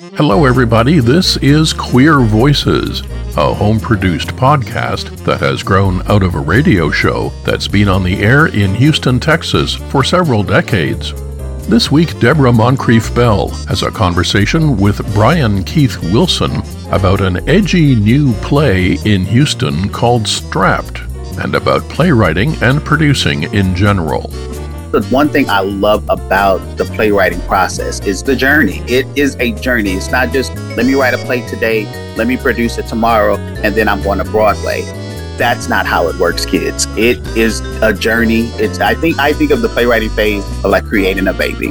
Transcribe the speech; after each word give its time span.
Hello, 0.00 0.44
everybody. 0.44 1.00
This 1.00 1.36
is 1.38 1.72
Queer 1.72 2.20
Voices, 2.20 3.00
a 3.36 3.52
home 3.52 3.80
produced 3.80 4.28
podcast 4.28 5.24
that 5.24 5.40
has 5.40 5.64
grown 5.64 6.08
out 6.08 6.22
of 6.22 6.36
a 6.36 6.38
radio 6.38 6.88
show 6.88 7.30
that's 7.44 7.66
been 7.66 7.88
on 7.88 8.04
the 8.04 8.20
air 8.20 8.46
in 8.46 8.76
Houston, 8.76 9.18
Texas 9.18 9.74
for 9.74 10.04
several 10.04 10.44
decades. 10.44 11.12
This 11.68 11.90
week, 11.90 12.16
Deborah 12.20 12.52
Moncrief 12.52 13.12
Bell 13.12 13.48
has 13.66 13.82
a 13.82 13.90
conversation 13.90 14.76
with 14.76 15.02
Brian 15.14 15.64
Keith 15.64 16.00
Wilson 16.12 16.62
about 16.92 17.20
an 17.20 17.48
edgy 17.48 17.96
new 17.96 18.34
play 18.34 18.98
in 19.04 19.24
Houston 19.24 19.88
called 19.88 20.28
Strapped 20.28 21.00
and 21.40 21.56
about 21.56 21.82
playwriting 21.88 22.54
and 22.62 22.84
producing 22.84 23.52
in 23.52 23.74
general. 23.74 24.30
The 24.90 25.02
one 25.10 25.28
thing 25.28 25.50
I 25.50 25.60
love 25.60 26.02
about 26.08 26.58
the 26.78 26.86
playwriting 26.86 27.42
process 27.42 28.00
is 28.06 28.22
the 28.22 28.34
journey. 28.34 28.78
It 28.88 29.06
is 29.18 29.36
a 29.38 29.52
journey. 29.52 29.92
It's 29.92 30.10
not 30.10 30.32
just 30.32 30.54
let 30.78 30.86
me 30.86 30.94
write 30.94 31.12
a 31.12 31.18
play 31.18 31.46
today, 31.46 31.84
let 32.16 32.26
me 32.26 32.38
produce 32.38 32.78
it 32.78 32.86
tomorrow, 32.86 33.36
and 33.36 33.74
then 33.74 33.86
I'm 33.86 34.02
going 34.02 34.16
to 34.16 34.24
Broadway. 34.24 34.80
That's 35.36 35.68
not 35.68 35.84
how 35.84 36.08
it 36.08 36.18
works, 36.18 36.46
kids. 36.46 36.86
It 36.96 37.18
is 37.36 37.60
a 37.82 37.92
journey. 37.92 38.46
It's 38.54 38.80
I 38.80 38.94
think 38.94 39.18
I 39.18 39.34
think 39.34 39.50
of 39.50 39.60
the 39.60 39.68
playwriting 39.68 40.08
phase 40.08 40.42
like 40.64 40.84
creating 40.84 41.28
a 41.28 41.34
baby. 41.34 41.68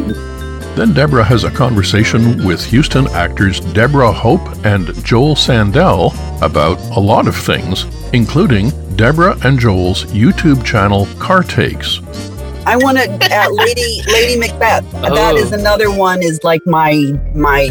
Then 0.76 0.94
Deborah 0.94 1.23
has 1.23 1.44
a 1.44 1.50
conversation 1.50 2.45
with 2.45 2.64
Houston 2.66 3.08
actors 3.08 3.59
Deborah 3.59 4.12
Hope 4.12 4.48
and 4.64 4.94
Joel 5.04 5.34
Sandell 5.34 6.14
about 6.44 6.80
a 6.95 7.00
lot 7.00 7.28
of 7.28 7.36
things, 7.36 7.88
including 8.14 8.70
Deborah 8.95 9.36
and 9.44 9.59
Joel's 9.59 10.06
YouTube 10.06 10.64
channel 10.64 11.08
Car 11.18 11.42
Takes. 11.42 12.00
I 12.68 12.76
want 12.76 12.98
to 12.98 13.06
uh, 13.10 13.50
Lady 13.52 14.02
Lady 14.08 14.38
Macbeth. 14.38 14.84
Oh. 14.96 15.16
That 15.16 15.36
is 15.36 15.54
another 15.54 15.90
one. 15.90 16.22
Is 16.22 16.44
like 16.44 16.62
my 16.66 17.18
my 17.34 17.70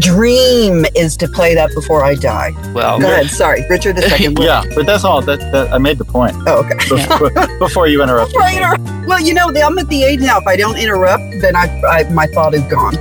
dream 0.00 0.84
is 0.96 1.16
to 1.18 1.28
play 1.28 1.54
that 1.54 1.72
before 1.72 2.04
I 2.04 2.16
die. 2.16 2.50
Well, 2.74 2.98
go 2.98 3.06
ahead. 3.06 3.28
Sorry, 3.28 3.64
Richard. 3.70 3.96
A 3.98 4.02
second. 4.02 4.38
yeah, 4.40 4.64
but 4.74 4.86
that's 4.86 5.04
all. 5.04 5.22
That, 5.22 5.38
that, 5.52 5.72
I 5.72 5.78
made 5.78 5.98
the 5.98 6.04
point. 6.04 6.34
Oh, 6.48 6.64
okay. 6.64 6.74
Before, 6.88 7.58
before 7.60 7.86
you 7.86 8.02
interrupt. 8.02 8.32
Before 8.32 8.48
interrupt. 8.48 8.82
Well, 9.06 9.20
you 9.20 9.34
know, 9.34 9.52
I'm 9.54 9.78
at 9.78 9.86
the 9.86 10.02
age 10.02 10.18
now. 10.18 10.38
If 10.38 10.48
I 10.48 10.56
don't 10.56 10.76
interrupt, 10.76 11.22
then 11.40 11.54
I, 11.54 11.80
I 11.82 12.02
my 12.10 12.26
thought 12.26 12.54
is 12.54 12.62
gone. 12.64 12.96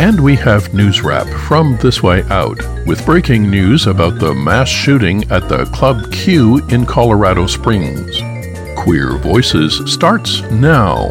And 0.00 0.18
we 0.18 0.34
have 0.36 0.74
news 0.74 1.02
wrap 1.02 1.28
from 1.46 1.78
This 1.80 2.02
Way 2.02 2.24
Out 2.30 2.58
with 2.84 3.06
breaking 3.06 3.48
news 3.48 3.86
about 3.86 4.18
the 4.18 4.34
mass 4.34 4.68
shooting 4.68 5.30
at 5.30 5.48
the 5.48 5.66
Club 5.66 6.10
Q 6.10 6.66
in 6.68 6.84
Colorado 6.84 7.46
Springs. 7.46 8.29
Queer 8.80 9.18
Voices 9.18 9.82
starts 9.92 10.40
now. 10.50 11.10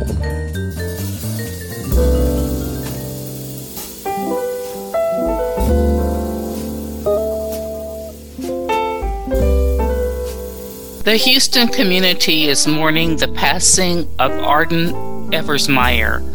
The 11.04 11.16
Houston 11.16 11.68
community 11.68 12.46
is 12.46 12.66
mourning 12.66 13.18
the 13.18 13.32
passing 13.36 14.10
of 14.18 14.32
Arden 14.32 14.88
Eversmeyer, 15.32 16.26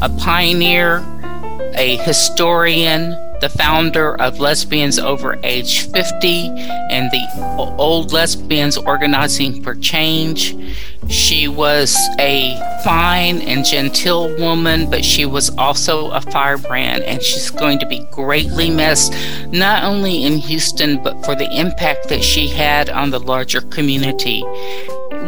a 0.00 0.08
pioneer, 0.20 0.98
a 1.74 1.96
historian, 2.04 3.14
the 3.44 3.58
founder 3.58 4.18
of 4.22 4.40
Lesbians 4.40 4.98
Over 4.98 5.38
Age 5.44 5.82
50 5.90 6.48
and 6.90 7.10
the 7.10 7.76
Old 7.78 8.10
Lesbians 8.10 8.78
Organizing 8.78 9.62
for 9.62 9.74
Change. 9.74 10.56
She 11.10 11.46
was 11.46 11.94
a 12.18 12.56
fine 12.82 13.42
and 13.42 13.62
genteel 13.62 14.34
woman, 14.38 14.88
but 14.88 15.04
she 15.04 15.26
was 15.26 15.50
also 15.58 16.10
a 16.12 16.22
firebrand, 16.22 17.02
and 17.02 17.22
she's 17.22 17.50
going 17.50 17.78
to 17.80 17.86
be 17.86 18.06
greatly 18.10 18.70
missed, 18.70 19.12
not 19.48 19.84
only 19.84 20.24
in 20.24 20.38
Houston, 20.38 21.02
but 21.02 21.22
for 21.26 21.34
the 21.34 21.54
impact 21.54 22.08
that 22.08 22.24
she 22.24 22.48
had 22.48 22.88
on 22.88 23.10
the 23.10 23.20
larger 23.20 23.60
community. 23.60 24.42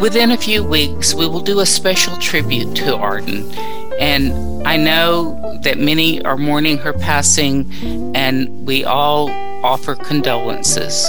Within 0.00 0.30
a 0.30 0.38
few 0.38 0.64
weeks, 0.64 1.12
we 1.12 1.26
will 1.26 1.42
do 1.42 1.60
a 1.60 1.66
special 1.66 2.16
tribute 2.16 2.74
to 2.76 2.96
Arden. 2.96 3.44
And 3.98 4.66
I 4.66 4.76
know 4.76 5.58
that 5.62 5.78
many 5.78 6.22
are 6.24 6.36
mourning 6.36 6.78
her 6.78 6.92
passing, 6.92 7.70
and 8.14 8.66
we 8.66 8.84
all 8.84 9.30
offer 9.64 9.94
condolences. 9.94 11.06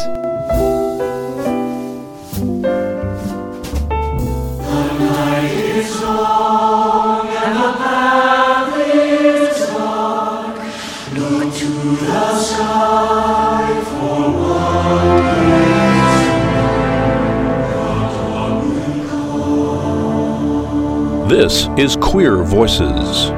This 21.47 21.69
is 21.77 21.95
Queer 22.01 22.43
Voices. 22.43 23.29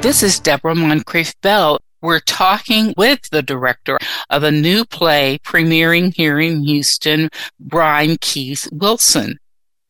This 0.00 0.22
is 0.22 0.38
Deborah 0.38 0.76
Moncrief 0.76 1.34
Bell. 1.40 1.80
We're 2.02 2.20
talking 2.20 2.94
with 2.96 3.18
the 3.32 3.42
director 3.42 3.98
of 4.30 4.44
a 4.44 4.52
new 4.52 4.84
play 4.84 5.40
premiering 5.44 6.14
here 6.14 6.38
in 6.38 6.62
Houston, 6.62 7.30
Brian 7.58 8.16
Keith 8.20 8.68
Wilson. 8.70 9.40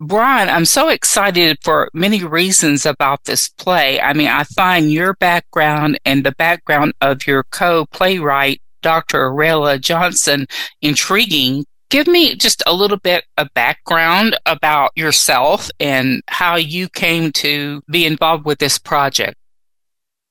Brian, 0.01 0.49
I'm 0.49 0.65
so 0.65 0.89
excited 0.89 1.59
for 1.63 1.91
many 1.93 2.25
reasons 2.25 2.87
about 2.87 3.25
this 3.25 3.51
play. 3.51 4.01
I 4.01 4.15
mean, 4.15 4.29
I 4.29 4.45
find 4.45 4.91
your 4.91 5.13
background 5.13 5.99
and 6.07 6.25
the 6.25 6.33
background 6.33 6.95
of 7.03 7.27
your 7.27 7.45
co 7.51 7.85
playwright, 7.85 8.63
Dr. 8.81 9.27
Aurelia 9.27 9.79
Johnson, 9.79 10.47
intriguing 10.81 11.67
give 11.91 12.07
me 12.07 12.35
just 12.37 12.63
a 12.67 12.73
little 12.73 12.97
bit 12.97 13.25
of 13.37 13.53
background 13.53 14.39
about 14.47 14.93
yourself 14.97 15.69
and 15.79 16.23
how 16.29 16.57
you 16.57 16.89
came 16.89 17.33
to 17.33 17.83
be 17.91 18.07
involved 18.07 18.47
with 18.47 18.59
this 18.59 18.79
project. 18.79 19.37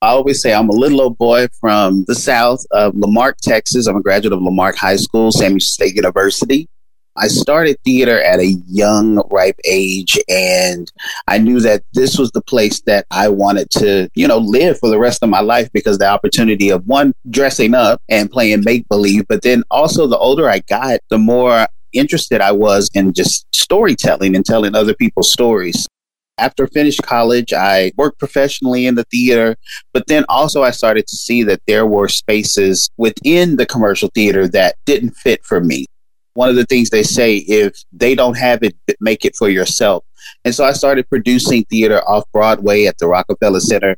I 0.02 0.10
always 0.10 0.42
say 0.42 0.54
I'm 0.54 0.70
a 0.70 0.74
little 0.74 1.02
old 1.02 1.18
boy 1.18 1.48
from 1.60 2.06
the 2.08 2.16
south 2.16 2.66
of 2.72 2.96
La 2.96 3.10
Marque, 3.10 3.38
Texas. 3.42 3.86
I'm 3.86 3.98
a 3.98 4.02
graduate 4.02 4.32
of 4.32 4.42
La 4.42 4.50
Marque 4.50 4.78
High 4.78 4.96
School, 4.96 5.32
Sam 5.32 5.60
State 5.60 5.94
University. 5.94 6.70
I 7.16 7.28
started 7.28 7.78
theater 7.84 8.22
at 8.22 8.40
a 8.40 8.56
young, 8.68 9.22
ripe 9.30 9.60
age, 9.66 10.18
and 10.30 10.90
I 11.28 11.38
knew 11.38 11.60
that 11.60 11.84
this 11.94 12.18
was 12.18 12.32
the 12.32 12.42
place 12.42 12.82
that 12.82 13.06
I 13.12 13.28
wanted 13.28 13.70
to, 13.72 14.10
you 14.16 14.28
know, 14.28 14.38
live 14.38 14.80
for 14.80 14.90
the 14.90 15.00
rest 15.00 15.22
of 15.22 15.30
my 15.30 15.42
life 15.42 15.70
because 15.74 15.98
the 15.98 16.08
opportunity 16.08 16.70
of 16.70 16.86
one, 16.88 17.14
dressing 17.30 17.74
up 17.74 18.02
and 18.10 18.32
playing 18.32 18.64
make 18.64 18.88
believe, 18.88 19.28
but 19.28 19.42
then 19.42 19.64
also 19.70 20.08
the 20.08 20.18
older 20.18 20.50
I 20.50 20.60
got, 20.60 21.00
the 21.10 21.18
more 21.18 21.68
interested 21.92 22.42
I 22.42 22.52
was 22.52 22.90
in 22.94 23.14
just 23.14 23.46
storytelling 23.54 24.36
and 24.36 24.46
telling 24.46 24.76
other 24.76 24.94
people's 24.94 25.32
stories. 25.32 25.88
After 26.38 26.68
finished 26.68 27.02
college, 27.04 27.52
I 27.52 27.92
worked 27.98 28.18
professionally 28.18 28.86
in 28.86 28.96
the 28.96 29.04
theater, 29.06 29.58
but 29.92 30.08
then 30.08 30.24
also 30.30 30.64
I 30.64 30.72
started 30.72 31.06
to 31.08 31.18
see 31.18 31.44
that 31.44 31.62
there 31.68 31.86
were 31.86 32.08
spaces 32.08 32.90
within 32.96 33.58
the 33.58 33.66
commercial 33.66 34.10
theater 34.16 34.48
that 34.50 34.76
didn't 34.86 35.18
fit 35.18 35.44
for 35.44 35.60
me 35.60 35.86
one 36.40 36.48
of 36.48 36.56
the 36.56 36.66
things 36.68 36.90
they 36.90 37.04
say 37.04 37.36
if 37.36 37.84
they 37.92 38.16
don't 38.16 38.38
have 38.38 38.64
it 38.64 38.74
make 39.02 39.26
it 39.26 39.36
for 39.36 39.50
yourself. 39.50 40.06
And 40.46 40.56
so 40.56 40.64
i 40.64 40.72
started 40.72 41.10
producing 41.10 41.66
theater 41.66 42.00
off 42.08 42.24
broadway 42.32 42.86
at 42.86 42.98
the 42.98 43.08
rockefeller 43.08 43.60
center 43.60 43.98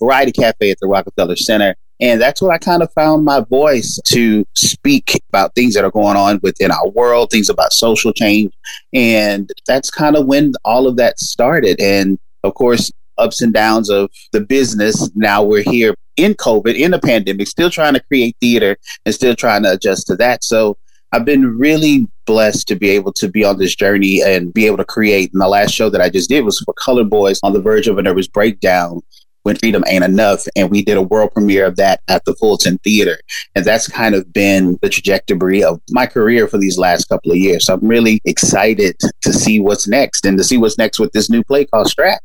variety 0.00 0.32
cafe 0.32 0.70
at 0.70 0.78
the 0.80 0.86
rockefeller 0.86 1.36
center. 1.36 1.74
And 2.00 2.18
that's 2.18 2.40
where 2.40 2.50
i 2.50 2.56
kind 2.56 2.82
of 2.82 2.90
found 2.94 3.26
my 3.26 3.40
voice 3.40 4.00
to 4.06 4.46
speak 4.54 5.20
about 5.28 5.54
things 5.54 5.74
that 5.74 5.84
are 5.84 5.90
going 5.90 6.16
on 6.16 6.40
within 6.42 6.70
our 6.70 6.88
world 6.88 7.30
things 7.30 7.50
about 7.50 7.74
social 7.74 8.14
change. 8.14 8.54
And 8.94 9.50
that's 9.66 9.90
kind 9.90 10.16
of 10.16 10.24
when 10.24 10.54
all 10.64 10.86
of 10.86 10.96
that 10.96 11.18
started. 11.18 11.78
And 11.78 12.18
of 12.42 12.54
course 12.54 12.90
ups 13.18 13.42
and 13.42 13.52
downs 13.52 13.90
of 13.90 14.08
the 14.32 14.40
business 14.40 15.10
now 15.14 15.42
we're 15.42 15.62
here 15.62 15.94
in 16.16 16.32
covid 16.32 16.74
in 16.74 16.92
the 16.92 16.98
pandemic 16.98 17.46
still 17.46 17.68
trying 17.68 17.92
to 17.92 18.02
create 18.08 18.34
theater 18.40 18.78
and 19.04 19.14
still 19.14 19.36
trying 19.36 19.62
to 19.64 19.72
adjust 19.72 20.06
to 20.06 20.16
that. 20.16 20.42
So 20.42 20.78
I've 21.12 21.24
been 21.26 21.58
really 21.58 22.08
blessed 22.24 22.68
to 22.68 22.76
be 22.76 22.88
able 22.90 23.12
to 23.14 23.28
be 23.28 23.44
on 23.44 23.58
this 23.58 23.74
journey 23.74 24.22
and 24.22 24.52
be 24.52 24.66
able 24.66 24.78
to 24.78 24.84
create. 24.84 25.30
And 25.32 25.42
the 25.42 25.48
last 25.48 25.72
show 25.72 25.90
that 25.90 26.00
I 26.00 26.08
just 26.08 26.28
did 26.28 26.44
was 26.44 26.60
for 26.60 26.72
Color 26.74 27.04
Boys 27.04 27.38
on 27.42 27.52
the 27.52 27.60
verge 27.60 27.86
of 27.86 27.98
a 27.98 28.02
nervous 28.02 28.26
breakdown 28.26 29.00
when 29.42 29.56
freedom 29.56 29.84
ain't 29.88 30.04
enough. 30.04 30.46
And 30.56 30.70
we 30.70 30.82
did 30.82 30.96
a 30.96 31.02
world 31.02 31.32
premiere 31.32 31.66
of 31.66 31.76
that 31.76 32.00
at 32.08 32.24
the 32.24 32.34
Fulton 32.34 32.78
Theater. 32.78 33.18
And 33.54 33.64
that's 33.64 33.88
kind 33.88 34.14
of 34.14 34.32
been 34.32 34.78
the 34.80 34.88
trajectory 34.88 35.62
of 35.62 35.80
my 35.90 36.06
career 36.06 36.48
for 36.48 36.58
these 36.58 36.78
last 36.78 37.06
couple 37.10 37.32
of 37.32 37.36
years. 37.36 37.66
So 37.66 37.74
I'm 37.74 37.86
really 37.86 38.20
excited 38.24 38.96
to 39.20 39.32
see 39.32 39.60
what's 39.60 39.86
next 39.86 40.24
and 40.24 40.38
to 40.38 40.44
see 40.44 40.56
what's 40.56 40.78
next 40.78 40.98
with 40.98 41.12
this 41.12 41.28
new 41.28 41.44
play 41.44 41.66
called 41.66 41.88
Strap. 41.88 42.22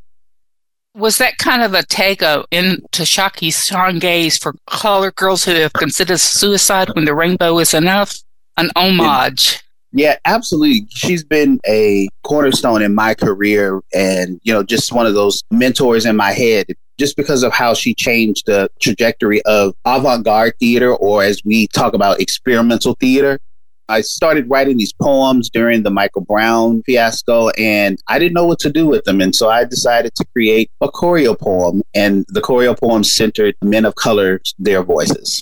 Was 0.95 1.18
that 1.19 1.38
kind 1.38 1.62
of 1.62 1.74
a 1.74 1.84
take 1.84 2.24
of 2.24 2.45
in 2.50 2.81
Tashaki 2.92 3.50
Changa's 3.50 4.38
for 4.38 4.56
color 4.66 5.12
girls 5.12 5.44
who 5.44 5.51
have 5.51 5.74
considered 5.74 6.19
suicide 6.19 6.89
when 6.95 7.06
the 7.06 7.13
rainbow 7.13 7.60
is 7.60 7.74
enough? 7.74 8.18
An 8.57 8.69
homage. 8.75 9.62
Yeah, 9.94 10.18
absolutely. 10.25 10.86
She's 10.89 11.24
been 11.24 11.59
a 11.65 12.09
cornerstone 12.24 12.81
in 12.81 12.94
my 12.94 13.13
career 13.13 13.80
and, 13.94 14.39
you 14.44 14.54
know, 14.54 14.62
just 14.62 14.92
one 14.92 15.06
of 15.06 15.13
those 15.13 15.44
mentors 15.50 16.06
in 16.06 16.15
my 16.15 16.31
head. 16.31 16.68
just 16.98 17.15
because 17.15 17.44
of 17.44 17.54
how 17.54 17.74
she 17.74 17.94
changed 17.94 18.45
the 18.48 18.69
trajectory 18.81 19.42
of 19.44 19.74
avant 19.86 20.25
garde 20.25 20.54
theater, 20.59 20.94
or 20.94 21.24
as 21.24 21.42
we 21.45 21.68
talk 21.68 21.94
about 21.94 22.19
experimental 22.19 22.95
theater. 23.00 23.39
I 23.89 24.01
started 24.01 24.50
writing 24.50 24.75
these 24.75 24.92
poems 24.92 25.50
during 25.50 25.83
the 25.83 25.89
Michael 25.89 26.21
Brown 26.21 26.83
fiasco, 26.83 27.50
and 27.51 27.98
I 28.10 28.19
didn't 28.19 28.33
know 28.33 28.45
what 28.45 28.60
to 28.60 28.69
do 28.69 28.86
with 28.86 29.06
them. 29.06 29.21
And 29.21 29.33
so 29.33 29.50
I 29.50 29.63
decided 29.63 30.13
to 30.15 30.25
create 30.33 30.69
a 30.81 30.89
choreo 30.89 31.39
poem, 31.39 31.83
and 31.94 32.25
the 32.27 32.42
choreo 32.42 32.77
poem 32.77 33.06
centered 33.06 33.56
men 33.63 33.86
of 33.86 33.95
color, 33.95 34.42
their 34.60 34.83
voices. 34.83 35.42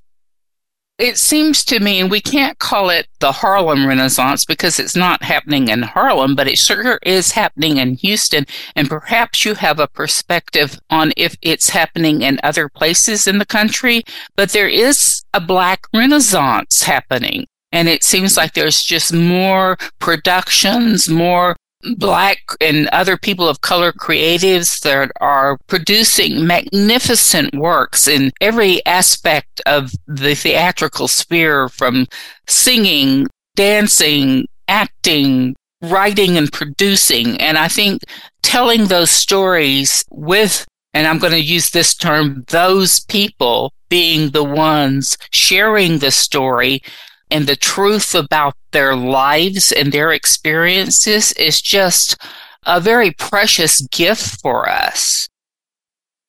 It 0.97 1.17
seems 1.17 1.65
to 1.65 1.81
me, 1.81 2.05
we 2.05 2.21
can't 2.21 2.57
call 2.57 2.89
it 2.89 3.07
the 3.19 3.33
Harlem 3.33 3.85
Renaissance 3.85 4.45
because 4.45 4.79
it's 4.79 4.95
not 4.95 5.23
happening 5.23 5.67
in 5.67 5.81
Harlem, 5.81 6.35
but 6.35 6.47
it 6.47 6.57
sure 6.57 6.99
is 7.03 7.33
happening 7.33 7.77
in 7.77 7.95
Houston. 7.95 8.45
And 8.77 8.87
perhaps 8.87 9.43
you 9.43 9.55
have 9.55 9.77
a 9.77 9.89
perspective 9.89 10.79
on 10.89 11.11
if 11.17 11.35
it's 11.41 11.69
happening 11.69 12.21
in 12.21 12.39
other 12.43 12.69
places 12.69 13.27
in 13.27 13.39
the 13.39 13.45
country. 13.45 14.03
But 14.37 14.51
there 14.51 14.69
is 14.69 15.25
a 15.33 15.41
Black 15.41 15.85
Renaissance 15.93 16.83
happening. 16.83 17.47
And 17.73 17.89
it 17.89 18.05
seems 18.05 18.37
like 18.37 18.53
there's 18.53 18.81
just 18.81 19.11
more 19.11 19.77
productions, 19.99 21.09
more 21.09 21.57
black 21.97 22.39
and 22.61 22.87
other 22.89 23.17
people 23.17 23.47
of 23.47 23.61
color 23.61 23.91
creatives 23.91 24.81
that 24.81 25.11
are 25.21 25.57
producing 25.67 26.45
magnificent 26.45 27.53
works 27.55 28.07
in 28.07 28.31
every 28.41 28.85
aspect 28.85 29.61
of 29.65 29.91
the 30.07 30.35
theatrical 30.35 31.07
sphere 31.07 31.69
from 31.69 32.07
singing, 32.47 33.27
dancing, 33.55 34.47
acting, 34.67 35.55
writing 35.81 36.37
and 36.37 36.51
producing. 36.51 37.39
And 37.39 37.57
I 37.57 37.67
think 37.67 38.01
telling 38.41 38.85
those 38.85 39.11
stories 39.11 40.03
with, 40.09 40.65
and 40.93 41.07
I'm 41.07 41.19
going 41.19 41.33
to 41.33 41.41
use 41.41 41.69
this 41.69 41.95
term, 41.95 42.45
those 42.47 43.01
people 43.01 43.73
being 43.89 44.31
the 44.31 44.43
ones 44.43 45.17
sharing 45.31 45.99
the 45.99 46.11
story 46.11 46.81
and 47.31 47.47
the 47.47 47.55
truth 47.55 48.13
about 48.15 48.55
their 48.71 48.95
lives 48.95 49.71
and 49.71 49.91
their 49.91 50.11
experiences 50.11 51.31
is 51.33 51.61
just 51.61 52.17
a 52.65 52.79
very 52.79 53.11
precious 53.11 53.81
gift 53.87 54.41
for 54.41 54.69
us. 54.69 55.27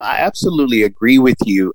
I 0.01 0.19
absolutely 0.19 0.83
agree 0.83 1.19
with 1.19 1.39
you. 1.45 1.73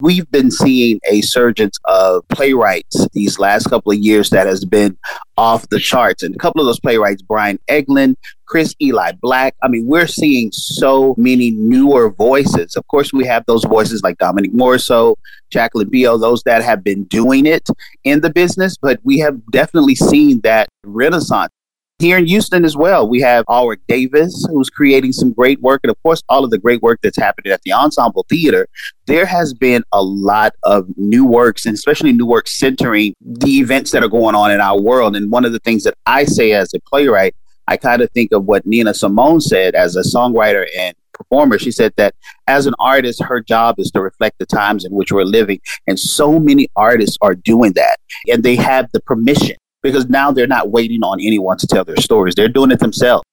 We've 0.00 0.28
been 0.32 0.50
seeing 0.50 0.98
a 1.08 1.20
surge 1.20 1.60
of 1.60 2.28
playwrights 2.28 3.06
these 3.12 3.38
last 3.38 3.68
couple 3.68 3.92
of 3.92 3.98
years 3.98 4.30
that 4.30 4.48
has 4.48 4.64
been 4.64 4.96
off 5.36 5.68
the 5.68 5.78
charts. 5.78 6.24
And 6.24 6.34
a 6.34 6.38
couple 6.38 6.60
of 6.60 6.66
those 6.66 6.80
playwrights, 6.80 7.22
Brian 7.22 7.58
Eglin, 7.68 8.16
Chris 8.46 8.74
Eli 8.82 9.12
Black. 9.20 9.54
I 9.62 9.68
mean, 9.68 9.86
we're 9.86 10.08
seeing 10.08 10.50
so 10.52 11.14
many 11.16 11.52
newer 11.52 12.10
voices. 12.10 12.74
Of 12.74 12.86
course, 12.88 13.12
we 13.12 13.24
have 13.26 13.44
those 13.46 13.64
voices 13.64 14.02
like 14.02 14.18
Dominique 14.18 14.54
Morisseau, 14.54 15.14
Jacqueline 15.50 15.88
Beal, 15.88 16.18
those 16.18 16.42
that 16.44 16.64
have 16.64 16.82
been 16.82 17.04
doing 17.04 17.46
it 17.46 17.68
in 18.02 18.22
the 18.22 18.30
business, 18.30 18.76
but 18.76 18.98
we 19.04 19.20
have 19.20 19.40
definitely 19.52 19.94
seen 19.94 20.40
that 20.40 20.68
renaissance. 20.84 21.52
Here 22.02 22.18
in 22.18 22.26
Houston 22.26 22.64
as 22.64 22.76
well, 22.76 23.08
we 23.08 23.20
have 23.20 23.44
Alric 23.48 23.78
Davis, 23.86 24.44
who's 24.50 24.68
creating 24.68 25.12
some 25.12 25.32
great 25.32 25.60
work, 25.60 25.82
and 25.84 25.90
of 25.92 26.02
course, 26.02 26.20
all 26.28 26.42
of 26.42 26.50
the 26.50 26.58
great 26.58 26.82
work 26.82 26.98
that's 27.00 27.16
happening 27.16 27.52
at 27.52 27.62
the 27.62 27.72
Ensemble 27.72 28.26
Theater. 28.28 28.66
There 29.06 29.24
has 29.24 29.54
been 29.54 29.84
a 29.92 30.02
lot 30.02 30.52
of 30.64 30.88
new 30.96 31.24
works, 31.24 31.64
and 31.64 31.76
especially 31.76 32.10
new 32.10 32.26
works 32.26 32.58
centering 32.58 33.14
the 33.20 33.60
events 33.60 33.92
that 33.92 34.02
are 34.02 34.08
going 34.08 34.34
on 34.34 34.50
in 34.50 34.60
our 34.60 34.80
world. 34.80 35.14
And 35.14 35.30
one 35.30 35.44
of 35.44 35.52
the 35.52 35.60
things 35.60 35.84
that 35.84 35.94
I 36.04 36.24
say 36.24 36.50
as 36.50 36.74
a 36.74 36.80
playwright, 36.80 37.36
I 37.68 37.76
kind 37.76 38.02
of 38.02 38.10
think 38.10 38.32
of 38.32 38.46
what 38.46 38.66
Nina 38.66 38.94
Simone 38.94 39.40
said 39.40 39.76
as 39.76 39.94
a 39.94 40.02
songwriter 40.02 40.66
and 40.76 40.96
performer. 41.12 41.56
She 41.56 41.70
said 41.70 41.92
that 41.98 42.16
as 42.48 42.66
an 42.66 42.74
artist, 42.80 43.22
her 43.22 43.40
job 43.40 43.76
is 43.78 43.92
to 43.92 44.00
reflect 44.00 44.40
the 44.40 44.46
times 44.46 44.84
in 44.84 44.90
which 44.90 45.12
we're 45.12 45.22
living. 45.22 45.60
And 45.86 46.00
so 46.00 46.40
many 46.40 46.66
artists 46.74 47.16
are 47.22 47.36
doing 47.36 47.74
that. 47.74 48.00
And 48.26 48.42
they 48.42 48.56
have 48.56 48.90
the 48.92 49.00
permission 49.02 49.54
because 49.82 50.08
now 50.08 50.30
they're 50.30 50.46
not 50.46 50.70
waiting 50.70 51.02
on 51.02 51.20
anyone 51.20 51.58
to 51.58 51.66
tell 51.66 51.84
their 51.84 51.96
stories. 51.96 52.34
They're 52.34 52.48
doing 52.48 52.70
it 52.70 52.80
themselves. 52.80 53.24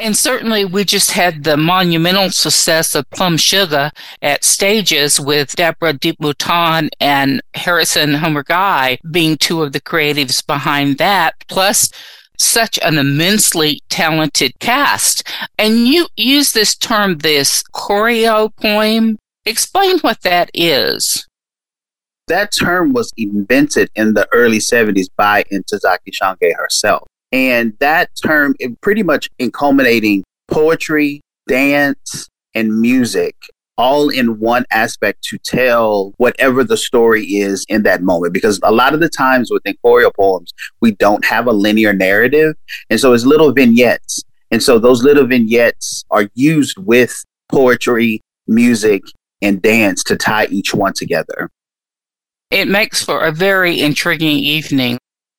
And 0.00 0.16
certainly, 0.16 0.64
we 0.64 0.84
just 0.84 1.10
had 1.10 1.42
the 1.42 1.56
monumental 1.56 2.30
success 2.30 2.94
of 2.94 3.10
Plum 3.10 3.36
Sugar 3.36 3.90
at 4.22 4.44
stages 4.44 5.18
with 5.18 5.56
Deborah 5.56 5.92
Duke-Mouton 5.92 6.90
and 7.00 7.42
Harrison 7.54 8.14
Homer 8.14 8.44
Guy 8.44 8.98
being 9.10 9.36
two 9.36 9.60
of 9.64 9.72
the 9.72 9.80
creatives 9.80 10.46
behind 10.46 10.98
that, 10.98 11.34
plus 11.48 11.90
such 12.38 12.78
an 12.84 12.96
immensely 12.96 13.80
talented 13.88 14.52
cast. 14.60 15.26
And 15.58 15.88
you 15.88 16.06
use 16.14 16.52
this 16.52 16.76
term, 16.76 17.18
this 17.18 17.64
choreo 17.74 18.54
poem. 18.54 19.18
Explain 19.44 19.98
what 20.00 20.22
that 20.22 20.48
is 20.54 21.27
that 22.28 22.52
term 22.58 22.92
was 22.92 23.12
invented 23.16 23.90
in 23.94 24.14
the 24.14 24.28
early 24.32 24.58
70s 24.58 25.06
by 25.16 25.44
Ntozake 25.52 26.12
Shange 26.12 26.54
herself. 26.56 27.06
And 27.32 27.74
that 27.80 28.10
term 28.24 28.54
pretty 28.80 29.02
much 29.02 29.28
culminating 29.52 30.24
poetry, 30.48 31.20
dance, 31.46 32.28
and 32.54 32.80
music 32.80 33.36
all 33.76 34.08
in 34.08 34.40
one 34.40 34.64
aspect 34.72 35.22
to 35.22 35.38
tell 35.38 36.12
whatever 36.16 36.64
the 36.64 36.76
story 36.76 37.24
is 37.24 37.64
in 37.68 37.84
that 37.84 38.02
moment. 38.02 38.34
Because 38.34 38.58
a 38.64 38.72
lot 38.72 38.92
of 38.92 39.00
the 39.00 39.08
times 39.08 39.50
within 39.52 39.76
choreo 39.84 40.10
poems, 40.14 40.52
we 40.80 40.92
don't 40.92 41.24
have 41.24 41.46
a 41.46 41.52
linear 41.52 41.92
narrative. 41.92 42.56
And 42.90 42.98
so 42.98 43.12
it's 43.12 43.24
little 43.24 43.52
vignettes. 43.52 44.24
And 44.50 44.62
so 44.62 44.78
those 44.78 45.04
little 45.04 45.26
vignettes 45.26 46.04
are 46.10 46.28
used 46.34 46.76
with 46.78 47.24
poetry, 47.50 48.20
music, 48.48 49.02
and 49.42 49.62
dance 49.62 50.02
to 50.04 50.16
tie 50.16 50.46
each 50.46 50.74
one 50.74 50.92
together. 50.94 51.48
It 52.50 52.66
makes 52.66 53.02
for 53.02 53.24
a 53.24 53.32
very 53.32 53.80
intriguing 53.80 54.38
evening. 54.38 54.98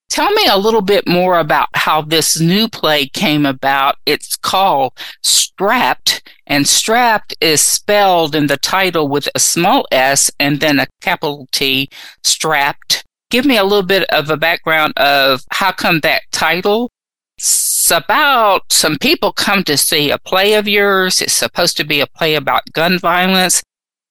Tell 0.10 0.32
me 0.32 0.48
a 0.48 0.58
little 0.58 0.82
bit 0.82 1.08
more 1.08 1.40
about 1.40 1.70
how 1.74 2.02
this 2.02 2.40
new 2.40 2.68
play 2.68 3.08
came 3.08 3.46
about. 3.46 3.96
It's 4.06 4.36
called 4.36 4.94
Strapped, 5.24 6.22
and 6.46 6.68
Strapped 6.68 7.36
is 7.42 7.62
spelled 7.62 8.36
in 8.36 8.48
the 8.48 8.58
title 8.58 9.08
with 9.08 9.28
a 9.34 9.40
small 9.40 9.88
s 9.92 10.30
and 10.40 10.60
then 10.60 10.80
a 10.80 10.88
capital 11.02 11.48
T, 11.52 11.90
Strapped. 12.24 13.04
Give 13.32 13.46
me 13.46 13.58
a 13.58 13.64
little 13.64 13.84
bit 13.84 14.04
of 14.10 14.30
a 14.30 14.38
background 14.38 14.94
of 14.98 15.42
how 15.52 15.72
come 15.72 16.00
that 16.02 16.24
title? 16.32 16.90
It's 17.38 17.90
about 17.90 18.72
some 18.72 18.98
people 18.98 19.32
come 19.32 19.64
to 19.64 19.78
see 19.78 20.12
a 20.12 20.18
play 20.18 20.56
of 20.56 20.68
yours. 20.68 21.22
It's 21.22 21.34
supposed 21.34 21.78
to 21.78 21.84
be 21.84 22.02
a 22.02 22.08
play 22.08 22.36
about 22.36 22.72
gun 22.74 23.00
violence. 23.00 23.64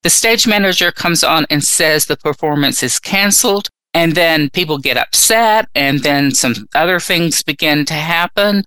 The 0.02 0.10
stage 0.10 0.46
manager 0.46 0.92
comes 0.92 1.24
on 1.24 1.46
and 1.50 1.62
says 1.62 2.06
the 2.06 2.16
performance 2.16 2.82
is 2.82 2.98
canceled. 2.98 3.68
And 3.94 4.14
then 4.14 4.50
people 4.50 4.78
get 4.78 4.98
upset, 4.98 5.66
and 5.74 6.00
then 6.00 6.32
some 6.32 6.68
other 6.74 7.00
things 7.00 7.42
begin 7.42 7.86
to 7.86 7.94
happen. 7.94 8.64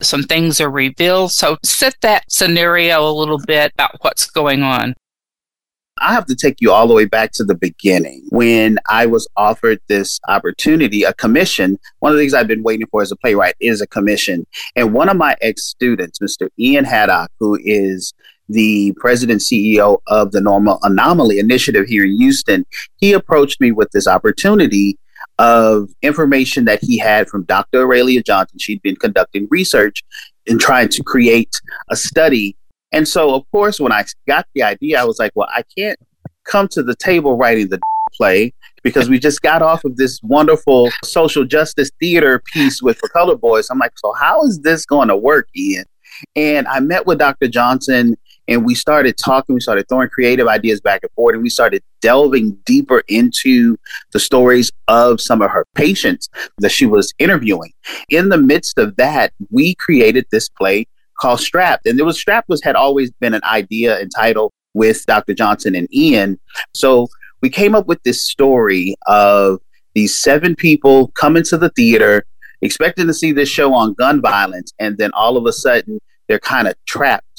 Some 0.00 0.22
things 0.22 0.60
are 0.60 0.70
revealed. 0.70 1.32
So, 1.32 1.58
set 1.64 1.96
that 2.02 2.30
scenario 2.30 3.02
a 3.02 3.12
little 3.12 3.38
bit 3.38 3.72
about 3.74 3.96
what's 4.00 4.30
going 4.30 4.62
on. 4.62 4.94
I 6.00 6.14
have 6.14 6.24
to 6.26 6.34
take 6.34 6.60
you 6.60 6.72
all 6.72 6.86
the 6.86 6.94
way 6.94 7.04
back 7.04 7.32
to 7.32 7.44
the 7.44 7.54
beginning 7.54 8.24
when 8.30 8.78
I 8.88 9.04
was 9.04 9.28
offered 9.36 9.80
this 9.88 10.18
opportunity, 10.28 11.02
a 11.02 11.12
commission. 11.12 11.78
One 11.98 12.12
of 12.12 12.16
the 12.16 12.22
things 12.22 12.32
I've 12.32 12.48
been 12.48 12.62
waiting 12.62 12.86
for 12.90 13.02
as 13.02 13.12
a 13.12 13.16
playwright 13.16 13.56
is 13.60 13.82
a 13.82 13.86
commission. 13.86 14.46
And 14.76 14.94
one 14.94 15.10
of 15.10 15.18
my 15.18 15.36
ex 15.42 15.64
students, 15.64 16.18
Mr. 16.20 16.48
Ian 16.58 16.84
Haddock, 16.84 17.30
who 17.38 17.58
is 17.62 18.14
the 18.50 18.92
president 18.98 19.40
CEO 19.40 19.98
of 20.06 20.32
the 20.32 20.40
Normal 20.40 20.78
Anomaly 20.82 21.38
Initiative 21.38 21.86
here 21.86 22.04
in 22.04 22.16
Houston, 22.18 22.64
he 22.96 23.12
approached 23.12 23.60
me 23.60 23.70
with 23.70 23.90
this 23.92 24.06
opportunity 24.06 24.98
of 25.38 25.88
information 26.02 26.64
that 26.66 26.80
he 26.82 26.98
had 26.98 27.28
from 27.28 27.44
Dr. 27.44 27.82
Aurelia 27.82 28.22
Johnson. 28.22 28.58
She'd 28.58 28.82
been 28.82 28.96
conducting 28.96 29.46
research 29.50 30.02
and 30.46 30.60
trying 30.60 30.88
to 30.90 31.02
create 31.02 31.60
a 31.90 31.96
study. 31.96 32.56
And 32.92 33.06
so, 33.06 33.34
of 33.34 33.50
course, 33.50 33.80
when 33.80 33.92
I 33.92 34.04
got 34.26 34.46
the 34.54 34.62
idea, 34.62 35.00
I 35.00 35.04
was 35.04 35.18
like, 35.18 35.32
well, 35.34 35.48
I 35.50 35.62
can't 35.76 35.98
come 36.44 36.68
to 36.68 36.82
the 36.82 36.96
table 36.96 37.36
writing 37.36 37.68
the 37.68 37.80
play 38.12 38.52
because 38.82 39.08
we 39.08 39.18
just 39.18 39.40
got 39.42 39.62
off 39.62 39.84
of 39.84 39.96
this 39.96 40.20
wonderful 40.22 40.90
social 41.04 41.44
justice 41.44 41.90
theater 42.00 42.42
piece 42.52 42.82
with 42.82 42.98
the 43.00 43.08
Color 43.08 43.36
Boys. 43.36 43.68
I'm 43.70 43.78
like, 43.78 43.92
so 43.96 44.12
how 44.14 44.42
is 44.44 44.60
this 44.60 44.84
going 44.84 45.08
to 45.08 45.16
work, 45.16 45.48
Ian? 45.56 45.84
And 46.34 46.66
I 46.66 46.80
met 46.80 47.06
with 47.06 47.18
Dr. 47.18 47.48
Johnson 47.48 48.16
and 48.50 48.66
we 48.66 48.74
started 48.74 49.16
talking 49.16 49.54
we 49.54 49.60
started 49.60 49.88
throwing 49.88 50.08
creative 50.10 50.48
ideas 50.48 50.80
back 50.80 51.00
and 51.02 51.10
forth 51.12 51.34
and 51.34 51.42
we 51.42 51.48
started 51.48 51.82
delving 52.02 52.58
deeper 52.66 53.02
into 53.08 53.78
the 54.12 54.20
stories 54.20 54.70
of 54.88 55.20
some 55.20 55.40
of 55.40 55.50
her 55.50 55.64
patients 55.74 56.28
that 56.58 56.70
she 56.70 56.84
was 56.84 57.14
interviewing. 57.18 57.72
In 58.10 58.28
the 58.28 58.36
midst 58.36 58.76
of 58.78 58.96
that 58.96 59.32
we 59.50 59.76
created 59.76 60.26
this 60.30 60.48
play 60.50 60.86
called 61.18 61.40
strapped 61.40 61.86
and 61.86 61.98
it 61.98 62.02
was 62.02 62.18
strapped 62.18 62.48
was 62.48 62.62
had 62.62 62.76
always 62.76 63.10
been 63.12 63.32
an 63.32 63.44
idea 63.44 63.98
and 63.98 64.10
title 64.14 64.52
with 64.74 65.06
dr 65.06 65.32
johnson 65.34 65.74
and 65.74 65.88
ian. 65.94 66.38
So 66.74 67.06
we 67.40 67.48
came 67.48 67.74
up 67.74 67.86
with 67.86 68.02
this 68.02 68.22
story 68.22 68.96
of 69.06 69.60
these 69.94 70.14
seven 70.14 70.54
people 70.54 71.08
coming 71.12 71.44
to 71.44 71.56
the 71.56 71.70
theater 71.70 72.26
expecting 72.62 73.06
to 73.06 73.14
see 73.14 73.32
this 73.32 73.48
show 73.48 73.72
on 73.72 73.94
gun 73.94 74.20
violence 74.20 74.72
and 74.78 74.98
then 74.98 75.10
all 75.14 75.36
of 75.36 75.46
a 75.46 75.52
sudden 75.52 75.98
they're 76.28 76.38
kind 76.38 76.68
of 76.68 76.74
trapped 76.86 77.29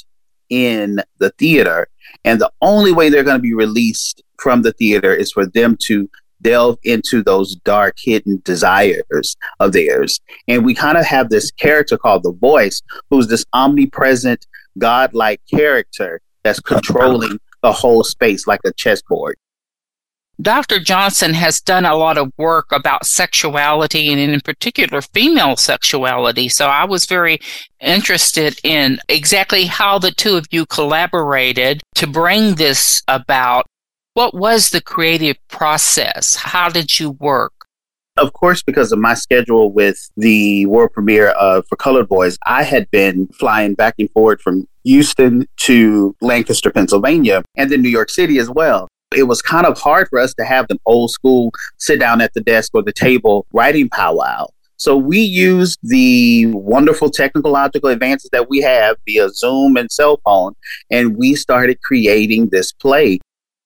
in 0.52 1.00
the 1.18 1.30
theater. 1.38 1.88
And 2.24 2.38
the 2.38 2.52
only 2.60 2.92
way 2.92 3.08
they're 3.08 3.24
going 3.24 3.38
to 3.38 3.42
be 3.42 3.54
released 3.54 4.22
from 4.38 4.60
the 4.60 4.72
theater 4.72 5.14
is 5.14 5.32
for 5.32 5.46
them 5.46 5.78
to 5.86 6.10
delve 6.42 6.78
into 6.82 7.22
those 7.22 7.54
dark 7.64 7.94
hidden 7.98 8.42
desires 8.44 9.34
of 9.60 9.72
theirs. 9.72 10.20
And 10.48 10.64
we 10.64 10.74
kind 10.74 10.98
of 10.98 11.06
have 11.06 11.30
this 11.30 11.50
character 11.52 11.96
called 11.96 12.22
the 12.22 12.32
voice, 12.32 12.82
who's 13.08 13.28
this 13.28 13.46
omnipresent, 13.54 14.46
godlike 14.76 15.40
character 15.50 16.20
that's 16.42 16.60
controlling 16.60 17.38
the 17.62 17.72
whole 17.72 18.04
space 18.04 18.46
like 18.46 18.60
a 18.66 18.72
chessboard. 18.74 19.36
Dr. 20.42 20.80
Johnson 20.80 21.34
has 21.34 21.60
done 21.60 21.84
a 21.84 21.94
lot 21.94 22.18
of 22.18 22.32
work 22.36 22.72
about 22.72 23.06
sexuality 23.06 24.10
and 24.12 24.18
in 24.18 24.40
particular 24.40 25.00
female 25.00 25.56
sexuality. 25.56 26.48
So 26.48 26.66
I 26.66 26.84
was 26.84 27.06
very 27.06 27.38
interested 27.80 28.58
in 28.64 28.98
exactly 29.08 29.66
how 29.66 30.00
the 30.00 30.10
two 30.10 30.36
of 30.36 30.46
you 30.50 30.66
collaborated 30.66 31.80
to 31.94 32.08
bring 32.08 32.56
this 32.56 33.02
about. 33.06 33.66
What 34.14 34.34
was 34.34 34.70
the 34.70 34.80
creative 34.80 35.36
process? 35.48 36.34
How 36.34 36.68
did 36.68 36.98
you 36.98 37.12
work? 37.12 37.52
Of 38.16 38.32
course, 38.32 38.62
because 38.62 38.90
of 38.90 38.98
my 38.98 39.14
schedule 39.14 39.72
with 39.72 40.10
the 40.16 40.66
world 40.66 40.92
premiere 40.92 41.28
of 41.28 41.66
For 41.68 41.76
Colored 41.76 42.08
Boys, 42.08 42.36
I 42.44 42.64
had 42.64 42.90
been 42.90 43.28
flying 43.28 43.74
back 43.74 43.94
and 43.98 44.10
forth 44.10 44.42
from 44.42 44.66
Houston 44.84 45.46
to 45.60 46.16
Lancaster, 46.20 46.70
Pennsylvania, 46.70 47.42
and 47.56 47.70
then 47.70 47.80
New 47.80 47.88
York 47.88 48.10
City 48.10 48.38
as 48.38 48.50
well 48.50 48.88
it 49.14 49.24
was 49.24 49.42
kind 49.42 49.66
of 49.66 49.78
hard 49.78 50.08
for 50.08 50.18
us 50.18 50.34
to 50.34 50.44
have 50.44 50.66
an 50.70 50.78
old 50.86 51.10
school 51.10 51.52
sit 51.78 52.00
down 52.00 52.20
at 52.20 52.34
the 52.34 52.40
desk 52.40 52.72
or 52.74 52.82
the 52.82 52.92
table 52.92 53.46
writing 53.52 53.88
powwow. 53.88 54.46
So 54.76 54.96
we 54.96 55.20
used 55.20 55.78
the 55.84 56.46
wonderful 56.46 57.08
technological 57.08 57.90
advances 57.90 58.30
that 58.32 58.50
we 58.50 58.60
have 58.62 58.96
via 59.06 59.28
Zoom 59.30 59.76
and 59.76 59.88
cell 59.90 60.20
phone, 60.24 60.54
and 60.90 61.16
we 61.16 61.36
started 61.36 61.80
creating 61.82 62.48
this 62.48 62.72
play. 62.72 63.20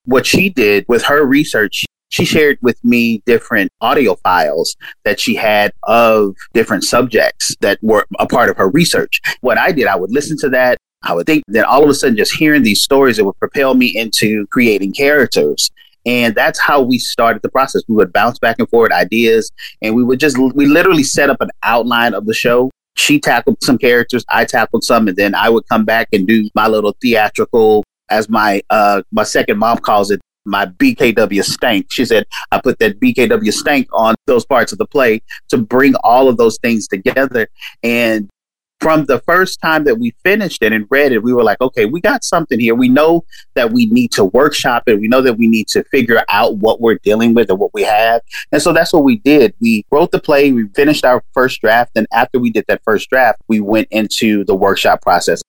What 0.05 0.27
she 0.27 0.51
did 0.51 0.85
with 0.89 1.03
her 1.05 1.25
research, 1.25 1.87
she 2.11 2.27
shared 2.27 2.59
with 2.61 2.79
me 2.85 3.23
different 3.25 3.73
audio 3.81 4.17
files 4.17 4.77
that 5.05 5.19
she 5.19 5.35
had 5.35 5.73
of 5.85 6.37
different 6.53 6.85
subjects 6.85 7.57
that 7.61 7.79
were 7.81 8.07
a 8.19 8.27
part 8.27 8.51
of 8.51 8.59
her 8.59 8.69
research. 8.69 9.21
What 9.41 9.57
I 9.57 9.73
did, 9.73 9.87
I 9.87 9.97
would 9.97 10.13
listen 10.13 10.37
to 10.41 10.51
that. 10.51 10.77
I 11.07 11.15
would 11.15 11.27
think 11.27 11.45
that 11.49 11.65
all 11.65 11.85
of 11.85 11.89
a 11.89 11.95
sudden, 11.95 12.17
just 12.17 12.35
hearing 12.35 12.63
these 12.63 12.83
stories, 12.83 13.19
it 13.19 13.25
would 13.25 13.39
propel 13.39 13.75
me 13.75 13.97
into 13.97 14.47
creating 14.49 14.93
characters. 14.93 15.71
And 16.05 16.35
that's 16.35 16.59
how 16.59 16.83
we 16.83 16.99
started 16.99 17.43
the 17.43 17.49
process. 17.49 17.83
We 17.89 17.95
would 17.95 18.13
bounce 18.13 18.39
back 18.39 18.57
and 18.59 18.69
forth 18.69 18.93
ideas, 18.93 19.51
and 19.83 19.95
we 19.95 20.05
would 20.05 20.21
just, 20.21 20.37
we 20.39 20.67
literally 20.67 21.03
set 21.03 21.31
up 21.31 21.41
an 21.41 21.51
outline 21.63 22.15
of 22.15 22.27
the 22.27 22.35
show. 22.35 22.71
She 22.97 23.21
tackled 23.21 23.63
some 23.63 23.79
characters, 23.79 24.25
I 24.29 24.45
tackled 24.45 24.85
some, 24.85 25.09
and 25.09 25.17
then 25.17 25.35
I 25.35 25.49
would 25.49 25.69
come 25.69 25.85
back 25.85 26.09
and 26.13 26.27
do 26.27 26.49
my 26.55 26.67
little 26.67 26.97
theatrical, 27.01 27.85
as 28.09 28.29
my 28.29 28.63
uh 28.71 29.03
my 29.13 29.25
second 29.25 29.59
mom 29.59 29.79
calls 29.79 30.11
it, 30.11 30.21
my 30.45 30.67
BKW 30.67 31.45
stank. 31.45 31.87
She 31.91 32.05
said 32.05 32.25
I 32.53 32.61
put 32.61 32.79
that 32.79 33.01
BKW 33.01 33.53
stank 33.53 33.89
on 33.93 34.15
those 34.27 34.47
parts 34.47 34.73
of 34.73 34.79
the 34.79 34.87
play 34.87 35.21
to 35.49 35.59
bring 35.59 35.95
all 36.05 36.29
of 36.29 36.37
those 36.37 36.59
things 36.63 36.87
together. 36.89 37.49
And 37.83 38.31
from 38.81 39.05
the 39.07 39.21
first 39.21 39.61
time 39.61 39.85
that 39.85 39.99
we 39.99 40.15
finished 40.23 40.63
it 40.63 40.73
and 40.73 40.87
read 40.91 41.13
it, 41.13 41.23
we 41.23 41.33
were 41.33 41.43
like, 41.43 41.61
okay, 41.61 41.87
we 41.87 42.01
got 42.01 42.23
something 42.23 42.61
here. 42.61 42.75
We 42.75 42.89
know 42.89 43.25
that 43.55 43.73
we 43.73 43.87
need 43.87 44.13
to 44.13 44.25
workshop 44.25 44.85
it. 44.87 45.01
We 45.01 45.09
know 45.09 45.23
that 45.23 45.39
we 45.39 45.47
need 45.47 45.69
to 45.69 45.83
figure 45.85 46.23
out 46.29 46.57
what 46.59 46.81
we're 46.81 46.99
dealing 47.03 47.35
with 47.35 47.51
and 47.51 47.59
what 47.59 47.73
we 47.75 47.83
have. 47.83 48.21
And 48.53 48.61
so 48.61 48.73
that's 48.73 48.93
what 48.93 49.05
we 49.05 49.17
did. 49.17 49.55
We 49.61 49.85
wrote 49.91 50.13
the 50.13 50.21
play, 50.21 50.53
we 50.53 50.69
finished 50.69 51.05
our 51.05 51.25
first 51.33 51.61
draft. 51.61 51.93
And 51.97 52.07
after 52.13 52.39
we 52.39 52.51
did 52.51 52.65
that 52.69 52.83
first 52.85 53.09
draft, 53.11 53.41
we 53.49 53.61
went 53.61 53.89
into 53.91 54.45
the 54.45 54.55
workshop 54.55 55.03
process. 55.03 55.43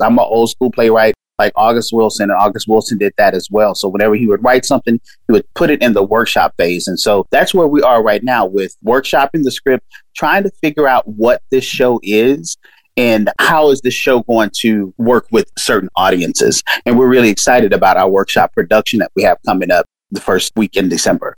I'm 0.00 0.18
an 0.18 0.24
old 0.28 0.50
school 0.50 0.70
playwright 0.70 1.14
like 1.38 1.52
August 1.56 1.92
Wilson, 1.92 2.30
and 2.30 2.38
August 2.38 2.68
Wilson 2.68 2.98
did 2.98 3.12
that 3.18 3.34
as 3.34 3.48
well. 3.50 3.74
So 3.74 3.88
whenever 3.88 4.14
he 4.14 4.26
would 4.26 4.44
write 4.44 4.64
something, 4.64 5.00
he 5.26 5.32
would 5.32 5.44
put 5.54 5.70
it 5.70 5.82
in 5.82 5.92
the 5.92 6.02
workshop 6.02 6.54
phase. 6.56 6.86
And 6.86 6.98
so 6.98 7.26
that's 7.30 7.52
where 7.52 7.66
we 7.66 7.82
are 7.82 8.02
right 8.02 8.22
now 8.22 8.46
with 8.46 8.76
workshopping 8.84 9.42
the 9.42 9.50
script, 9.50 9.84
trying 10.14 10.44
to 10.44 10.50
figure 10.62 10.86
out 10.86 11.08
what 11.08 11.42
this 11.50 11.64
show 11.64 11.98
is 12.02 12.56
and 12.96 13.30
how 13.38 13.70
is 13.70 13.80
this 13.80 13.94
show 13.94 14.20
going 14.22 14.50
to 14.60 14.94
work 14.98 15.26
with 15.30 15.50
certain 15.58 15.88
audiences. 15.96 16.62
And 16.86 16.98
we're 16.98 17.08
really 17.08 17.28
excited 17.28 17.72
about 17.72 17.96
our 17.96 18.08
workshop 18.08 18.52
production 18.52 19.00
that 19.00 19.10
we 19.16 19.22
have 19.22 19.38
coming 19.44 19.70
up 19.70 19.86
the 20.10 20.20
first 20.20 20.52
week 20.56 20.76
in 20.76 20.88
December. 20.88 21.36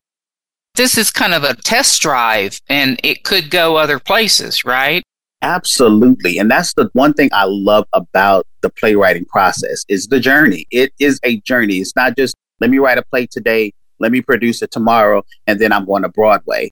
This 0.75 0.97
is 0.97 1.09
kind 1.09 1.33
of 1.33 1.43
a 1.43 1.55
test 1.55 2.01
drive 2.01 2.61
and 2.69 2.99
it 3.03 3.23
could 3.23 3.49
go 3.49 3.77
other 3.77 3.99
places, 3.99 4.63
right? 4.63 5.03
Absolutely. 5.41 6.37
And 6.37 6.49
that's 6.49 6.73
the 6.73 6.89
one 6.93 7.13
thing 7.13 7.29
I 7.31 7.45
love 7.45 7.85
about 7.93 8.45
the 8.61 8.69
playwriting 8.69 9.25
process 9.25 9.83
is 9.87 10.07
the 10.07 10.19
journey. 10.19 10.65
It 10.71 10.93
is 10.99 11.19
a 11.23 11.39
journey. 11.41 11.77
It's 11.77 11.95
not 11.95 12.15
just 12.15 12.35
let 12.59 12.69
me 12.69 12.79
write 12.79 12.97
a 12.97 13.03
play 13.03 13.27
today, 13.27 13.73
let 13.99 14.11
me 14.11 14.21
produce 14.21 14.61
it 14.61 14.71
tomorrow, 14.71 15.23
and 15.45 15.59
then 15.59 15.71
I'm 15.71 15.85
going 15.85 16.03
to 16.03 16.09
Broadway 16.09 16.71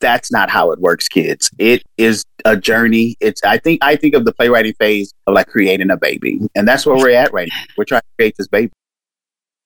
that's 0.00 0.30
not 0.30 0.50
how 0.50 0.72
it 0.72 0.80
works 0.80 1.08
kids. 1.08 1.50
It 1.58 1.82
is 1.96 2.24
a 2.44 2.56
journey. 2.56 3.16
It's 3.20 3.42
i 3.44 3.58
think 3.58 3.82
i 3.82 3.96
think 3.96 4.14
of 4.14 4.24
the 4.24 4.32
playwriting 4.32 4.74
phase 4.74 5.12
of 5.26 5.34
like 5.34 5.48
creating 5.48 5.90
a 5.90 5.96
baby. 5.96 6.40
And 6.54 6.66
that's 6.66 6.86
where 6.86 6.96
we're 6.96 7.10
at 7.10 7.32
right 7.32 7.48
now. 7.50 7.64
We're 7.76 7.84
trying 7.84 8.02
to 8.02 8.16
create 8.16 8.34
this 8.36 8.48
baby. 8.48 8.72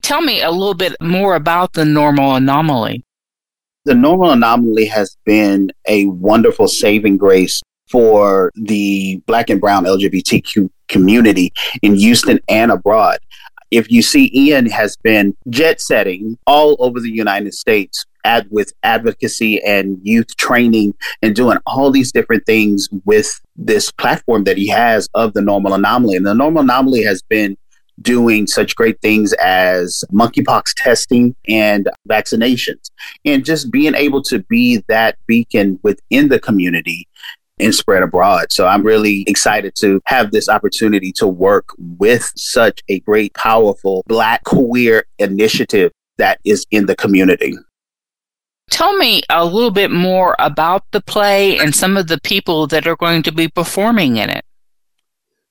Tell 0.02 0.22
me 0.22 0.40
a 0.42 0.50
little 0.50 0.74
bit 0.74 0.96
more 1.00 1.34
about 1.34 1.74
the 1.74 1.84
normal 1.84 2.34
anomaly. 2.34 3.04
The 3.84 3.94
normal 3.94 4.30
anomaly 4.30 4.86
has 4.86 5.16
been 5.24 5.70
a 5.88 6.06
wonderful 6.06 6.68
saving 6.68 7.16
grace 7.16 7.60
for 7.90 8.52
the 8.54 9.20
black 9.26 9.50
and 9.50 9.60
brown 9.60 9.84
lgbtq 9.84 10.68
community 10.88 11.52
in 11.82 11.96
houston 11.96 12.38
and 12.48 12.70
abroad 12.70 13.18
if 13.70 13.90
you 13.90 14.02
see 14.02 14.30
ian 14.34 14.66
has 14.66 14.96
been 14.96 15.36
jet 15.48 15.80
setting 15.80 16.36
all 16.46 16.76
over 16.78 17.00
the 17.00 17.10
united 17.10 17.54
states 17.54 18.04
ad, 18.24 18.46
with 18.50 18.72
advocacy 18.82 19.62
and 19.62 19.98
youth 20.02 20.36
training 20.36 20.94
and 21.22 21.34
doing 21.34 21.58
all 21.66 21.90
these 21.90 22.12
different 22.12 22.44
things 22.46 22.88
with 23.04 23.40
this 23.56 23.90
platform 23.90 24.44
that 24.44 24.56
he 24.56 24.68
has 24.68 25.08
of 25.14 25.32
the 25.34 25.42
normal 25.42 25.74
anomaly. 25.74 26.16
And 26.16 26.26
the 26.26 26.34
normal 26.34 26.62
anomaly 26.62 27.02
has 27.04 27.22
been 27.22 27.56
doing 28.02 28.46
such 28.46 28.76
great 28.76 29.00
things 29.02 29.34
as 29.34 30.02
monkeypox 30.10 30.72
testing 30.76 31.34
and 31.48 31.88
vaccinations, 32.08 32.90
and 33.26 33.44
just 33.44 33.70
being 33.70 33.94
able 33.94 34.22
to 34.22 34.38
be 34.44 34.82
that 34.88 35.18
beacon 35.26 35.78
within 35.82 36.28
the 36.28 36.38
community 36.38 37.06
and 37.60 37.74
spread 37.74 38.02
abroad. 38.02 38.46
So 38.50 38.66
I'm 38.66 38.82
really 38.82 39.24
excited 39.26 39.74
to 39.80 40.00
have 40.06 40.30
this 40.30 40.48
opportunity 40.48 41.12
to 41.12 41.26
work 41.26 41.68
with 41.78 42.32
such 42.36 42.82
a 42.88 43.00
great, 43.00 43.34
powerful 43.34 44.02
Black 44.06 44.44
queer 44.44 45.04
initiative 45.18 45.92
that 46.18 46.40
is 46.44 46.66
in 46.70 46.86
the 46.86 46.96
community. 46.96 47.56
Tell 48.70 48.96
me 48.96 49.22
a 49.28 49.44
little 49.44 49.72
bit 49.72 49.90
more 49.90 50.36
about 50.38 50.84
the 50.92 51.00
play 51.00 51.58
and 51.58 51.74
some 51.74 51.96
of 51.96 52.06
the 52.06 52.20
people 52.20 52.66
that 52.68 52.86
are 52.86 52.96
going 52.96 53.22
to 53.24 53.32
be 53.32 53.48
performing 53.48 54.16
in 54.16 54.30
it. 54.30 54.44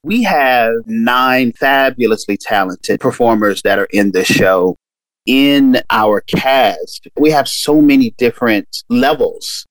We 0.03 0.23
have 0.23 0.73
nine 0.85 1.51
fabulously 1.51 2.37
talented 2.37 3.01
performers 3.01 3.61
that 3.63 3.77
are 3.77 3.89
in 3.91 4.11
the 4.11 4.23
show. 4.23 4.77
In 5.25 5.81
our 5.89 6.21
cast, 6.21 7.09
we 7.17 7.31
have 7.31 7.49
so 7.49 7.81
many 7.81 8.11
different 8.11 8.83
levels. 8.89 9.65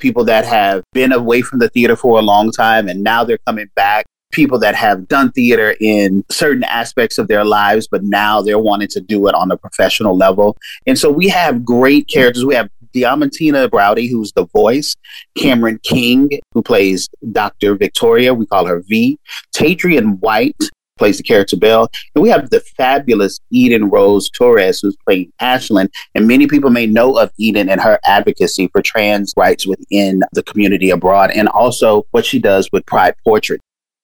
People 0.00 0.24
that 0.24 0.44
have 0.44 0.82
been 0.92 1.12
away 1.12 1.42
from 1.42 1.58
the 1.58 1.68
theater 1.68 1.96
for 1.96 2.18
a 2.18 2.22
long 2.22 2.50
time 2.50 2.88
and 2.88 3.02
now 3.02 3.22
they're 3.24 3.38
coming 3.46 3.68
back 3.76 4.06
people 4.30 4.58
that 4.60 4.74
have 4.74 5.08
done 5.08 5.32
theater 5.32 5.74
in 5.80 6.24
certain 6.30 6.64
aspects 6.64 7.18
of 7.18 7.28
their 7.28 7.44
lives, 7.44 7.88
but 7.90 8.02
now 8.02 8.40
they're 8.40 8.58
wanting 8.58 8.88
to 8.88 9.00
do 9.00 9.26
it 9.26 9.34
on 9.34 9.50
a 9.50 9.56
professional 9.56 10.16
level. 10.16 10.56
And 10.86 10.98
so 10.98 11.10
we 11.10 11.28
have 11.28 11.64
great 11.64 12.08
characters. 12.08 12.44
We 12.44 12.54
have 12.54 12.68
Diamantina 12.94 13.68
Browdy, 13.68 14.10
who's 14.10 14.32
the 14.32 14.46
voice, 14.46 14.96
Cameron 15.36 15.78
King, 15.82 16.30
who 16.54 16.62
plays 16.62 17.08
Dr. 17.32 17.76
Victoria, 17.76 18.34
we 18.34 18.46
call 18.46 18.66
her 18.66 18.82
V, 18.88 19.18
Tadrian 19.54 20.18
White, 20.20 20.56
plays 21.00 21.16
the 21.16 21.24
character 21.24 21.56
Belle. 21.56 21.90
And 22.14 22.22
we 22.22 22.28
have 22.28 22.50
the 22.50 22.60
fabulous 22.60 23.40
Eden 23.50 23.90
Rose 23.90 24.30
Torres, 24.30 24.80
who's 24.80 24.96
playing 25.04 25.32
Ashlyn. 25.40 25.88
And 26.14 26.28
many 26.28 26.46
people 26.46 26.70
may 26.70 26.86
know 26.86 27.18
of 27.18 27.32
Eden 27.38 27.68
and 27.68 27.80
her 27.80 27.98
advocacy 28.04 28.68
for 28.68 28.82
trans 28.82 29.34
rights 29.36 29.66
within 29.66 30.22
the 30.32 30.44
community 30.44 30.90
abroad, 30.90 31.30
and 31.32 31.48
also 31.48 32.06
what 32.12 32.24
she 32.24 32.38
does 32.38 32.68
with 32.72 32.86
Pride 32.86 33.14
Portrait. 33.24 33.60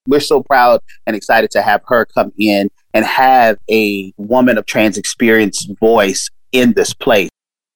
We're 0.09 0.21
so 0.21 0.43
proud 0.43 0.81
and 1.07 1.15
excited 1.15 1.51
to 1.53 1.63
have 1.63 1.83
her 1.87 2.07
come 2.07 2.33
in 2.39 2.71
and 2.95 3.05
have 3.05 3.59
a 3.71 4.13
woman 4.17 4.57
of 4.57 4.67
trans 4.67 4.97
experience 4.97 5.69
voice 5.79 6.31
in 6.53 6.73
this 6.73 6.95
place 6.95 7.29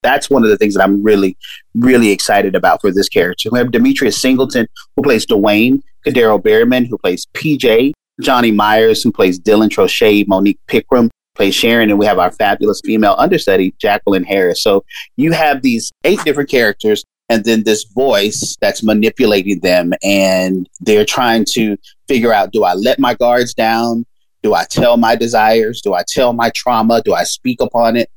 that's 0.03 0.31
one 0.31 0.43
of 0.43 0.49
the 0.49 0.57
things 0.57 0.75
that 0.75 0.83
I'm 0.83 1.03
really, 1.03 1.37
really 1.75 2.11
excited 2.11 2.55
about 2.55 2.81
for 2.81 2.91
this 2.91 3.09
character. 3.09 3.51
We 3.53 3.59
have 3.59 3.71
Demetrius 3.71 4.21
Singleton, 4.21 4.67
who 4.97 5.03
plays 5.03 5.27
Dwayne, 5.27 5.83
Kadero 6.07 6.41
Berryman, 6.43 6.87
who 6.89 6.97
plays 6.99 7.27
PJ, 7.35 7.93
Johnny 8.21 8.51
Myers, 8.51 9.03
who 9.03 9.13
plays 9.13 9.39
Dylan 9.39 9.69
Trochet, 9.69 10.27
Monique 10.29 10.61
Pickram 10.69 11.11
plays 11.35 11.55
Sharon, 11.55 11.91
and 11.91 11.99
we 11.99 12.07
have 12.07 12.19
our 12.19 12.31
fabulous 12.31 12.81
female 12.85 13.15
understudy, 13.17 13.75
Jacqueline 13.81 14.25
Harris. 14.25 14.63
So 14.63 14.85
you 15.17 15.33
have 15.33 15.63
these 15.63 15.91
eight 16.05 16.23
different 16.25 16.51
characters 16.51 17.05
and 17.31 17.45
then 17.45 17.63
this 17.63 17.85
voice 17.85 18.57
that's 18.61 18.83
manipulating 18.83 19.61
them 19.61 19.93
and 20.03 20.69
they're 20.81 21.05
trying 21.05 21.47
to 21.53 21.77
figure 22.09 22.33
out 22.33 22.53
do 22.53 22.65
I 22.65 22.75
let 22.75 22.99
my 22.99 23.15
guards 23.15 23.55
down? 23.55 24.05
Do 24.43 24.53
I 24.53 24.65
tell 24.65 24.97
my 24.97 25.15
desires? 25.15 25.81
Do 25.81 25.95
I 25.95 26.03
tell 26.07 26.33
my 26.33 26.51
trauma? 26.55 27.01
Do 27.03 27.15
I 27.15 27.25
speak 27.25 27.61
upon 27.61 27.97
it? 27.97 28.11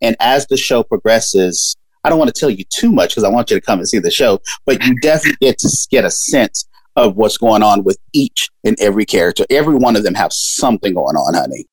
And 0.00 0.16
as 0.20 0.46
the 0.46 0.56
show 0.56 0.82
progresses, 0.82 1.76
I 2.04 2.08
don't 2.08 2.18
want 2.18 2.32
to 2.32 2.38
tell 2.38 2.48
you 2.48 2.64
too 2.70 2.92
much 2.92 3.10
because 3.10 3.24
I 3.24 3.28
want 3.28 3.50
you 3.50 3.58
to 3.58 3.60
come 3.60 3.80
and 3.80 3.88
see 3.88 3.98
the 3.98 4.10
show, 4.10 4.40
but 4.64 4.82
you 4.84 4.98
definitely 5.00 5.36
get 5.40 5.58
to 5.58 5.68
get 5.90 6.04
a 6.04 6.10
sense 6.10 6.66
of 7.00 7.16
what's 7.16 7.38
going 7.38 7.62
on 7.62 7.84
with 7.84 7.98
each 8.12 8.48
and 8.64 8.78
every 8.80 9.04
character. 9.04 9.44
Every 9.50 9.74
one 9.74 9.96
of 9.96 10.02
them 10.02 10.14
have 10.14 10.32
something 10.32 10.94
going 10.94 11.16
on, 11.16 11.34
honey. 11.34 11.66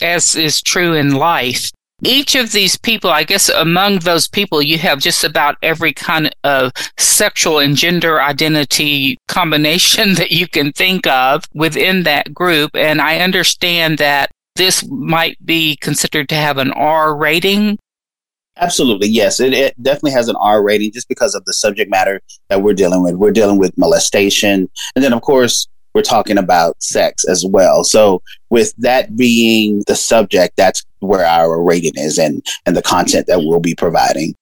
As 0.00 0.34
is 0.34 0.62
true 0.62 0.94
in 0.94 1.14
life, 1.14 1.72
each 2.02 2.36
of 2.36 2.52
these 2.52 2.76
people, 2.76 3.10
I 3.10 3.24
guess 3.24 3.48
among 3.48 4.00
those 4.00 4.28
people, 4.28 4.62
you 4.62 4.78
have 4.78 5.00
just 5.00 5.24
about 5.24 5.56
every 5.62 5.92
kind 5.92 6.30
of 6.44 6.72
sexual 6.96 7.58
and 7.58 7.76
gender 7.76 8.22
identity 8.22 9.18
combination 9.26 10.14
that 10.16 10.30
you 10.30 10.46
can 10.46 10.72
think 10.72 11.06
of 11.06 11.44
within 11.54 12.04
that 12.04 12.32
group. 12.32 12.70
And 12.74 13.00
I 13.00 13.18
understand 13.18 13.98
that 13.98 14.30
this 14.54 14.86
might 14.88 15.44
be 15.44 15.76
considered 15.76 16.28
to 16.28 16.34
have 16.34 16.58
an 16.58 16.72
R 16.72 17.16
rating. 17.16 17.78
Absolutely, 18.60 19.08
yes. 19.08 19.40
It, 19.40 19.52
it, 19.52 19.82
definitely 19.82 20.12
has 20.12 20.28
an 20.28 20.36
R 20.36 20.62
rating 20.62 20.92
just 20.92 21.08
because 21.08 21.34
of 21.34 21.44
the 21.44 21.52
subject 21.52 21.90
matter 21.90 22.20
that 22.48 22.62
we're 22.62 22.74
dealing 22.74 23.02
with. 23.02 23.14
We're 23.14 23.30
dealing 23.30 23.58
with 23.58 23.76
molestation. 23.78 24.68
And 24.94 25.04
then, 25.04 25.12
of 25.12 25.22
course, 25.22 25.68
we're 25.94 26.02
talking 26.02 26.38
about 26.38 26.82
sex 26.82 27.24
as 27.28 27.44
well. 27.46 27.84
So, 27.84 28.22
with 28.50 28.74
that 28.78 29.16
being 29.16 29.84
the 29.86 29.94
subject, 29.94 30.56
that's 30.56 30.84
where 31.00 31.24
our 31.24 31.62
rating 31.62 31.94
is 31.96 32.18
and, 32.18 32.44
and 32.66 32.76
the 32.76 32.82
content 32.82 33.26
that 33.28 33.40
we'll 33.40 33.60
be 33.60 33.74
providing. 33.74 34.34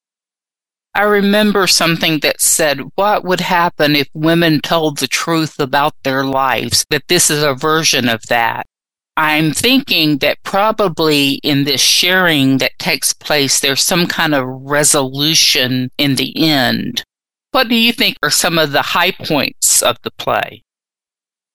I 0.95 1.03
remember 1.03 1.67
something 1.67 2.21
that 2.21 2.41
said, 2.41 2.81
What 2.95 3.23
would 3.25 3.41
happen 3.41 3.95
if 3.95 4.09
women 4.15 4.61
told 4.61 4.99
the 4.99 5.07
truth 5.07 5.61
about 5.61 5.95
their 6.05 6.25
lives? 6.25 6.87
That 6.89 7.09
this 7.09 7.31
is 7.31 7.43
a 7.43 7.53
version 7.53 8.09
of 8.09 8.23
that. 8.29 8.67
I'm 9.17 9.53
thinking 9.53 10.19
that 10.19 10.43
probably 10.43 11.35
in 11.43 11.65
this 11.65 11.81
sharing 11.81 12.59
that 12.59 12.79
takes 12.79 13.15
place, 13.15 13.61
there's 13.61 13.83
some 13.83 14.07
kind 14.07 14.35
of 14.35 14.47
resolution 14.47 15.91
in 15.97 16.17
the 16.17 16.37
end. 16.37 17.03
What 17.53 17.69
do 17.69 17.75
you 17.75 17.93
think 17.93 18.19
are 18.23 18.31
some 18.31 18.59
of 18.59 18.73
the 18.73 18.83
high 18.83 19.13
points 19.13 19.83
of 19.83 19.97
the 20.03 20.11
play? 20.11 20.63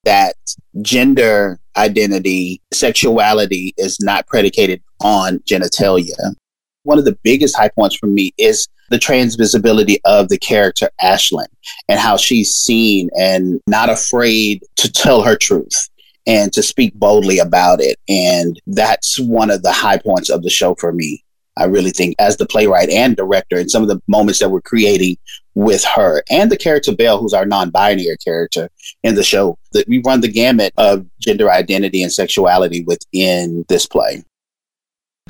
That 0.06 0.34
gender 0.82 1.60
identity, 1.78 2.62
sexuality 2.74 3.76
is 3.78 4.00
not 4.02 4.26
predicated 4.26 4.82
on 5.00 5.38
genitalia. 5.40 6.34
One 6.82 6.98
of 6.98 7.06
the 7.06 7.18
biggest 7.22 7.56
high 7.56 7.70
points 7.70 7.96
for 7.96 8.08
me 8.08 8.34
is 8.40 8.68
the 8.90 8.98
transvisibility 8.98 9.98
of 10.04 10.30
the 10.30 10.40
character 10.40 10.90
Ashlyn 11.00 11.46
and 11.88 12.00
how 12.00 12.18
she's 12.18 12.56
seen 12.56 13.12
and 13.16 13.62
not 13.68 13.92
afraid 13.92 14.64
to 14.78 14.92
tell 14.92 15.22
her 15.22 15.36
truth 15.36 15.91
and 16.28 16.54
to 16.54 16.64
speak 16.64 16.94
boldly 16.96 17.40
about 17.40 17.82
it. 17.82 17.98
And 18.08 18.60
that's 18.68 19.20
one 19.20 19.50
of 19.50 19.64
the 19.64 19.72
high 19.72 19.98
points 19.98 20.30
of 20.30 20.44
the 20.44 20.50
show 20.50 20.76
for 20.76 20.92
me. 20.92 21.24
I 21.58 21.66
really 21.66 21.92
think 21.92 22.16
as 22.18 22.38
the 22.38 22.46
playwright 22.46 22.90
and 22.90 23.16
director 23.16 23.58
and 23.58 23.70
some 23.70 23.84
of 23.84 23.90
the 23.90 24.02
moments 24.08 24.40
that 24.40 24.50
we're 24.50 24.62
creating 24.62 25.18
with 25.54 25.84
her 25.84 26.24
and 26.30 26.50
the 26.50 26.58
character 26.58 26.96
Belle, 26.96 27.18
who's 27.20 27.34
our 27.34 27.46
non-binary 27.46 28.16
character 28.24 28.70
in 29.04 29.16
the 29.16 29.24
show, 29.24 29.58
that 29.74 29.88
we 29.88 30.02
run 30.06 30.22
the 30.22 30.32
gamut 30.32 30.74
of 30.78 31.06
gender 31.20 31.52
identity 31.52 32.04
and 32.04 32.12
sexuality 32.12 32.84
within 32.86 33.66
this 33.68 33.86
play. 33.86 34.24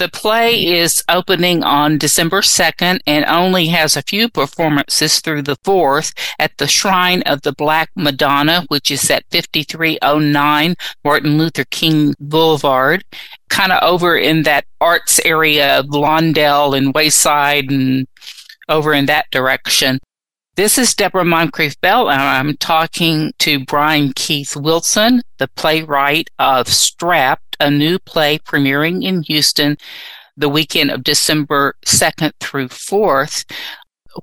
The 0.01 0.10
play 0.10 0.65
is 0.65 1.03
opening 1.10 1.62
on 1.62 2.00
December 2.00 2.41
2nd 2.41 3.01
and 3.05 3.24
only 3.25 3.67
has 3.67 3.96
a 3.96 4.01
few 4.01 4.29
performances 4.29 5.20
through 5.20 5.43
the 5.43 5.58
4th 5.58 6.17
at 6.39 6.58
the 6.58 6.65
Shrine 6.65 7.22
of 7.27 7.43
the 7.43 7.51
Black 7.51 7.91
Madonna, 7.96 8.65
which 8.70 8.89
is 8.89 9.12
at 9.12 9.25
5309 9.29 10.74
Martin 11.05 11.38
Luther 11.38 11.65
King 11.65 12.15
Boulevard, 12.20 13.05
kind 13.50 13.72
of 13.72 13.84
over 13.84 14.17
in 14.17 14.41
that 14.41 14.65
arts 14.79 15.20
area 15.24 15.77
of 15.77 15.86
Lawndale 15.89 16.75
and 16.75 16.96
Wayside 16.96 17.70
and 17.70 18.08
over 18.70 18.96
in 18.96 19.05
that 19.05 19.29
direction. 19.29 20.00
This 20.56 20.80
is 20.80 20.95
Deborah 20.95 21.23
Moncrief 21.23 21.80
Bell, 21.80 22.10
and 22.10 22.21
I'm 22.21 22.58
talking 22.58 23.34
to 23.38 23.63
Brian 23.65 24.13
Keith 24.15 24.56
Wilson, 24.56 25.21
the 25.38 25.47
playwright 25.47 26.32
of 26.39 26.67
Strapped, 26.67 27.50
a 27.62 27.69
new 27.69 28.00
play 28.00 28.39
premiering 28.39 29.04
in 29.04 29.21
Houston 29.24 29.78
the 30.36 30.50
weekend 30.50 30.89
of 30.89 31.04
December 31.04 31.76
2nd 31.86 32.32
through 32.39 32.69
4th. 32.69 33.45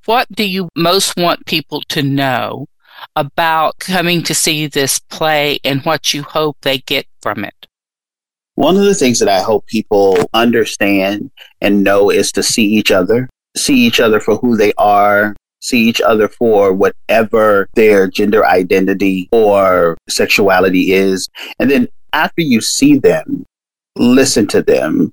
What 0.05 0.27
do 0.31 0.45
you 0.45 0.69
most 0.75 1.17
want 1.17 1.47
people 1.47 1.83
to 1.89 2.03
know 2.03 2.67
about 3.15 3.79
coming 3.79 4.23
to 4.25 4.35
see 4.35 4.67
this 4.67 4.99
play 4.99 5.61
and 5.65 5.83
what 5.83 6.13
you 6.13 6.23
hope 6.23 6.59
they 6.63 6.79
get 6.79 7.07
from 7.23 7.45
it? 7.45 7.67
One 8.57 8.77
of 8.77 8.83
the 8.83 8.95
things 8.95 9.21
that 9.21 9.29
I 9.29 9.41
hope 9.41 9.67
people 9.67 10.19
understand 10.35 11.31
and 11.61 11.85
know 11.85 12.11
is 12.11 12.33
to 12.33 12.43
see 12.43 12.65
each 12.65 12.91
other, 12.91 13.29
see 13.57 13.77
each 13.77 14.01
other 14.01 14.19
for 14.19 14.37
who 14.37 14.57
they 14.57 14.73
are, 14.79 15.37
see 15.61 15.89
each 15.89 16.01
other 16.01 16.29
for 16.29 16.73
whatever 16.73 17.69
their 17.75 18.09
gender 18.09 18.45
identity 18.45 19.29
or 19.31 19.97
sexuality 20.09 20.93
is. 20.93 21.29
And 21.61 21.71
then 21.71 21.89
after 22.13 22.43
you 22.43 22.61
see 22.61 22.99
them, 22.99 23.45
listen 23.97 24.47
to 24.49 24.63
them 24.63 25.13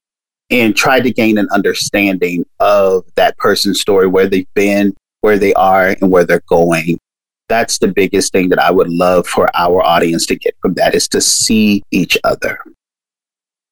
and 0.50 0.76
try 0.76 1.00
to 1.00 1.12
gain 1.12 1.38
an 1.38 1.48
understanding 1.52 2.46
of 2.60 3.04
that 3.16 3.38
person's 3.38 3.82
story, 3.82 4.08
where 4.08 4.28
they've 4.28 4.54
been, 4.54 4.94
where 5.22 5.40
they 5.40 5.54
are, 5.56 5.96
and 6.00 6.12
where 6.12 6.24
they're 6.24 6.44
going. 6.48 7.00
That's 7.50 7.80
the 7.80 7.88
biggest 7.88 8.32
thing 8.32 8.50
that 8.50 8.60
I 8.60 8.72
would 8.72 8.90
love 8.90 9.28
for 9.28 9.50
our 9.56 9.84
audience 9.84 10.26
to 10.28 10.36
get 10.36 10.56
from 10.62 10.74
that 10.76 10.96
is 10.96 11.08
to 11.10 11.22
see 11.22 11.84
each 11.92 12.18
other. 12.24 12.60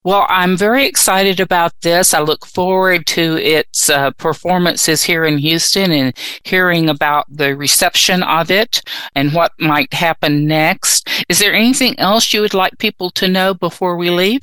Well, 0.06 0.26
I'm 0.28 0.58
very 0.58 0.86
excited 0.86 1.40
about 1.40 1.72
this. 1.82 2.14
I 2.14 2.20
look 2.20 2.46
forward 2.46 3.08
to 3.08 3.38
its 3.38 3.90
uh, 3.90 4.12
performances 4.12 5.02
here 5.04 5.24
in 5.24 5.38
Houston 5.38 5.94
and 5.94 6.14
hearing 6.44 6.90
about 6.90 7.26
the 7.30 7.56
reception 7.56 8.22
of 8.22 8.52
it 8.52 8.82
and 9.16 9.34
what 9.34 9.54
might 9.60 9.94
happen 9.94 10.46
next. 10.46 11.08
Is 11.30 11.40
there 11.40 11.54
anything 11.54 11.98
else 12.00 12.34
you 12.34 12.42
would 12.42 12.54
like 12.54 12.78
people 12.80 13.12
to 13.12 13.30
know 13.30 13.54
before 13.54 13.96
we 13.96 14.10
leave? 14.10 14.42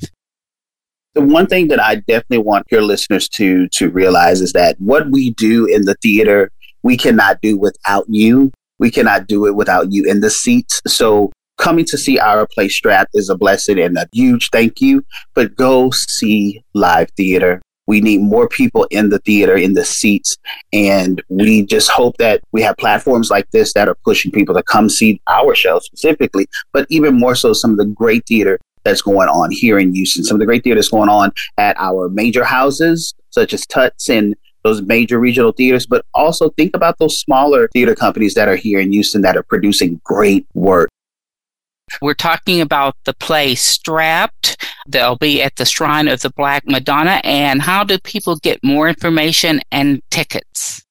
The 1.13 1.21
one 1.21 1.45
thing 1.45 1.67
that 1.67 1.79
I 1.79 1.95
definitely 1.95 2.39
want 2.39 2.65
your 2.71 2.81
listeners 2.81 3.29
to 3.29 3.67
to 3.67 3.89
realize 3.89 4.41
is 4.41 4.53
that 4.53 4.77
what 4.79 5.11
we 5.11 5.31
do 5.31 5.67
in 5.67 5.85
the 5.85 5.95
theater, 6.01 6.49
we 6.81 6.97
cannot 6.97 7.39
do 7.41 7.55
without 7.55 8.05
you. 8.07 8.51
We 8.79 8.89
cannot 8.89 9.27
do 9.27 9.45
it 9.45 9.55
without 9.55 9.91
you 9.91 10.05
in 10.05 10.21
the 10.21 10.31
seats. 10.31 10.81
So 10.87 11.31
coming 11.61 11.85
to 11.85 11.97
see 11.97 12.19
our 12.19 12.47
play 12.47 12.67
strap 12.67 13.07
is 13.13 13.29
a 13.29 13.37
blessing 13.37 13.79
and 13.79 13.97
a 13.97 14.07
huge 14.11 14.49
thank 14.49 14.81
you. 14.81 15.05
But 15.35 15.55
go 15.55 15.91
see 15.91 16.63
live 16.73 17.09
theater. 17.11 17.61
We 17.87 18.01
need 18.01 18.21
more 18.21 18.47
people 18.47 18.87
in 18.89 19.09
the 19.09 19.19
theater, 19.19 19.55
in 19.55 19.73
the 19.73 19.85
seats. 19.85 20.37
And 20.73 21.21
we 21.29 21.65
just 21.65 21.89
hope 21.89 22.17
that 22.17 22.41
we 22.51 22.61
have 22.61 22.77
platforms 22.77 23.29
like 23.29 23.49
this 23.51 23.73
that 23.73 23.87
are 23.87 23.97
pushing 24.03 24.31
people 24.31 24.55
to 24.55 24.63
come 24.63 24.89
see 24.89 25.21
our 25.27 25.55
show 25.55 25.79
specifically, 25.79 26.47
but 26.73 26.87
even 26.89 27.19
more 27.19 27.35
so 27.35 27.53
some 27.53 27.71
of 27.71 27.77
the 27.77 27.85
great 27.85 28.25
theater 28.27 28.59
that's 28.83 29.01
going 29.01 29.29
on 29.29 29.51
here 29.51 29.77
in 29.77 29.93
Houston. 29.93 30.23
Some 30.23 30.35
of 30.35 30.39
the 30.39 30.45
great 30.45 30.63
theater 30.63 30.79
that's 30.79 30.89
going 30.89 31.09
on 31.09 31.31
at 31.57 31.75
our 31.77 32.09
major 32.09 32.43
houses, 32.43 33.13
such 33.29 33.53
as 33.53 33.65
Tuts 33.67 34.09
and 34.09 34.35
those 34.63 34.81
major 34.81 35.19
regional 35.19 35.51
theaters, 35.51 35.85
but 35.85 36.05
also 36.13 36.49
think 36.51 36.75
about 36.75 36.97
those 36.97 37.19
smaller 37.19 37.67
theater 37.73 37.95
companies 37.95 38.33
that 38.35 38.47
are 38.47 38.55
here 38.55 38.79
in 38.79 38.91
Houston 38.91 39.21
that 39.21 39.37
are 39.37 39.43
producing 39.43 39.99
great 40.03 40.45
work. 40.53 40.89
We're 42.01 42.13
talking 42.13 42.61
about 42.61 42.95
the 43.05 43.13
play 43.13 43.55
Strapped. 43.55 44.65
They'll 44.87 45.17
be 45.17 45.41
at 45.41 45.55
the 45.55 45.65
Shrine 45.65 46.07
of 46.07 46.21
the 46.21 46.29
Black 46.31 46.63
Madonna. 46.65 47.21
And 47.23 47.61
how 47.61 47.83
do 47.83 47.97
people 47.99 48.37
get 48.37 48.63
more 48.63 48.87
information 48.87 49.61
and 49.71 50.01
tickets? 50.09 50.83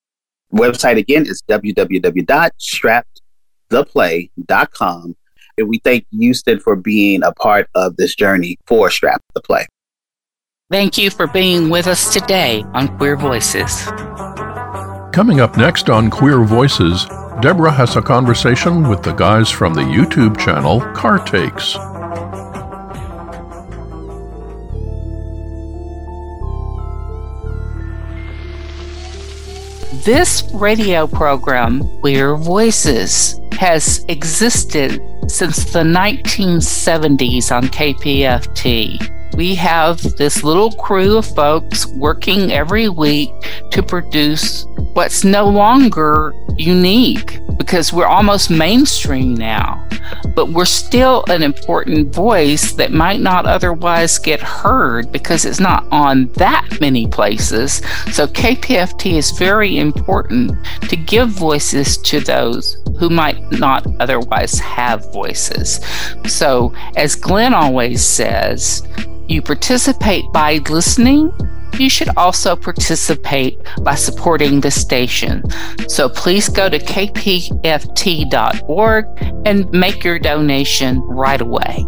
website 0.53 0.97
again 0.97 1.25
is 1.25 1.41
www.strapped 1.49 3.21
theplay.com. 3.69 5.15
And 5.57 5.69
we 5.69 5.79
thank 5.79 6.05
Houston 6.11 6.59
for 6.59 6.75
being 6.75 7.23
a 7.23 7.31
part 7.31 7.69
of 7.75 7.95
this 7.97 8.15
journey 8.15 8.57
for 8.65 8.89
Strap 8.89 9.21
the 9.33 9.41
Play. 9.41 9.67
Thank 10.71 10.97
you 10.97 11.11
for 11.11 11.27
being 11.27 11.69
with 11.69 11.85
us 11.87 12.11
today 12.11 12.63
on 12.73 12.97
Queer 12.97 13.15
Voices. 13.15 13.85
Coming 15.13 15.39
up 15.39 15.57
next 15.57 15.89
on 15.89 16.09
Queer 16.09 16.43
Voices, 16.43 17.05
Deborah 17.41 17.71
has 17.71 17.95
a 17.95 18.01
conversation 18.01 18.89
with 18.89 19.03
the 19.03 19.13
guys 19.13 19.51
from 19.51 19.75
the 19.75 19.81
YouTube 19.81 20.39
channel 20.39 20.81
Car 20.93 21.19
Takes. 21.19 21.75
This 30.03 30.43
radio 30.53 31.07
program, 31.07 31.87
Queer 32.01 32.35
Voices, 32.35 33.39
has 33.53 34.03
existed 34.09 35.01
since 35.31 35.71
the 35.71 35.79
1970s 35.79 37.55
on 37.55 37.63
KPFT. 37.69 38.99
We 39.35 39.55
have 39.55 40.01
this 40.17 40.43
little 40.43 40.71
crew 40.71 41.17
of 41.17 41.25
folks 41.25 41.87
working 41.87 42.51
every 42.51 42.87
week 42.87 43.31
to 43.71 43.81
produce 43.81 44.65
what's 44.93 45.23
no 45.23 45.47
longer 45.47 46.33
unique 46.57 47.39
because 47.57 47.91
we're 47.91 48.05
almost 48.05 48.51
mainstream 48.51 49.33
now. 49.33 49.87
But 50.35 50.49
we're 50.49 50.65
still 50.65 51.23
an 51.29 51.41
important 51.41 52.13
voice 52.13 52.73
that 52.73 52.91
might 52.91 53.21
not 53.21 53.45
otherwise 53.45 54.19
get 54.19 54.41
heard 54.41 55.11
because 55.11 55.45
it's 55.45 55.59
not 55.59 55.85
on 55.91 56.27
that 56.33 56.67
many 56.79 57.07
places. 57.07 57.77
So 58.11 58.27
KPFT 58.27 59.13
is 59.13 59.31
very 59.31 59.77
important 59.77 60.51
to 60.89 60.95
give 60.95 61.29
voices 61.29 61.97
to 61.99 62.19
those 62.19 62.77
who 62.99 63.09
might 63.09 63.51
not 63.51 63.87
otherwise 63.99 64.59
have 64.59 65.11
voices. 65.11 65.79
So, 66.27 66.73
as 66.95 67.15
Glenn 67.15 67.53
always 67.53 68.05
says, 68.05 68.87
you 69.27 69.41
participate 69.41 70.25
by 70.31 70.59
listening. 70.69 71.31
You 71.79 71.89
should 71.89 72.09
also 72.17 72.55
participate 72.55 73.59
by 73.81 73.95
supporting 73.95 74.61
the 74.61 74.69
station. 74.69 75.43
So 75.87 76.07
please 76.07 76.47
go 76.47 76.69
to 76.69 76.77
kpft.org 76.77 77.45
and 79.45 79.71
make 79.71 80.03
your 80.03 80.19
donation 80.19 80.99
right 81.01 81.41
away. 81.41 81.85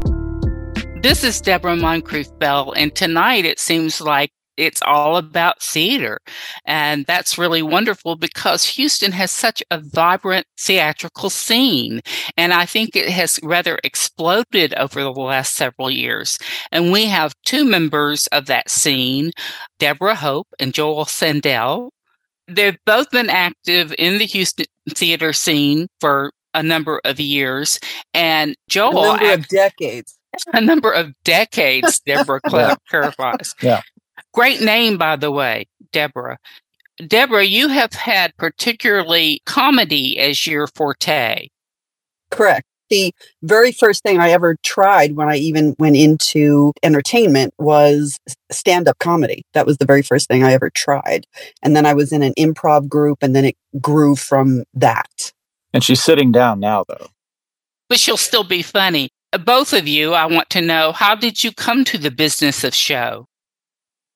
This 1.03 1.23
is 1.23 1.39
Deborah 1.39 1.75
Moncrief 1.75 2.27
Bell, 2.39 2.73
and 2.75 2.95
tonight 2.95 3.45
it 3.45 3.59
seems 3.59 4.01
like 4.01 4.31
it's 4.57 4.81
all 4.83 5.17
about 5.17 5.61
theater. 5.61 6.19
And 6.65 7.05
that's 7.05 7.37
really 7.37 7.61
wonderful 7.61 8.15
because 8.15 8.65
Houston 8.65 9.11
has 9.13 9.31
such 9.31 9.63
a 9.71 9.79
vibrant 9.79 10.47
theatrical 10.59 11.29
scene. 11.29 12.01
And 12.37 12.53
I 12.53 12.65
think 12.65 12.95
it 12.95 13.09
has 13.09 13.39
rather 13.43 13.79
exploded 13.83 14.73
over 14.75 15.01
the 15.01 15.11
last 15.11 15.55
several 15.55 15.89
years. 15.89 16.37
And 16.71 16.91
we 16.91 17.05
have 17.05 17.33
two 17.45 17.65
members 17.65 18.27
of 18.27 18.45
that 18.47 18.69
scene, 18.69 19.31
Deborah 19.79 20.15
Hope 20.15 20.47
and 20.59 20.73
Joel 20.73 21.05
Sandell. 21.05 21.89
They've 22.47 22.77
both 22.85 23.09
been 23.11 23.29
active 23.29 23.93
in 23.97 24.19
the 24.19 24.25
Houston 24.25 24.65
theater 24.89 25.33
scene 25.33 25.87
for 25.99 26.31
a 26.53 26.63
number 26.63 27.01
of 27.03 27.19
years. 27.19 27.79
And 28.13 28.55
Joel. 28.69 29.03
A 29.03 29.17
number 29.17 29.33
of 29.33 29.47
decades. 29.47 30.17
A 30.53 30.59
number 30.59 30.91
of 30.91 31.13
decades, 31.23 32.01
Deborah 32.01 32.41
clarifies. 32.41 33.55
Yeah. 33.61 33.81
Great 34.35 34.59
name, 34.59 34.97
by 34.97 35.15
the 35.15 35.31
way, 35.31 35.65
Deborah. 35.93 36.37
Deborah, 37.07 37.45
you 37.45 37.69
have 37.69 37.93
had 37.93 38.35
particularly 38.35 39.41
comedy 39.45 40.19
as 40.19 40.45
your 40.45 40.67
forte. 40.67 41.47
Correct. 42.31 42.67
The 42.89 43.15
very 43.43 43.71
first 43.71 44.03
thing 44.03 44.19
I 44.19 44.31
ever 44.31 44.57
tried 44.61 45.15
when 45.15 45.29
I 45.29 45.37
even 45.37 45.73
went 45.79 45.95
into 45.95 46.73
entertainment 46.83 47.53
was 47.57 48.19
stand 48.51 48.89
up 48.89 48.99
comedy. 48.99 49.45
That 49.53 49.65
was 49.65 49.77
the 49.77 49.85
very 49.85 50.01
first 50.01 50.27
thing 50.27 50.43
I 50.43 50.51
ever 50.51 50.69
tried. 50.69 51.25
And 51.63 51.73
then 51.73 51.85
I 51.85 51.93
was 51.93 52.11
in 52.11 52.21
an 52.21 52.33
improv 52.37 52.89
group, 52.89 53.19
and 53.21 53.33
then 53.33 53.45
it 53.45 53.55
grew 53.79 54.17
from 54.17 54.65
that. 54.73 55.31
And 55.73 55.81
she's 55.81 56.03
sitting 56.03 56.33
down 56.33 56.59
now, 56.59 56.83
though. 56.89 57.07
But 57.87 58.01
she'll 58.01 58.17
still 58.17 58.43
be 58.43 58.63
funny. 58.63 59.11
Both 59.45 59.71
of 59.71 59.87
you, 59.87 60.11
I 60.13 60.25
want 60.25 60.49
to 60.49 60.61
know 60.61 60.91
how 60.91 61.15
did 61.15 61.41
you 61.41 61.53
come 61.53 61.85
to 61.85 61.97
the 61.97 62.11
business 62.11 62.65
of 62.65 62.75
show? 62.75 63.27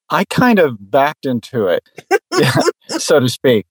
I 0.10 0.26
kind 0.26 0.60
of 0.60 0.92
backed 0.92 1.26
into 1.26 1.68
it, 1.68 1.84
so 2.88 3.20
to 3.20 3.30
speak. 3.30 3.66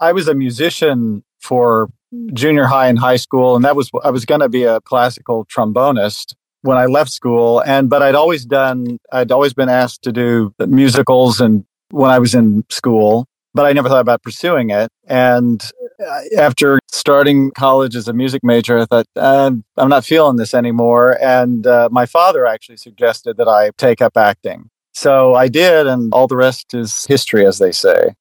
I 0.00 0.12
was 0.12 0.28
a 0.28 0.34
musician 0.34 1.22
for 1.40 1.90
junior 2.32 2.64
high 2.64 2.88
and 2.88 2.98
high 2.98 3.16
school, 3.16 3.56
and 3.56 3.64
that 3.64 3.76
was 3.76 3.90
I 4.02 4.10
was 4.10 4.24
going 4.24 4.40
to 4.40 4.48
be 4.48 4.64
a 4.64 4.80
classical 4.80 5.46
trombonist 5.46 6.34
when 6.62 6.78
I 6.78 6.86
left 6.86 7.10
school. 7.10 7.60
And 7.60 7.90
but 7.90 8.02
I'd 8.02 8.14
always 8.14 8.44
done 8.44 8.98
I'd 9.12 9.32
always 9.32 9.54
been 9.54 9.68
asked 9.68 10.02
to 10.02 10.12
do 10.12 10.54
musicals, 10.58 11.40
and 11.40 11.64
when 11.90 12.10
I 12.10 12.18
was 12.18 12.34
in 12.34 12.64
school, 12.70 13.26
but 13.54 13.66
I 13.66 13.72
never 13.72 13.88
thought 13.88 14.00
about 14.00 14.22
pursuing 14.22 14.70
it. 14.70 14.88
And 15.06 15.62
uh, 16.00 16.20
after 16.38 16.78
starting 16.90 17.50
college 17.52 17.96
as 17.96 18.08
a 18.08 18.12
music 18.12 18.42
major, 18.42 18.78
I 18.80 18.86
thought 18.86 19.06
uh, 19.16 19.50
I'm 19.76 19.88
not 19.88 20.04
feeling 20.04 20.36
this 20.36 20.54
anymore. 20.54 21.18
And 21.22 21.66
uh, 21.66 21.88
my 21.92 22.06
father 22.06 22.46
actually 22.46 22.78
suggested 22.78 23.36
that 23.36 23.48
I 23.48 23.70
take 23.76 24.00
up 24.00 24.16
acting. 24.16 24.70
So 24.92 25.34
I 25.34 25.48
did, 25.48 25.86
and 25.86 26.12
all 26.12 26.26
the 26.26 26.36
rest 26.36 26.74
is 26.74 27.04
history, 27.06 27.46
as 27.46 27.58
they 27.58 27.72
say. 27.72 28.14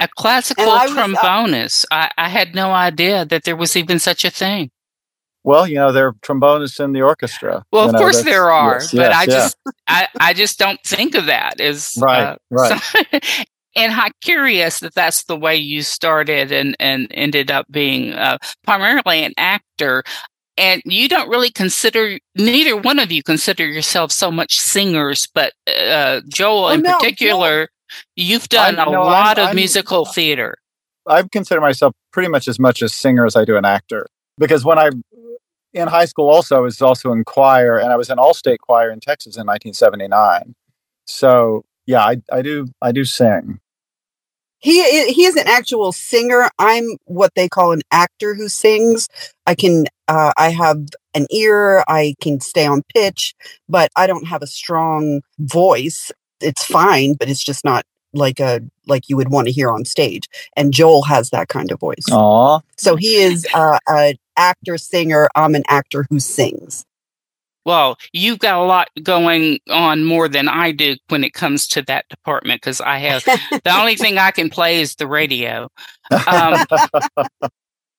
A 0.00 0.08
classical 0.08 0.68
I 0.68 0.86
trombonist. 0.88 1.84
I, 1.90 2.10
I 2.18 2.28
had 2.28 2.54
no 2.54 2.72
idea 2.72 3.24
that 3.24 3.44
there 3.44 3.56
was 3.56 3.76
even 3.76 3.98
such 3.98 4.24
a 4.24 4.30
thing. 4.30 4.70
Well, 5.44 5.66
you 5.66 5.76
know, 5.76 5.92
there 5.92 6.08
are 6.08 6.12
trombonists 6.14 6.82
in 6.82 6.92
the 6.92 7.02
orchestra. 7.02 7.64
Well, 7.72 7.86
of 7.86 7.92
know, 7.92 7.98
course 7.98 8.22
there 8.22 8.50
are, 8.50 8.74
yes, 8.74 8.92
but 8.92 9.00
yes, 9.00 9.16
I 9.16 9.20
yeah. 9.20 9.26
just 9.26 9.56
I, 9.88 10.08
I 10.20 10.32
just 10.34 10.58
don't 10.58 10.80
think 10.84 11.14
of 11.14 11.26
that 11.26 11.60
as 11.60 11.98
right, 12.00 12.22
uh, 12.22 12.36
right. 12.50 12.80
so- 12.80 13.18
and 13.74 13.92
I'm 13.92 14.12
curious 14.20 14.80
that 14.80 14.94
that's 14.94 15.24
the 15.24 15.36
way 15.36 15.56
you 15.56 15.82
started 15.82 16.52
and 16.52 16.76
and 16.78 17.08
ended 17.10 17.50
up 17.50 17.66
being 17.70 18.12
uh, 18.12 18.38
primarily 18.64 19.24
an 19.24 19.32
actor. 19.36 20.04
And 20.56 20.82
you 20.84 21.08
don't 21.08 21.28
really 21.30 21.50
consider 21.50 22.18
neither 22.36 22.76
one 22.76 22.98
of 22.98 23.10
you 23.10 23.22
consider 23.22 23.66
yourself 23.66 24.12
so 24.12 24.30
much 24.30 24.58
singers, 24.58 25.26
but 25.34 25.52
uh, 25.66 26.20
Joel 26.28 26.64
Oh, 26.66 26.68
in 26.68 26.82
no, 26.82 26.98
particular, 26.98 27.68
you've 28.16 28.48
done 28.48 28.78
I'm- 28.78 28.88
a 28.88 28.90
no, 28.92 29.02
I'm- 29.02 29.10
lot 29.12 29.38
of 29.38 29.46
I'm- 29.46 29.56
musical 29.56 30.04
theater. 30.04 30.56
I 31.08 31.22
consider 31.32 31.60
myself 31.60 31.94
pretty 32.12 32.28
much 32.28 32.46
as 32.48 32.58
much 32.60 32.80
a 32.82 32.88
singer 32.88 33.26
as 33.26 33.34
I 33.34 33.44
do 33.44 33.56
an 33.56 33.64
actor 33.64 34.06
because 34.38 34.64
when 34.64 34.78
I 34.78 34.90
in 35.74 35.88
high 35.88 36.04
school 36.04 36.28
also 36.28 36.56
I 36.56 36.60
was 36.60 36.80
also 36.80 37.10
in 37.12 37.24
choir 37.24 37.76
and 37.78 37.90
I 37.90 37.96
was 37.96 38.08
in 38.10 38.18
all 38.20 38.34
state 38.34 38.60
choir 38.60 38.90
in 38.90 39.00
Texas 39.00 39.36
in 39.36 39.44
1979. 39.46 40.54
So 41.06 41.64
yeah, 41.86 42.04
I, 42.04 42.18
I 42.30 42.42
do 42.42 42.68
I 42.80 42.92
do 42.92 43.04
sing. 43.04 43.58
He 44.62 45.12
he 45.12 45.24
is 45.24 45.36
an 45.36 45.48
actual 45.48 45.92
singer. 45.92 46.48
I'm 46.58 46.96
what 47.04 47.34
they 47.34 47.48
call 47.48 47.72
an 47.72 47.82
actor 47.90 48.34
who 48.34 48.48
sings. 48.48 49.08
I 49.46 49.54
can 49.54 49.86
uh, 50.08 50.32
I 50.36 50.50
have 50.50 50.86
an 51.14 51.26
ear. 51.30 51.82
I 51.88 52.14
can 52.20 52.40
stay 52.40 52.66
on 52.66 52.82
pitch, 52.94 53.34
but 53.68 53.90
I 53.96 54.06
don't 54.06 54.26
have 54.28 54.42
a 54.42 54.46
strong 54.46 55.22
voice. 55.38 56.12
It's 56.40 56.64
fine, 56.64 57.14
but 57.14 57.28
it's 57.28 57.42
just 57.42 57.64
not 57.64 57.84
like 58.14 58.40
a 58.40 58.60
like 58.86 59.08
you 59.08 59.16
would 59.16 59.30
want 59.30 59.48
to 59.48 59.52
hear 59.52 59.70
on 59.70 59.84
stage. 59.84 60.28
And 60.56 60.72
Joel 60.72 61.02
has 61.02 61.30
that 61.30 61.48
kind 61.48 61.72
of 61.72 61.80
voice. 61.80 62.06
Aw. 62.10 62.60
So 62.76 62.96
he 62.96 63.16
is 63.16 63.46
uh, 63.54 63.78
an 63.88 64.14
actor 64.36 64.78
singer. 64.78 65.28
I'm 65.34 65.54
an 65.54 65.64
actor 65.68 66.06
who 66.08 66.20
sings. 66.20 66.84
Well, 67.64 67.96
you've 68.12 68.40
got 68.40 68.58
a 68.58 68.64
lot 68.64 68.88
going 69.02 69.60
on 69.68 70.04
more 70.04 70.28
than 70.28 70.48
I 70.48 70.72
do 70.72 70.96
when 71.08 71.24
it 71.24 71.32
comes 71.32 71.66
to 71.68 71.82
that 71.82 72.08
department 72.08 72.60
because 72.60 72.80
I 72.80 72.98
have 72.98 73.24
the 73.64 73.76
only 73.76 73.96
thing 73.96 74.18
I 74.18 74.30
can 74.30 74.50
play 74.50 74.80
is 74.80 74.96
the 74.96 75.06
radio. 75.06 75.68
Um, 76.26 76.64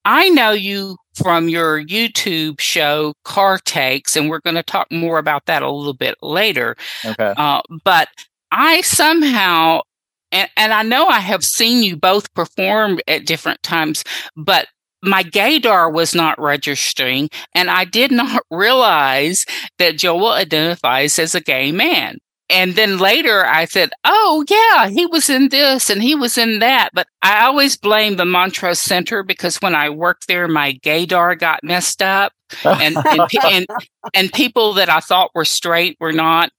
I 0.06 0.30
know 0.30 0.52
you 0.52 0.98
from 1.16 1.48
your 1.48 1.82
YouTube 1.82 2.60
show, 2.60 3.14
Car 3.24 3.58
Takes, 3.60 4.16
and 4.16 4.30
we're 4.30 4.42
going 4.42 4.56
to 4.56 4.64
talk 4.64 4.92
more 4.92 5.18
about 5.18 5.46
that 5.46 5.62
a 5.62 5.72
little 5.72 5.94
bit 5.94 6.16
later. 6.22 6.76
okay. 7.06 7.34
Uh, 7.38 7.62
but 7.86 8.10
I 8.52 8.82
somehow, 8.82 9.82
and, 10.32 10.50
and 10.58 10.74
I 10.74 10.84
know 10.84 11.08
I 11.08 11.20
have 11.20 11.46
seen 11.46 11.84
you 11.84 11.96
both 11.96 12.34
perform 12.34 13.00
at 13.08 13.26
different 13.26 13.64
times, 13.64 14.04
but 14.36 14.68
my 15.04 15.24
gaydar 15.24 15.92
was 15.92 16.16
not 16.16 16.40
registering, 16.40 17.30
and 17.54 17.70
I 17.70 17.86
did 17.86 18.12
not 18.12 18.44
realize 18.52 19.46
that 19.78 19.98
Joel 19.98 20.32
identifies 20.32 21.20
as 21.20 21.36
a 21.36 21.42
gay 21.42 21.72
man. 21.72 22.20
And 22.50 22.76
then 22.76 23.00
later 23.00 23.46
I 23.46 23.66
said, 23.66 23.92
Oh, 24.04 24.46
yeah, 24.48 24.90
he 24.90 25.06
was 25.06 25.30
in 25.30 25.50
this 25.50 25.90
and 25.90 26.04
he 26.04 26.14
was 26.14 26.38
in 26.38 26.60
that. 26.60 26.90
But 26.94 27.08
I 27.22 27.46
always 27.46 27.78
blame 27.78 28.18
the 28.18 28.26
Montrose 28.26 28.80
Center 28.80 29.24
because 29.24 29.58
when 29.58 29.74
I 29.74 29.90
worked 29.90 30.28
there, 30.28 30.48
my 30.48 30.74
gaydar 30.84 31.40
got 31.40 31.64
messed 31.64 32.02
up. 32.02 32.34
And, 32.64 32.96
and, 32.98 33.22
and, 33.44 33.68
and 34.14 34.34
people 34.34 34.74
that 34.74 34.90
I 34.90 35.00
thought 35.00 35.32
were 35.34 35.46
straight 35.46 35.98
were 36.00 36.12
not. 36.12 36.52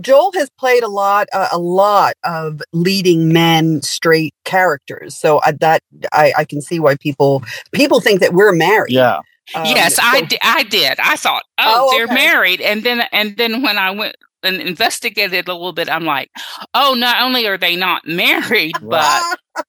Joel 0.00 0.32
has 0.34 0.48
played 0.58 0.82
a 0.82 0.88
lot, 0.88 1.28
uh, 1.32 1.48
a 1.52 1.58
lot 1.58 2.14
of 2.24 2.62
leading 2.72 3.32
men, 3.32 3.82
straight 3.82 4.34
characters. 4.44 5.16
So 5.18 5.40
I, 5.44 5.52
that 5.60 5.82
I, 6.12 6.32
I 6.38 6.44
can 6.44 6.60
see 6.60 6.78
why 6.80 6.96
people 6.96 7.42
people 7.72 8.00
think 8.00 8.20
that 8.20 8.32
we're 8.32 8.52
married. 8.52 8.92
yeah. 8.92 9.20
Um, 9.54 9.64
yes, 9.64 9.98
I, 9.98 10.20
di- 10.22 10.38
I 10.42 10.62
did. 10.64 11.00
I 11.00 11.16
thought, 11.16 11.42
oh, 11.56 11.88
Oh, 11.90 11.96
they're 11.96 12.04
okay. 12.04 12.14
married. 12.14 12.60
And 12.60 12.82
then, 12.82 13.04
and 13.12 13.34
then 13.38 13.62
when 13.62 13.78
I 13.78 13.90
went 13.92 14.14
and 14.42 14.60
investigated 14.60 15.48
a 15.48 15.54
little 15.54 15.72
bit, 15.72 15.88
I'm 15.88 16.04
like, 16.04 16.30
oh, 16.74 16.94
not 16.94 17.22
only 17.22 17.46
are 17.46 17.56
they 17.56 17.74
not 17.74 18.06
married, 18.06 18.74
but 18.82 19.22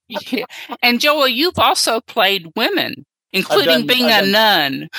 Yeah. 0.09 0.43
And 0.83 0.99
Joel, 0.99 1.29
you've 1.29 1.57
also 1.57 2.01
played 2.01 2.47
women, 2.57 3.05
including 3.31 3.69
done- 3.69 3.87
being 3.87 4.05
I've 4.05 4.23
a 4.27 4.31
done- 4.31 4.31
nun. 4.31 4.89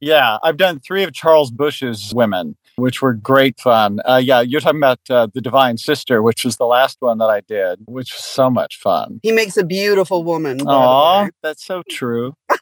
Yeah, 0.00 0.38
I've 0.44 0.56
done 0.56 0.78
three 0.80 1.02
of 1.02 1.12
Charles 1.12 1.50
Busch's 1.50 2.12
women, 2.14 2.56
which 2.82 3.00
were 3.00 3.14
great 3.14 3.60
fun. 3.60 4.00
Uh, 4.04 4.20
yeah, 4.22 4.40
you're 4.40 4.60
talking 4.60 4.80
about 4.80 4.98
uh, 5.08 5.28
the 5.32 5.40
Divine 5.40 5.78
Sister, 5.78 6.20
which 6.22 6.44
was 6.44 6.56
the 6.56 6.66
last 6.66 6.96
one 7.00 7.18
that 7.18 7.30
I 7.30 7.40
did, 7.40 7.78
which 7.86 8.12
was 8.12 8.24
so 8.24 8.50
much 8.50 8.76
fun. 8.78 9.20
he 9.22 9.30
makes 9.30 9.56
a 9.56 9.64
beautiful 9.64 10.24
woman. 10.24 10.58
by 10.58 10.64
the 10.64 10.70
Aw, 10.70 11.28
that's 11.44 11.64
so 11.64 11.82
true. 11.88 12.34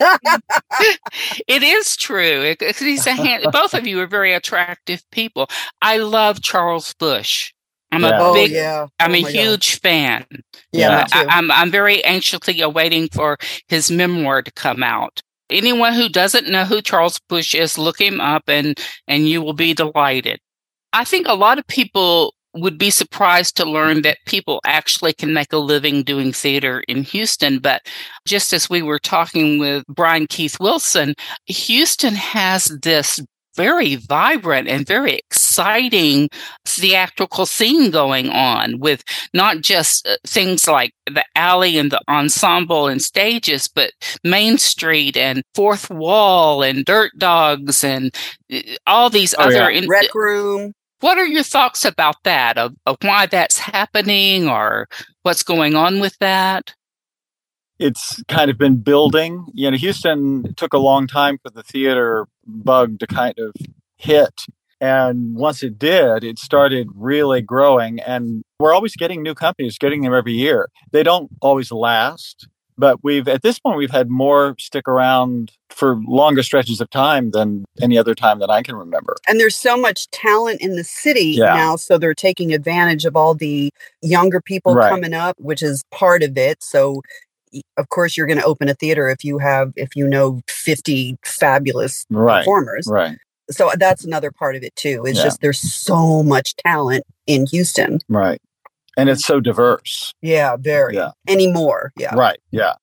it 1.48 1.62
is 1.62 1.96
true. 1.96 2.42
It, 2.42 2.62
it- 2.62 2.76
he's 2.76 3.06
a 3.06 3.12
hand, 3.14 3.46
both 3.52 3.74
of 3.74 3.86
you 3.86 3.98
are 4.00 4.06
very 4.06 4.32
attractive 4.34 5.02
people. 5.10 5.48
I 5.82 5.98
love 5.98 6.42
Charles 6.42 6.94
Busch. 6.94 7.52
I'm 7.92 8.02
Yeah. 8.02 8.18
a 8.18 8.22
oh 8.22 8.34
big, 8.34 8.50
yeah. 8.52 8.86
I'm 9.00 9.12
Oh 9.12 9.14
a 9.14 9.22
my 9.22 9.32
God. 9.32 9.40
huge 9.40 9.80
fan. 9.80 10.26
Yeah, 10.30 10.40
Yeah. 10.72 10.88
me 10.90 10.94
Uh, 10.94 11.06
I, 11.12 11.22
too. 11.24 11.28
I'm 11.30 11.50
I'm 11.50 11.70
very 11.70 12.04
anxiously 12.04 12.60
awaiting 12.60 13.08
for 13.08 13.36
his 13.68 13.90
memoir 13.90 14.42
to 14.42 14.52
come 14.52 14.82
out. 14.84 15.22
Anyone 15.50 15.94
who 15.94 16.08
doesn't 16.08 16.48
know 16.48 16.64
who 16.64 16.80
Charles 16.82 17.20
Busch 17.28 17.54
is, 17.54 17.78
look 17.78 18.00
him 18.00 18.20
up, 18.20 18.44
and 18.48 18.78
and 19.06 19.28
you 19.28 19.42
will 19.42 19.52
be 19.52 19.74
delighted. 19.74 20.38
I 20.92 21.04
think 21.04 21.26
a 21.26 21.34
lot 21.34 21.58
of 21.58 21.66
people 21.66 22.34
would 22.54 22.78
be 22.78 22.90
surprised 22.90 23.56
to 23.56 23.64
learn 23.64 24.02
that 24.02 24.18
people 24.26 24.60
actually 24.64 25.12
can 25.12 25.32
make 25.32 25.52
a 25.52 25.58
living 25.58 26.02
doing 26.02 26.32
theater 26.32 26.80
in 26.88 27.04
Houston. 27.04 27.60
But 27.60 27.82
just 28.26 28.52
as 28.52 28.68
we 28.68 28.82
were 28.82 28.98
talking 28.98 29.58
with 29.58 29.84
Brian 29.88 30.26
Keith 30.26 30.58
Wilson, 30.58 31.14
Houston 31.46 32.14
has 32.14 32.64
this 32.82 33.20
very 33.60 33.96
vibrant 33.96 34.68
and 34.68 34.86
very 34.86 35.14
exciting 35.14 36.28
theatrical 36.66 37.44
scene 37.46 37.90
going 37.90 38.30
on 38.30 38.78
with 38.78 39.02
not 39.34 39.60
just 39.60 40.06
uh, 40.06 40.16
things 40.26 40.66
like 40.66 40.92
the 41.06 41.24
alley 41.36 41.76
and 41.78 41.90
the 41.92 42.00
ensemble 42.08 42.86
and 42.88 43.02
stages, 43.02 43.68
but 43.68 43.92
Main 44.24 44.56
Street 44.58 45.16
and 45.16 45.42
Fourth 45.54 45.90
Wall 45.90 46.62
and 46.62 46.84
Dirt 46.84 47.12
Dogs 47.18 47.84
and 47.84 48.14
uh, 48.52 48.60
all 48.86 49.10
these 49.10 49.34
Oh, 49.38 49.44
other. 49.44 49.70
yeah. 49.70 49.78
in- 49.82 49.88
Rec 49.88 50.14
room. 50.14 50.72
what 51.00 51.18
are 51.18 51.26
your 51.26 51.42
thoughts 51.42 51.84
about 51.84 52.16
that? 52.24 52.56
Of, 52.58 52.74
of 52.86 52.96
why 53.02 53.26
that's 53.26 53.58
happening 53.58 54.48
or 54.48 54.88
what's 55.22 55.42
going 55.42 55.74
on 55.74 56.00
with 56.00 56.16
that? 56.20 56.74
It's 57.80 58.22
kind 58.28 58.50
of 58.50 58.58
been 58.58 58.76
building. 58.76 59.46
You 59.54 59.70
know, 59.70 59.76
Houston 59.76 60.54
took 60.54 60.72
a 60.74 60.78
long 60.78 61.06
time 61.06 61.38
for 61.42 61.50
the 61.50 61.62
theater 61.62 62.26
bug 62.46 63.00
to 63.00 63.06
kind 63.06 63.36
of 63.38 63.52
hit. 63.96 64.42
And 64.82 65.34
once 65.34 65.62
it 65.62 65.78
did, 65.78 66.22
it 66.22 66.38
started 66.38 66.88
really 66.94 67.40
growing. 67.42 67.98
And 68.00 68.42
we're 68.58 68.74
always 68.74 68.94
getting 68.96 69.22
new 69.22 69.34
companies, 69.34 69.78
getting 69.78 70.02
them 70.02 70.14
every 70.14 70.32
year. 70.34 70.68
They 70.92 71.02
don't 71.02 71.30
always 71.40 71.70
last, 71.72 72.46
but 72.78 73.02
we've, 73.02 73.28
at 73.28 73.42
this 73.42 73.58
point, 73.58 73.76
we've 73.78 73.90
had 73.90 74.10
more 74.10 74.56
stick 74.58 74.86
around 74.88 75.52
for 75.70 75.96
longer 76.06 76.42
stretches 76.42 76.80
of 76.80 76.88
time 76.90 77.30
than 77.30 77.64
any 77.80 77.96
other 77.98 78.14
time 78.14 78.38
that 78.40 78.50
I 78.50 78.62
can 78.62 78.74
remember. 78.74 79.16
And 79.28 79.38
there's 79.40 79.56
so 79.56 79.76
much 79.76 80.10
talent 80.10 80.60
in 80.60 80.76
the 80.76 80.84
city 80.84 81.36
Yeah. 81.38 81.54
now, 81.54 81.76
so 81.76 81.96
they're 81.98 82.14
taking 82.14 82.52
advantage 82.52 83.04
of 83.04 83.16
all 83.16 83.34
the 83.34 83.70
younger 84.02 84.40
people 84.40 84.74
Right. 84.74 84.90
coming 84.90 85.14
up, 85.14 85.36
which 85.38 85.62
is 85.62 85.82
part 85.90 86.22
of 86.22 86.36
it. 86.38 86.62
So 86.62 87.02
of 87.76 87.88
course 87.88 88.16
you're 88.16 88.26
going 88.26 88.38
to 88.38 88.44
open 88.44 88.68
a 88.68 88.74
theater 88.74 89.08
if 89.08 89.24
you 89.24 89.38
have 89.38 89.72
if 89.76 89.96
you 89.96 90.06
know 90.06 90.40
50 90.48 91.16
fabulous 91.24 92.06
Right. 92.10 92.40
performers. 92.40 92.86
Right. 92.88 93.16
So 93.50 93.70
that's 93.78 94.04
another 94.04 94.30
part 94.30 94.54
of 94.56 94.62
it 94.62 94.74
too. 94.76 95.02
It's 95.06 95.18
Yeah. 95.18 95.24
just 95.24 95.40
there's 95.40 95.58
so 95.60 96.22
much 96.22 96.54
talent 96.56 97.04
in 97.26 97.46
Houston. 97.46 97.98
Right. 98.08 98.40
And 98.96 99.08
it's 99.08 99.24
so 99.24 99.40
diverse. 99.40 100.12
Yeah, 100.22 100.56
very. 100.56 100.94
Yeah. 100.96 101.10
Anymore. 101.28 101.92
Yeah. 101.96 102.14
Right. 102.14 102.38
Yeah. 102.50 102.74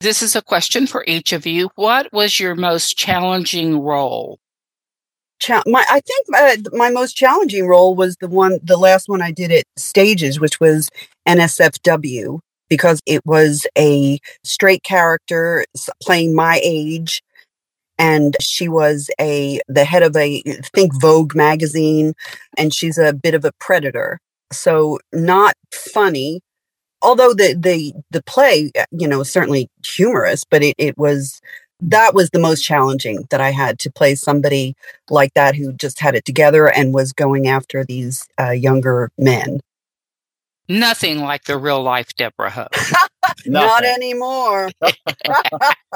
This 0.00 0.22
is 0.22 0.36
a 0.36 0.42
question 0.42 0.86
for 0.86 1.04
each 1.06 1.32
of 1.32 1.46
you. 1.46 1.70
What 1.76 2.12
was 2.12 2.38
your 2.38 2.54
most 2.54 2.96
challenging 2.98 3.80
role? 3.80 4.38
Cha- 5.40 5.62
my 5.66 5.84
I 5.90 6.00
think 6.00 6.26
uh, 6.36 6.76
my 6.76 6.90
most 6.90 7.14
challenging 7.16 7.66
role 7.66 7.94
was 7.94 8.16
the 8.16 8.28
one 8.28 8.58
the 8.62 8.76
last 8.76 9.08
one 9.08 9.22
I 9.22 9.30
did 9.32 9.50
at 9.50 9.64
Stages, 9.76 10.38
which 10.38 10.60
was 10.60 10.90
NSFW 11.28 12.38
because 12.74 13.00
it 13.06 13.24
was 13.24 13.68
a 13.78 14.18
straight 14.42 14.82
character 14.82 15.64
playing 16.02 16.34
my 16.34 16.60
age 16.64 17.22
and 17.98 18.36
she 18.40 18.68
was 18.68 19.08
a 19.20 19.60
the 19.68 19.84
head 19.84 20.02
of 20.02 20.16
a 20.16 20.42
I 20.44 20.60
think 20.74 21.00
Vogue 21.00 21.36
magazine 21.36 22.14
and 22.58 22.74
she's 22.74 22.98
a 22.98 23.12
bit 23.12 23.34
of 23.34 23.44
a 23.44 23.52
predator. 23.60 24.18
So 24.52 24.98
not 25.12 25.54
funny 25.72 26.40
although 27.00 27.32
the 27.32 27.54
the 27.54 27.92
the 28.10 28.22
play 28.24 28.72
uh, 28.76 28.86
you 28.90 29.06
know 29.06 29.22
certainly 29.22 29.68
humorous 29.86 30.44
but 30.44 30.62
it 30.64 30.74
it 30.78 30.98
was 30.98 31.40
that 31.80 32.14
was 32.14 32.30
the 32.30 32.40
most 32.40 32.62
challenging 32.64 33.26
that 33.30 33.40
I 33.40 33.50
had 33.50 33.78
to 33.80 33.92
play 33.92 34.16
somebody 34.16 34.74
like 35.10 35.34
that 35.34 35.54
who 35.54 35.72
just 35.74 36.00
had 36.00 36.16
it 36.16 36.24
together 36.24 36.66
and 36.68 36.94
was 36.94 37.12
going 37.12 37.46
after 37.46 37.84
these 37.84 38.26
uh, 38.40 38.50
younger 38.50 39.10
men. 39.18 39.60
Nothing 40.68 41.20
like 41.20 41.44
the 41.44 41.58
real 41.58 41.82
life 41.82 42.14
Deborah 42.16 42.50
Hope. 42.50 42.74
Not 43.46 43.84
anymore. 43.84 44.70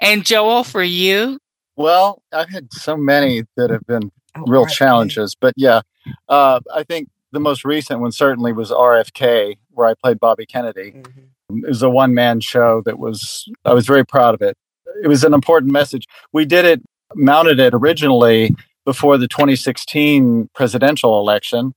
and 0.00 0.24
Joel, 0.24 0.64
for 0.64 0.82
you, 0.82 1.38
Well, 1.76 2.22
I've 2.32 2.50
had 2.50 2.72
so 2.72 2.96
many 2.96 3.42
that 3.56 3.70
have 3.70 3.86
been 3.86 4.10
Oh, 4.38 4.44
real 4.46 4.66
RFK. 4.66 4.70
challenges. 4.72 5.34
But 5.34 5.54
yeah, 5.56 5.80
uh, 6.28 6.60
I 6.74 6.82
think 6.82 7.08
the 7.32 7.40
most 7.40 7.64
recent 7.64 8.00
one 8.00 8.12
certainly 8.12 8.52
was 8.52 8.70
RFK, 8.70 9.56
where 9.70 9.86
I 9.88 9.94
played 9.94 10.20
Bobby 10.20 10.44
Kennedy. 10.46 10.92
Mhm. 10.92 11.64
It 11.64 11.68
was 11.68 11.82
a 11.82 11.88
one 11.90 12.12
man 12.14 12.40
show 12.40 12.82
that 12.84 12.98
was, 12.98 13.48
I 13.64 13.72
was 13.72 13.86
very 13.86 14.04
proud 14.04 14.34
of 14.34 14.42
it. 14.42 14.56
It 15.02 15.08
was 15.08 15.24
an 15.24 15.32
important 15.32 15.72
message. 15.72 16.06
We 16.32 16.44
did 16.44 16.64
it, 16.66 16.82
mounted 17.14 17.58
it 17.60 17.72
originally 17.72 18.54
before 18.84 19.16
the 19.16 19.28
2016 19.28 20.50
presidential 20.54 21.18
election 21.18 21.74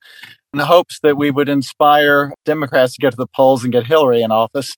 in 0.54 0.58
the 0.58 0.66
hopes 0.66 1.00
that 1.02 1.18
we 1.18 1.32
would 1.32 1.50
inspire 1.50 2.34
Democrats 2.46 2.94
to 2.96 3.02
get 3.02 3.12
to 3.12 3.18
the 3.18 3.28
polls 3.28 3.64
and 3.64 3.72
get 3.72 3.86
Hillary 3.86 4.22
in 4.22 4.32
office. 4.32 4.76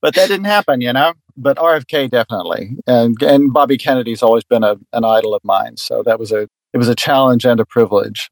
But 0.00 0.14
that 0.14 0.28
didn't 0.28 0.46
happen, 0.46 0.80
you 0.80 0.92
know. 0.92 1.14
But 1.36 1.56
RFK 1.58 2.10
definitely, 2.10 2.76
and 2.86 3.20
and 3.22 3.52
Bobby 3.52 3.78
Kennedy's 3.78 4.22
always 4.22 4.44
been 4.44 4.64
a, 4.64 4.76
an 4.92 5.04
idol 5.04 5.34
of 5.34 5.42
mine. 5.44 5.76
So 5.76 6.02
that 6.04 6.18
was 6.18 6.32
a 6.32 6.48
it 6.72 6.78
was 6.78 6.88
a 6.88 6.94
challenge 6.94 7.44
and 7.44 7.60
a 7.60 7.64
privilege. 7.64 8.30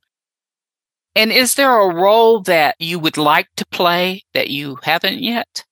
and 1.14 1.32
is 1.32 1.54
there 1.54 1.78
a 1.78 1.94
role 1.94 2.40
that 2.42 2.76
you 2.78 2.98
would 2.98 3.16
like 3.16 3.48
to 3.56 3.66
play 3.66 4.22
that 4.34 4.50
you 4.50 4.78
haven't 4.82 5.20
yet? 5.22 5.64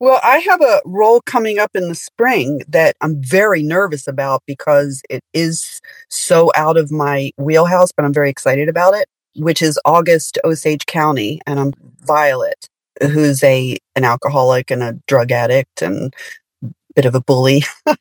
Well, 0.00 0.20
I 0.24 0.38
have 0.38 0.60
a 0.60 0.80
role 0.84 1.20
coming 1.24 1.58
up 1.58 1.70
in 1.74 1.88
the 1.88 1.94
spring 1.94 2.62
that 2.68 2.96
I'm 3.00 3.22
very 3.22 3.62
nervous 3.62 4.08
about 4.08 4.42
because 4.46 5.02
it 5.08 5.22
is 5.32 5.80
so 6.08 6.50
out 6.56 6.76
of 6.76 6.90
my 6.90 7.30
wheelhouse, 7.36 7.92
but 7.92 8.04
I'm 8.04 8.12
very 8.12 8.30
excited 8.30 8.68
about 8.68 8.94
it, 8.94 9.06
which 9.36 9.62
is 9.62 9.78
August 9.84 10.38
Osage 10.44 10.86
County. 10.86 11.40
And 11.46 11.58
I'm 11.60 11.72
Violet, 12.00 12.68
who's 13.02 13.42
a 13.42 13.78
an 13.94 14.04
alcoholic 14.04 14.70
and 14.70 14.82
a 14.82 14.98
drug 15.06 15.32
addict 15.32 15.82
and 15.82 16.14
a 16.62 16.68
bit 16.94 17.04
of 17.04 17.14
a 17.14 17.20
bully. 17.20 17.64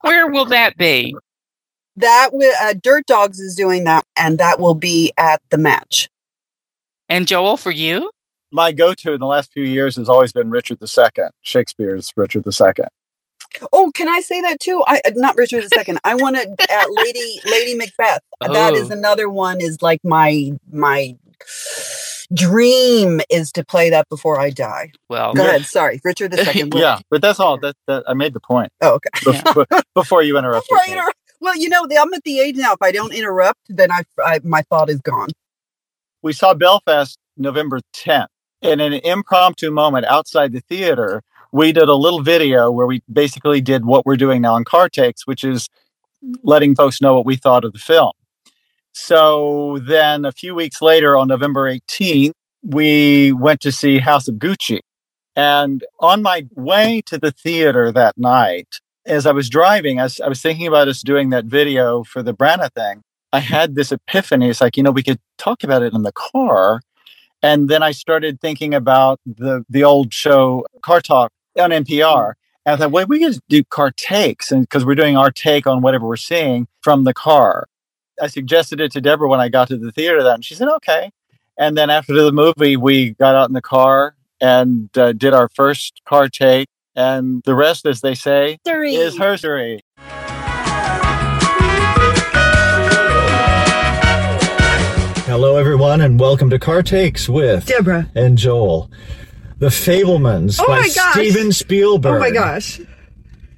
Where 0.00 0.28
will 0.28 0.46
that 0.46 0.76
be? 0.76 1.16
That 1.96 2.30
wi- 2.32 2.54
uh, 2.60 2.74
Dirt 2.82 3.06
Dogs 3.06 3.38
is 3.38 3.54
doing 3.54 3.84
that, 3.84 4.04
and 4.16 4.38
that 4.38 4.58
will 4.58 4.74
be 4.74 5.12
at 5.16 5.40
the 5.50 5.58
match. 5.58 6.08
And 7.08 7.26
Joel, 7.26 7.56
for 7.56 7.70
you? 7.70 8.10
My 8.50 8.72
go 8.72 8.94
to 8.94 9.12
in 9.12 9.20
the 9.20 9.26
last 9.26 9.52
few 9.52 9.64
years 9.64 9.96
has 9.96 10.08
always 10.08 10.32
been 10.32 10.50
Richard 10.50 10.78
II, 10.82 11.24
Shakespeare's 11.42 12.12
Richard 12.16 12.44
II. 12.46 12.84
Oh, 13.72 13.90
can 13.94 14.08
I 14.08 14.20
say 14.20 14.40
that 14.42 14.60
too? 14.60 14.82
I 14.86 15.00
uh, 15.06 15.10
not 15.14 15.36
Richard 15.36 15.64
II. 15.64 15.96
I 16.04 16.14
want 16.14 16.36
to 16.36 16.48
uh, 16.70 16.84
Lady 16.90 17.40
Lady 17.46 17.74
Macbeth. 17.74 18.20
That 18.40 18.74
is 18.74 18.90
Oh. 18.90 18.94
another 18.94 19.28
one. 19.28 19.60
Is 19.60 19.80
like 19.82 20.00
my 20.04 20.52
my 20.72 21.16
dream 22.32 23.20
is 23.30 23.52
to 23.52 23.64
play 23.64 23.90
that 23.90 24.08
before 24.08 24.40
I 24.40 24.50
die. 24.50 24.92
Well, 25.08 25.34
Go 25.34 25.42
ahead. 25.46 25.66
Sorry, 25.66 26.00
Richard 26.04 26.34
II. 26.34 26.70
Yeah, 26.74 26.98
but 27.10 27.22
that's 27.22 27.38
all. 27.38 27.58
That, 27.58 27.76
that 27.86 28.04
I 28.08 28.14
made 28.14 28.32
the 28.34 28.40
point 28.40 28.72
Oh, 28.80 28.94
okay. 28.94 29.10
before, 29.24 29.66
before 29.94 30.22
you 30.22 30.36
interrupt. 30.38 30.68
Before 30.68 30.82
I 30.86 30.90
inter- 30.90 31.12
well, 31.40 31.56
you 31.56 31.68
know, 31.68 31.86
I'm 31.98 32.14
at 32.14 32.24
the 32.24 32.40
age 32.40 32.56
now. 32.56 32.72
If 32.72 32.82
I 32.82 32.90
don't 32.92 33.12
interrupt, 33.14 33.60
then 33.68 33.90
I, 33.92 34.02
I 34.24 34.40
my 34.42 34.62
thought 34.62 34.88
is 34.88 35.00
gone. 35.00 35.28
we 36.22 36.32
saw 36.32 36.54
Belfast 36.54 37.18
November 37.36 37.80
10th. 37.94 38.26
In 38.62 38.80
an 38.80 38.94
impromptu 38.94 39.70
moment 39.70 40.06
outside 40.06 40.52
the 40.52 40.60
theater, 40.60 41.22
we 41.54 41.70
did 41.70 41.88
a 41.88 41.94
little 41.94 42.20
video 42.20 42.68
where 42.68 42.86
we 42.86 43.00
basically 43.10 43.60
did 43.60 43.84
what 43.84 44.04
we're 44.04 44.16
doing 44.16 44.42
now 44.42 44.56
in 44.56 44.64
car 44.64 44.88
takes, 44.88 45.24
which 45.24 45.44
is 45.44 45.68
letting 46.42 46.74
folks 46.74 47.00
know 47.00 47.14
what 47.14 47.24
we 47.24 47.36
thought 47.36 47.64
of 47.64 47.72
the 47.72 47.78
film. 47.78 48.10
So 48.92 49.78
then 49.80 50.24
a 50.24 50.32
few 50.32 50.52
weeks 50.52 50.82
later, 50.82 51.16
on 51.16 51.28
November 51.28 51.72
18th, 51.72 52.32
we 52.64 53.30
went 53.30 53.60
to 53.60 53.70
see 53.70 54.00
House 54.00 54.26
of 54.26 54.34
Gucci. 54.34 54.80
And 55.36 55.84
on 56.00 56.22
my 56.22 56.48
way 56.56 57.02
to 57.06 57.18
the 57.18 57.30
theater 57.30 57.92
that 57.92 58.18
night, 58.18 58.80
as 59.06 59.24
I 59.24 59.30
was 59.30 59.48
driving, 59.48 60.00
I 60.00 60.04
was, 60.04 60.20
I 60.20 60.28
was 60.28 60.42
thinking 60.42 60.66
about 60.66 60.88
us 60.88 61.02
doing 61.02 61.30
that 61.30 61.44
video 61.44 62.02
for 62.02 62.20
the 62.20 62.34
Branagh 62.34 62.72
thing. 62.74 63.02
I 63.32 63.38
had 63.38 63.76
this 63.76 63.92
epiphany. 63.92 64.50
It's 64.50 64.60
like, 64.60 64.76
you 64.76 64.82
know, 64.82 64.90
we 64.90 65.04
could 65.04 65.20
talk 65.38 65.62
about 65.62 65.82
it 65.82 65.94
in 65.94 66.02
the 66.02 66.12
car. 66.12 66.80
And 67.44 67.68
then 67.68 67.82
I 67.84 67.92
started 67.92 68.40
thinking 68.40 68.74
about 68.74 69.20
the 69.24 69.64
the 69.68 69.84
old 69.84 70.14
show 70.14 70.64
Car 70.82 71.00
Talk 71.00 71.30
on 71.58 71.70
NPR. 71.70 72.34
And 72.66 72.74
I 72.74 72.76
thought, 72.76 72.90
well, 72.92 73.06
we 73.06 73.20
could 73.20 73.38
do 73.48 73.62
car 73.64 73.90
takes, 73.90 74.50
and 74.50 74.62
because 74.62 74.84
we're 74.84 74.94
doing 74.94 75.16
our 75.16 75.30
take 75.30 75.66
on 75.66 75.82
whatever 75.82 76.06
we're 76.06 76.16
seeing 76.16 76.66
from 76.80 77.04
the 77.04 77.12
car. 77.14 77.68
I 78.20 78.28
suggested 78.28 78.80
it 78.80 78.92
to 78.92 79.00
Deborah 79.00 79.28
when 79.28 79.40
I 79.40 79.48
got 79.48 79.68
to 79.68 79.76
the 79.76 79.92
theater 79.92 80.22
that, 80.22 80.34
and 80.34 80.44
she 80.44 80.54
said, 80.54 80.68
okay. 80.68 81.10
And 81.58 81.76
then 81.76 81.90
after 81.90 82.14
the 82.14 82.32
movie, 82.32 82.76
we 82.76 83.10
got 83.10 83.34
out 83.34 83.48
in 83.48 83.54
the 83.54 83.62
car 83.62 84.16
and 84.40 84.96
uh, 84.96 85.12
did 85.12 85.34
our 85.34 85.48
first 85.48 86.00
car 86.06 86.28
take. 86.28 86.68
And 86.96 87.42
the 87.44 87.54
rest, 87.54 87.86
as 87.86 88.00
they 88.00 88.14
say, 88.14 88.58
Three. 88.64 88.94
is 88.94 89.16
herstory. 89.16 89.80
Hello, 95.26 95.56
everyone, 95.56 96.00
and 96.00 96.20
welcome 96.20 96.48
to 96.50 96.58
Car 96.58 96.82
Takes 96.82 97.28
with 97.28 97.66
Deborah. 97.66 98.08
and 98.14 98.38
Joel. 98.38 98.90
The 99.58 99.68
Fabelmans 99.68 100.58
Oh 100.60 100.66
by 100.66 100.80
my 100.80 100.88
gosh. 100.94 101.12
Steven 101.14 101.52
Spielberg. 101.52 102.16
Oh 102.16 102.18
my 102.18 102.30
gosh. 102.30 102.80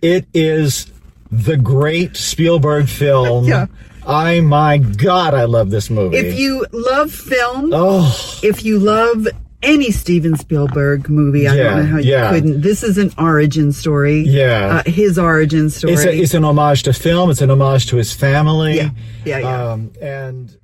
It 0.03 0.27
is 0.35 0.93
the 1.31 1.57
great 1.57 2.17
Spielberg 2.17 2.89
film. 2.89 3.47
Yeah. 3.47 3.67
I, 4.07 4.41
my 4.41 4.79
God, 4.79 5.35
I 5.35 5.45
love 5.47 5.71
this 5.71 5.91
movie. 5.91 6.17
If 6.19 6.39
you 6.39 6.65
love 6.73 7.11
film, 7.11 7.71
oh, 7.75 8.39
if 8.43 8.65
you 8.65 8.79
love 8.79 9.27
any 9.63 9.91
Steven 9.91 10.37
Spielberg 10.37 11.09
movie, 11.09 11.49
I 11.49 11.55
Yeah, 11.57 11.63
don't 11.65 11.77
know 11.79 11.87
how 11.87 11.99
you 11.99 12.11
yeah. 12.13 12.31
couldn't. 12.31 12.61
This 12.61 12.85
is 12.85 12.99
an 12.99 13.11
origin 13.19 13.73
story. 13.73 14.21
Yeah. 14.21 14.83
Uh, 14.87 14.89
his 14.91 15.19
origin 15.19 15.71
story. 15.71 15.95
it's, 15.95 16.05
a, 16.05 16.15
it's 16.17 16.35
an 16.35 16.45
homage 16.45 16.85
to 16.85 16.93
film. 16.93 17.31
It's 17.31 17.41
an 17.41 17.51
homage 17.51 17.87
to 17.89 17.97
his 17.97 18.13
family. 18.13 18.77
yeah. 18.77 18.91
Yeah. 19.25 19.39
Yeah. 19.39 19.71
Um, 19.73 19.93
and 20.01 20.57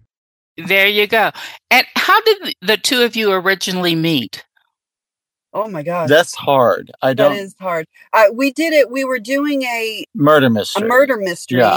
There 0.57 0.87
you 0.87 1.09
go. 1.09 1.33
And 1.71 1.85
how 1.97 2.21
did 2.21 2.55
the 2.61 2.77
two 2.77 3.03
of 3.03 3.17
you 3.17 3.33
originally 3.33 3.97
meet? 3.97 4.45
Oh 5.55 5.69
my 5.69 5.83
god. 5.83 6.09
That's 6.09 6.35
hard. 6.35 6.91
I 7.03 7.13
don't. 7.13 7.35
is 7.37 7.55
hard. 7.61 7.87
Uh, 8.13 8.25
we 8.33 8.53
did 8.53 8.73
it. 8.73 8.91
We 8.91 9.05
were 9.05 9.19
doing 9.19 9.63
a 9.63 10.05
murder 10.15 10.49
mystery. 10.49 10.85
a 10.85 10.89
murder 10.89 11.17
mystery, 11.19 11.59
Yeah. 11.61 11.77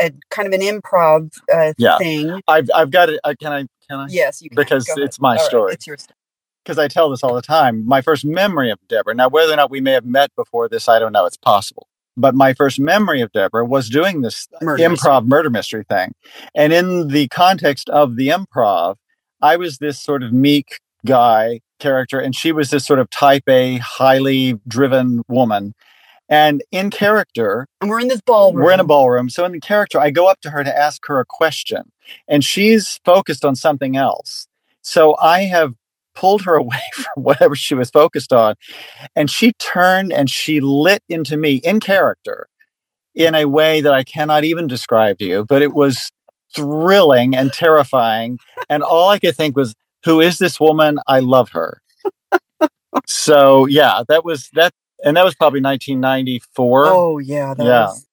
a, 0.00 0.06
a 0.06 0.10
kind 0.30 0.52
of 0.52 0.60
an 0.60 0.60
improv 0.66 1.36
uh, 1.52 1.74
Yeah. 1.78 1.98
thing. 1.98 2.40
I've 2.48 2.68
I've 2.74 2.90
got 2.90 3.10
it. 3.10 3.20
I, 3.24 3.34
can 3.34 3.52
I? 3.52 3.66
Can 3.88 4.00
I? 4.00 4.06
Yes, 4.10 4.42
you 4.42 4.50
can. 4.50 4.56
Because 4.56 4.88
it's 4.96 5.20
my 5.20 5.36
All 5.36 5.42
right, 5.42 5.46
story. 5.46 5.72
It's 5.74 5.86
your 5.86 5.96
story. 5.96 6.16
Because 6.64 6.78
I 6.78 6.88
tell 6.88 7.10
this 7.10 7.22
all 7.22 7.34
the 7.34 7.42
time. 7.42 7.86
My 7.86 8.00
first 8.00 8.24
memory 8.24 8.70
of 8.70 8.78
Deborah. 8.88 9.14
Now, 9.14 9.28
whether 9.28 9.52
or 9.52 9.56
not 9.56 9.70
we 9.70 9.80
may 9.80 9.92
have 9.92 10.06
met 10.06 10.34
before 10.34 10.68
this, 10.68 10.88
I 10.88 10.98
don't 10.98 11.12
know. 11.12 11.26
It's 11.26 11.36
possible. 11.36 11.86
But 12.16 12.34
my 12.34 12.54
first 12.54 12.80
memory 12.80 13.20
of 13.20 13.30
Deborah 13.32 13.64
was 13.66 13.88
doing 13.90 14.22
this 14.22 14.48
Murder 14.62 14.82
improv 14.82 15.26
murder 15.26 15.50
mystery 15.50 15.84
thing. 15.88 16.14
And 16.54 16.72
in 16.72 17.08
the 17.08 17.28
context 17.28 17.90
of 17.90 18.16
the 18.16 18.28
improv, 18.28 18.96
I 19.42 19.56
was 19.56 19.78
this 19.78 20.00
sort 20.00 20.22
of 20.22 20.32
meek 20.32 20.80
guy 21.04 21.60
character, 21.78 22.18
and 22.18 22.34
she 22.34 22.52
was 22.52 22.70
this 22.70 22.86
sort 22.86 22.98
of 22.98 23.10
type 23.10 23.44
A, 23.48 23.78
highly 23.78 24.58
driven 24.66 25.22
woman. 25.28 25.74
And 26.28 26.62
in 26.72 26.90
character, 26.90 27.66
And 27.80 27.90
we're 27.90 28.00
in 28.00 28.08
this 28.08 28.22
ballroom. 28.22 28.64
we're 28.64 28.72
in 28.72 28.80
a 28.80 28.84
ballroom. 28.84 29.28
So 29.28 29.44
in 29.44 29.52
the 29.52 29.60
character, 29.60 30.00
I 30.00 30.10
go 30.10 30.26
up 30.26 30.40
to 30.40 30.50
her 30.50 30.64
to 30.64 30.76
ask 30.78 31.06
her 31.06 31.20
a 31.20 31.24
question, 31.26 31.92
and 32.26 32.42
she's 32.44 32.98
focused 33.04 33.44
on 33.44 33.56
something 33.56 33.96
else. 33.96 34.46
So 34.82 35.16
I 35.20 35.42
have 35.42 35.74
pulled 36.14 36.42
her 36.42 36.54
away 36.64 36.80
from 36.94 37.22
whatever 37.24 37.54
she 37.54 37.74
was 37.74 37.90
focused 37.90 38.32
on, 38.32 38.54
and 39.14 39.30
she 39.30 39.52
turned 39.54 40.12
and 40.12 40.30
she 40.30 40.60
lit 40.60 41.02
into 41.08 41.36
me 41.36 41.56
in 41.56 41.80
character 41.80 42.48
in 43.14 43.34
a 43.34 43.44
way 43.44 43.80
that 43.80 43.92
I 43.94 44.02
cannot 44.02 44.44
even 44.44 44.66
describe 44.66 45.18
to 45.18 45.24
you, 45.24 45.44
but 45.44 45.62
it 45.62 45.72
was 45.72 46.10
thrilling 46.54 47.36
and 47.36 47.52
terrifying. 47.52 48.38
And 48.68 48.82
all 48.82 49.08
I 49.10 49.18
could 49.18 49.36
think 49.36 49.56
was, 49.56 49.74
who 50.04 50.20
is 50.20 50.38
this 50.38 50.60
woman? 50.60 50.98
I 51.06 51.20
love 51.20 51.50
her. 51.50 51.80
so 53.06 53.66
yeah, 53.66 54.02
that 54.08 54.24
was 54.24 54.48
that. 54.54 54.72
And 55.04 55.16
that 55.16 55.24
was 55.24 55.34
probably 55.34 55.60
1994. 55.60 56.86
Oh 56.86 57.18
yeah. 57.18 57.54
That 57.54 57.66
Yeah. 57.66 57.86
Was 57.86 58.06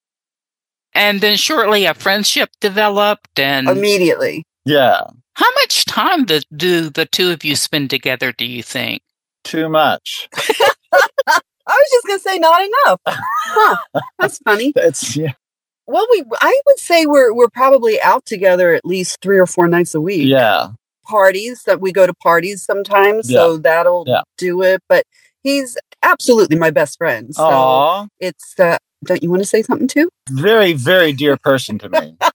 And 0.93 1.21
then 1.21 1.37
shortly 1.37 1.85
a 1.85 1.93
friendship 1.93 2.49
developed. 2.59 3.39
And 3.39 3.69
immediately. 3.69 4.43
Yeah, 4.65 5.01
how 5.35 5.51
much 5.55 5.85
time 5.85 6.25
do, 6.25 6.39
do 6.55 6.89
the 6.89 7.05
two 7.05 7.31
of 7.31 7.43
you 7.43 7.55
spend 7.55 7.89
together, 7.89 8.31
do 8.31 8.45
you 8.45 8.61
think? 8.63 9.01
too 9.43 9.67
much. 9.69 10.29
I 10.37 11.39
was 11.67 11.89
just 11.91 12.07
gonna 12.07 12.19
say 12.19 12.37
not 12.37 12.61
enough. 12.61 13.01
Huh. 13.07 14.01
That's 14.19 14.37
funny. 14.39 14.73
It's 14.75 15.15
yeah, 15.15 15.31
Well, 15.87 16.05
we 16.11 16.23
I 16.41 16.61
would 16.67 16.77
say 16.79 17.05
we're 17.07 17.33
we're 17.33 17.49
probably 17.49 17.99
out 18.01 18.25
together 18.25 18.73
at 18.75 18.85
least 18.85 19.19
three 19.21 19.39
or 19.39 19.47
four 19.47 19.67
nights 19.67 19.95
a 19.95 20.01
week. 20.01 20.27
yeah. 20.27 20.67
Parties 21.11 21.63
that 21.65 21.81
we 21.81 21.91
go 21.91 22.07
to 22.07 22.13
parties 22.13 22.63
sometimes, 22.63 23.27
so 23.27 23.57
that'll 23.57 24.05
Yeah. 24.07 24.21
do 24.37 24.61
it. 24.61 24.81
But 24.87 25.03
he's 25.43 25.77
absolutely 26.03 26.55
my 26.57 26.71
best 26.71 26.97
friend. 26.97 27.35
So 27.35 27.43
Aw, 27.43 28.07
it's 28.21 28.57
uh 28.57 28.77
don't 29.03 29.21
you 29.21 29.29
want 29.29 29.41
to 29.41 29.45
say 29.45 29.61
something 29.61 29.89
too? 29.89 30.09
very 30.29 30.71
very 30.71 31.11
dear 31.11 31.35
person 31.35 31.77
to 31.79 31.89
me. 31.89 32.15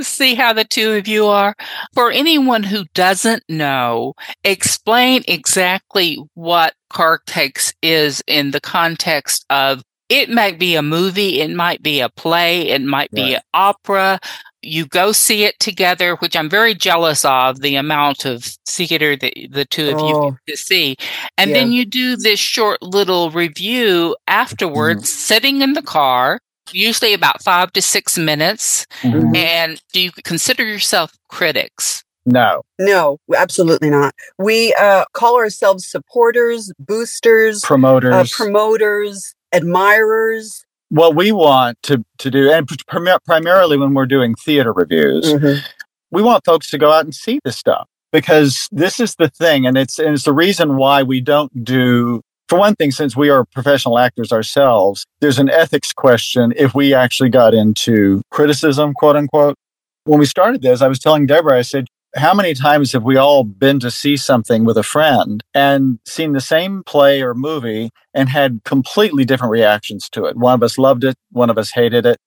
See 0.00 0.34
how 0.34 0.52
the 0.52 0.64
two 0.64 0.92
of 0.94 1.06
you 1.06 1.26
are? 1.26 1.54
For 1.94 2.10
anyone 2.10 2.64
who 2.64 2.84
doesn't 2.94 3.44
know, 3.48 4.14
explain 4.42 5.22
exactly 5.28 6.18
what 6.34 6.74
Car 6.90 7.20
Takes 7.26 7.72
is 7.82 8.22
in 8.26 8.50
the 8.50 8.60
context 8.60 9.44
of 9.50 9.82
it 10.08 10.28
might 10.28 10.58
be 10.58 10.74
a 10.74 10.82
movie, 10.82 11.40
it 11.40 11.50
might 11.50 11.82
be 11.82 12.00
a 12.00 12.08
play, 12.08 12.68
it 12.70 12.82
might 12.82 13.10
be 13.12 13.22
Right. 13.22 13.34
an 13.36 13.42
opera. 13.54 14.18
You 14.62 14.86
go 14.86 15.10
see 15.12 15.42
it 15.44 15.58
together, 15.58 16.14
which 16.16 16.36
I'm 16.36 16.48
very 16.48 16.74
jealous 16.74 17.24
of 17.24 17.60
the 17.60 17.74
amount 17.76 18.24
of 18.24 18.44
theater 18.66 19.16
that 19.16 19.32
the 19.50 19.64
two 19.64 19.86
of 19.90 19.98
you 19.98 20.14
Oh. 20.16 20.30
get 20.46 20.52
to 20.52 20.56
see. 20.56 20.96
And 21.36 21.52
then 21.52 21.72
you 21.72 21.84
do 21.84 22.16
this 22.16 22.38
short 22.38 22.80
little 22.82 23.30
review 23.30 24.16
afterwards, 24.28 25.08
sitting 25.12 25.62
in 25.62 25.72
the 25.72 25.82
car, 25.82 26.38
usually 26.70 27.12
about 27.12 27.42
five 27.42 27.72
to 27.72 27.82
six 27.82 28.16
minutes. 28.16 28.86
Mhm. 29.02 29.36
And 29.36 29.80
do 29.92 30.00
you 30.00 30.12
consider 30.24 30.64
yourself 30.64 31.12
critics? 31.28 32.04
No, 32.24 32.62
No, 32.78 33.18
absolutely 33.34 33.90
not. 33.90 34.14
We 34.38 34.72
uh, 34.74 35.06
call 35.12 35.34
ourselves 35.38 35.88
supporters, 35.90 36.70
boosters, 36.78 37.64
uh, 37.64 37.66
promoters. 37.66 38.30
promoters, 38.30 39.34
admirers. 39.52 40.61
What 40.92 41.16
we 41.16 41.32
want 41.32 41.78
to 41.84 42.04
to 42.18 42.30
do, 42.30 42.52
and 42.52 42.68
prim- 42.86 43.18
primarily 43.24 43.78
when 43.78 43.94
we're 43.94 44.06
doing 44.06 44.34
theater 44.34 44.72
reviews, 44.72 45.24
Mm-hmm. 45.32 45.64
we 46.10 46.22
want 46.22 46.44
folks 46.44 46.70
to 46.70 46.78
go 46.78 46.92
out 46.92 47.04
and 47.04 47.14
see 47.14 47.40
this 47.44 47.56
stuff 47.56 47.88
because 48.12 48.68
this 48.70 49.00
is 49.00 49.14
the 49.16 49.28
thing, 49.28 49.66
and 49.66 49.78
it's 49.78 49.98
and 49.98 50.10
it's 50.14 50.24
the 50.24 50.34
reason 50.34 50.76
why 50.76 51.02
we 51.02 51.20
don't 51.20 51.64
do. 51.64 52.20
For 52.48 52.58
one 52.58 52.74
thing, 52.74 52.90
since 52.90 53.16
we 53.16 53.30
are 53.30 53.46
professional 53.46 53.98
actors 53.98 54.30
ourselves, 54.30 55.06
there's 55.22 55.38
an 55.38 55.48
ethics 55.48 55.90
question 55.94 56.52
if 56.56 56.74
we 56.74 56.92
actually 56.92 57.30
got 57.30 57.54
into 57.54 58.20
criticism, 58.30 58.92
quote 58.92 59.16
unquote. 59.16 59.56
When 60.04 60.18
we 60.20 60.26
started 60.26 60.60
this, 60.60 60.82
I 60.82 60.88
was 60.88 60.98
telling 60.98 61.24
Deborah, 61.26 61.58
I 61.58 61.62
said, 61.62 61.86
how 62.14 62.34
many 62.34 62.54
times 62.54 62.92
have 62.92 63.04
we 63.04 63.16
all 63.16 63.44
been 63.44 63.80
to 63.80 63.90
see 63.90 64.16
something 64.16 64.64
with 64.64 64.76
a 64.76 64.82
friend 64.82 65.42
and 65.54 65.98
seen 66.06 66.32
the 66.32 66.40
same 66.40 66.82
play 66.84 67.22
or 67.22 67.34
movie 67.34 67.90
and 68.12 68.28
had 68.28 68.60
completely 68.64 69.24
different 69.24 69.50
reactions 69.50 70.08
to 70.10 70.26
it? 70.26 70.36
One 70.36 70.54
of 70.54 70.62
us 70.62 70.78
loved 70.78 71.04
it, 71.04 71.16
one 71.30 71.50
of 71.50 71.58
us 71.58 71.70
hated 71.70 72.04
it. 72.04 72.18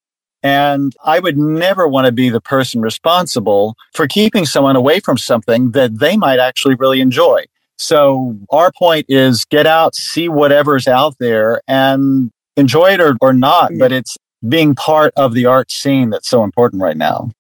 And 0.42 0.94
I 1.04 1.20
would 1.20 1.38
never 1.38 1.88
want 1.88 2.06
to 2.06 2.12
be 2.12 2.30
the 2.30 2.42
person 2.42 2.82
responsible 2.82 3.76
for 3.94 4.08
keeping 4.08 4.46
someone 4.46 4.76
away 4.76 5.00
from 5.00 5.18
something 5.18 5.72
that 5.72 6.00
they 6.00 6.18
might 6.18 6.40
actually 6.40 6.76
really 6.76 7.02
enjoy. 7.02 7.46
So 7.78 8.38
our 8.50 8.72
point 8.72 9.06
is 9.10 9.46
get 9.46 9.68
out, 9.68 9.96
see 9.96 10.30
whatever's 10.30 10.88
out 10.88 11.16
there 11.20 11.62
and 11.68 12.32
enjoy 12.56 12.94
it 12.94 13.02
or, 13.02 13.18
or 13.22 13.34
not, 13.34 13.72
but 13.78 13.92
it's 13.92 14.18
being 14.48 14.76
part 14.76 15.14
of 15.16 15.34
the 15.34 15.46
art 15.46 15.72
scene 15.72 16.10
that's 16.10 16.30
so 16.30 16.44
important 16.44 16.82
right 16.82 16.98
now. 16.98 17.32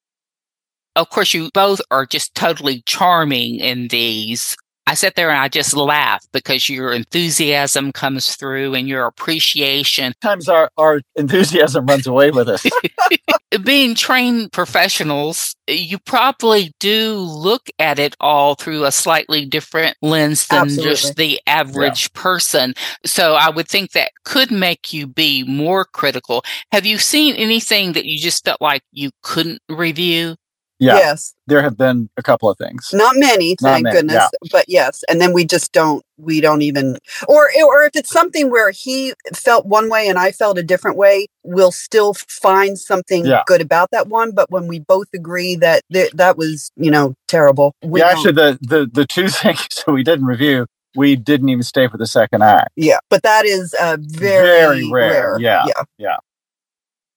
Of 0.95 1.09
course, 1.09 1.33
you 1.33 1.49
both 1.53 1.81
are 1.91 2.05
just 2.05 2.35
totally 2.35 2.81
charming 2.85 3.59
in 3.59 3.89
these. 3.89 4.55
I 4.87 4.93
sit 4.93 5.15
there 5.15 5.29
and 5.31 5.39
I 5.39 5.47
just 5.47 5.75
laugh 5.75 6.23
because 6.31 6.69
your 6.69 6.93
enthusiasm 6.93 7.91
comes 7.91 8.35
through 8.35 8.75
and 8.75 8.87
your 8.87 9.07
appreciation. 9.07 10.13
Sometimes 10.21 10.47
our, 10.47 10.69
our 10.77 11.01
enthusiasm 11.15 11.87
runs 11.87 12.05
away 12.05 12.29
with 12.29 12.47
us. 12.47 12.63
Being 13.63 13.95
trained 13.95 14.51
professionals, 14.51 15.55
you 15.67 15.97
probably 15.97 16.71
do 16.79 17.15
look 17.15 17.67
at 17.79 17.97
it 17.97 18.15
all 18.19 18.53
through 18.53 18.85
a 18.85 18.91
slightly 18.91 19.45
different 19.45 19.97
lens 20.03 20.45
than 20.47 20.69
just 20.69 21.15
the 21.15 21.41
average 21.47 22.13
person. 22.13 22.75
So 23.05 23.33
I 23.33 23.49
would 23.49 23.67
think 23.67 23.91
that 23.91 24.11
could 24.23 24.51
make 24.51 24.93
you 24.93 25.07
be 25.07 25.43
more 25.43 25.85
critical. 25.85 26.43
Have 26.71 26.85
you 26.85 26.99
seen 26.99 27.35
anything 27.35 27.93
that 27.93 28.05
you 28.05 28.19
just 28.19 28.45
felt 28.45 28.61
like 28.61 28.83
you 28.91 29.09
couldn't 29.23 29.61
review? 29.67 30.35
Yeah, 30.79 30.95
Yes. 30.97 31.33
there 31.47 31.61
have 31.61 31.77
been 31.77 32.09
a 32.17 32.21
couple 32.23 32.49
of 32.49 32.57
things. 32.57 32.89
Not 32.91 33.15
many, 33.15 33.55
Not 33.61 33.69
thank 33.71 33.83
many, 33.85 33.95
goodness. 33.95 34.15
yeah. 34.15 34.49
But 34.51 34.65
yes, 34.67 35.03
and 35.09 35.21
then 35.21 35.31
we 35.31 35.45
just 35.45 35.71
don't. 35.71 36.03
We 36.17 36.41
don't 36.41 36.61
even, 36.61 36.97
or 37.27 37.49
or 37.65 37.83
if 37.83 37.91
it's 37.95 38.09
something 38.09 38.49
where 38.49 38.71
he 38.71 39.13
felt 39.33 39.65
one 39.65 39.89
way 39.89 40.07
and 40.07 40.17
I 40.19 40.31
felt 40.31 40.57
a 40.57 40.63
different 40.63 40.97
way, 40.97 41.27
we'll 41.43 41.71
still 41.71 42.13
find 42.13 42.77
something 42.77 43.25
Yeah. 43.25 43.43
good 43.45 43.61
about 43.61 43.91
that 43.91 44.07
one. 44.07 44.31
But 44.31 44.49
when 44.51 44.67
we 44.67 44.79
both 44.79 45.07
agree 45.13 45.55
that 45.55 45.81
th- 45.91 46.11
that 46.13 46.37
was, 46.37 46.71
you 46.75 46.91
know, 46.91 47.13
terrible, 47.27 47.73
we 47.83 47.99
yeah, 47.99 48.07
don't. 48.09 48.17
actually, 48.17 48.31
the, 48.33 48.57
the, 48.61 48.89
the 48.91 49.05
two 49.05 49.27
things 49.41 49.67
that 49.85 49.91
we 49.91 50.03
didn't 50.03 50.25
review, 50.25 50.65
we 50.95 51.15
didn't 51.17 51.49
even 51.49 51.63
stay 51.63 51.87
for 51.89 51.97
the 51.97 52.07
second 52.07 52.43
act. 52.43 52.69
yeah. 52.77 52.99
But 53.09 53.23
that 53.23 53.45
is 53.45 53.73
uh, 53.79 53.97
very, 53.99 54.89
Very 54.89 54.91
rare, 54.91 55.37
yeah. 55.39 55.65
yeah. 55.97 56.17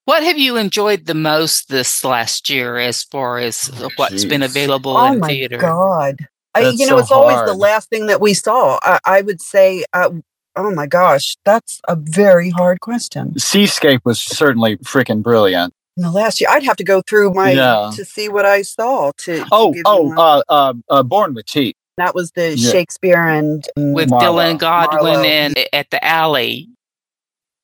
What 0.09 0.22
have 0.22 0.38
you 0.38 0.56
enjoyed 0.56 1.04
the 1.04 1.12
most 1.12 1.68
this 1.68 2.02
last 2.02 2.48
year 2.48 2.78
as 2.78 3.02
far 3.02 3.36
as 3.40 3.70
Oh, 3.78 3.90
what's 3.96 4.24
been 4.24 4.42
available 4.42 4.96
Oh 4.96 5.12
in 5.12 5.20
theater? 5.20 5.59
Oh, 5.62 5.66
my 5.66 6.12
god. 6.14 6.26
I, 6.54 6.61
you 6.70 6.86
know, 6.86 6.96
so 6.96 6.98
it's 7.00 7.11
always 7.11 7.36
the 7.44 7.52
last 7.52 7.90
thing 7.90 8.06
that 8.06 8.18
we 8.18 8.32
saw. 8.32 8.78
I, 8.82 8.98
I 9.04 9.20
would 9.20 9.42
say, 9.42 9.84
uh, 9.92 10.09
oh 10.56 10.70
my 10.70 10.86
gosh, 10.86 11.36
that's 11.44 11.82
a 11.88 11.94
very 11.94 12.48
hard 12.48 12.80
question. 12.80 13.38
Seascape 13.38 14.00
was 14.06 14.18
certainly 14.18 14.78
freaking 14.78 15.22
brilliant. 15.22 15.74
In 15.98 16.04
the 16.04 16.11
last 16.11 16.40
year, 16.40 16.48
I'd 16.50 16.62
have 16.62 16.78
to 16.78 16.84
go 16.84 17.02
through 17.02 17.34
my 17.34 17.50
Yeah. 17.50 17.90
to 17.94 18.02
see 18.06 18.30
what 18.30 18.46
I 18.46 18.62
saw. 18.62 19.12
To 19.24 19.40
to 19.40 19.46
Oh, 19.52 19.72
give 19.72 19.76
you 19.76 19.82
oh, 19.84 20.02
one. 20.04 20.18
uh, 20.18 20.42
uh, 20.48 20.72
uh, 20.88 21.02
Born 21.02 21.34
with 21.34 21.44
Teeth. 21.44 21.76
that 21.98 22.14
was 22.14 22.30
the 22.30 22.56
yeah. 22.56 22.70
Shakespeare 22.72 23.22
and 23.28 23.62
and 23.76 23.94
with 23.94 24.09
Marlowe. 24.09 24.54
Dylan 24.54 24.59
Godwin 24.59 25.02
Marlowe. 25.02 25.22
and 25.24 25.59
at 25.74 25.90
the 25.90 26.02
alley. 26.02 26.70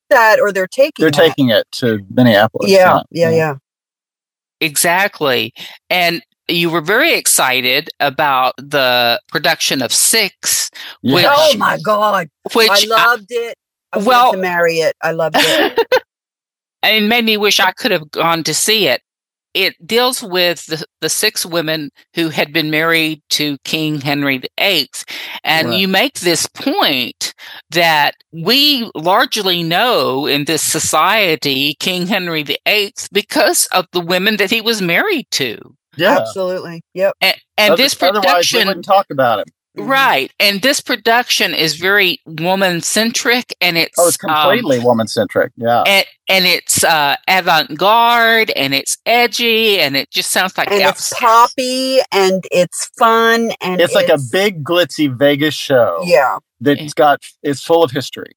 That, 0.09 0.39
or 0.39 0.51
they're 0.51 0.67
taking. 0.67 1.03
They're 1.03 1.11
that. 1.11 1.17
taking 1.17 1.49
it 1.49 1.65
to 1.73 1.99
Minneapolis. 2.09 2.69
Yeah, 2.71 3.01
yeah, 3.11 3.31
yeah. 3.31 3.55
Exactly. 4.61 5.53
And 5.89 6.21
you 6.47 6.69
were 6.69 6.81
very 6.81 7.13
excited 7.15 7.89
about 7.99 8.53
the 8.57 9.19
production 9.27 9.81
of 9.81 9.91
Six, 9.91 10.69
Yeah. 11.01 11.15
Which- 11.15 11.25
Oh 11.27 11.57
my 11.57 11.77
god, 11.79 12.29
which 12.53 12.69
uh, 12.69 12.73
I 12.73 12.85
loved 12.85 13.27
it. 13.29 13.57
I 13.93 13.97
well- 13.97 14.07
well, 14.07 14.31
to 14.33 14.37
marry 14.37 14.75
it. 14.77 14.95
I 15.01 15.11
loved 15.11 15.35
it. 15.39 15.79
and 16.83 17.09
made 17.09 17.25
me 17.25 17.37
wish 17.37 17.59
I 17.59 17.71
could 17.71 17.91
have 17.91 18.11
gone 18.11 18.43
to 18.43 18.53
see 18.53 18.87
it. 18.87 19.01
It 19.55 19.73
deals 19.87 20.21
with 20.21 20.65
the, 20.67 20.85
the 21.01 21.09
six 21.09 21.45
women 21.45 21.89
who 22.13 22.27
had 22.29 22.51
been 22.53 22.69
married 22.69 23.21
to 23.31 23.57
King 23.63 24.01
Henry 24.01 24.41
VIII. 24.59 24.89
And 25.45 25.69
Right. 25.69 25.79
you 25.79 25.87
make 25.87 26.19
this 26.19 26.45
point 26.47 27.33
that 27.71 28.15
we 28.33 28.91
largely 28.95 29.63
know 29.63 30.25
in 30.27 30.43
this 30.45 30.61
society 30.61 31.75
King 31.79 32.05
Henry 32.05 32.43
VIII 32.43 32.93
because 33.13 33.65
of 33.67 33.85
the 33.93 34.01
women 34.01 34.37
that 34.37 34.51
he 34.51 34.59
was 34.61 34.81
married 34.81 35.27
to. 35.31 35.57
yeah. 35.97 36.17
Absolutely. 36.19 36.83
Yep. 36.93 37.13
And, 37.21 37.35
and 37.57 37.73
Other- 37.73 37.83
this 37.83 37.95
Otherwise, 38.01 38.13
we 38.15 38.21
production 38.29 38.67
wouldn't 38.67 38.85
talk 38.85 39.05
about 39.09 39.39
it. 39.77 39.81
Right. 39.83 40.31
And 40.39 40.61
this 40.61 40.81
production 40.81 41.53
is 41.53 41.75
very 41.75 42.19
woman 42.25 42.81
centric 42.81 43.55
and 43.61 43.77
it's 43.77 43.95
Oh, 43.97 44.07
it's 44.07 44.17
um, 44.23 44.29
completely 44.33 44.79
woman 44.79 45.07
centric. 45.07 45.51
Yeah. 45.57 45.83
and, 45.85 46.05
and 46.29 46.45
it's 46.45 46.83
uh, 46.83 47.15
avant 47.27 47.77
garde 47.77 48.51
and 48.51 48.73
it's 48.73 48.97
edgy 49.05 49.79
and 49.79 49.95
it 49.95 50.09
just 50.11 50.31
sounds 50.31 50.57
like 50.57 50.71
And 50.71 50.81
outs- 50.81 51.11
it's 51.11 51.19
poppy 51.19 51.99
and 52.11 52.43
it's 52.51 52.87
fun 52.97 53.51
and 53.61 53.79
It's 53.81 53.93
like 53.93 54.09
a 54.09 54.19
big 54.31 54.63
glitzy 54.63 55.15
Vegas 55.15 55.53
show 55.53 56.01
yeah. 56.05 56.39
that's 56.61 56.93
got 56.93 57.23
it's 57.43 57.61
full 57.63 57.83
of 57.83 57.91
history. 57.91 58.31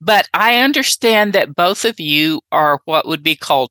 But 0.00 0.28
I 0.34 0.56
understand 0.58 1.32
that 1.32 1.54
both 1.56 1.84
of 1.86 1.98
you 1.98 2.42
are 2.52 2.80
what 2.84 3.06
would 3.08 3.22
be 3.22 3.34
called 3.34 3.70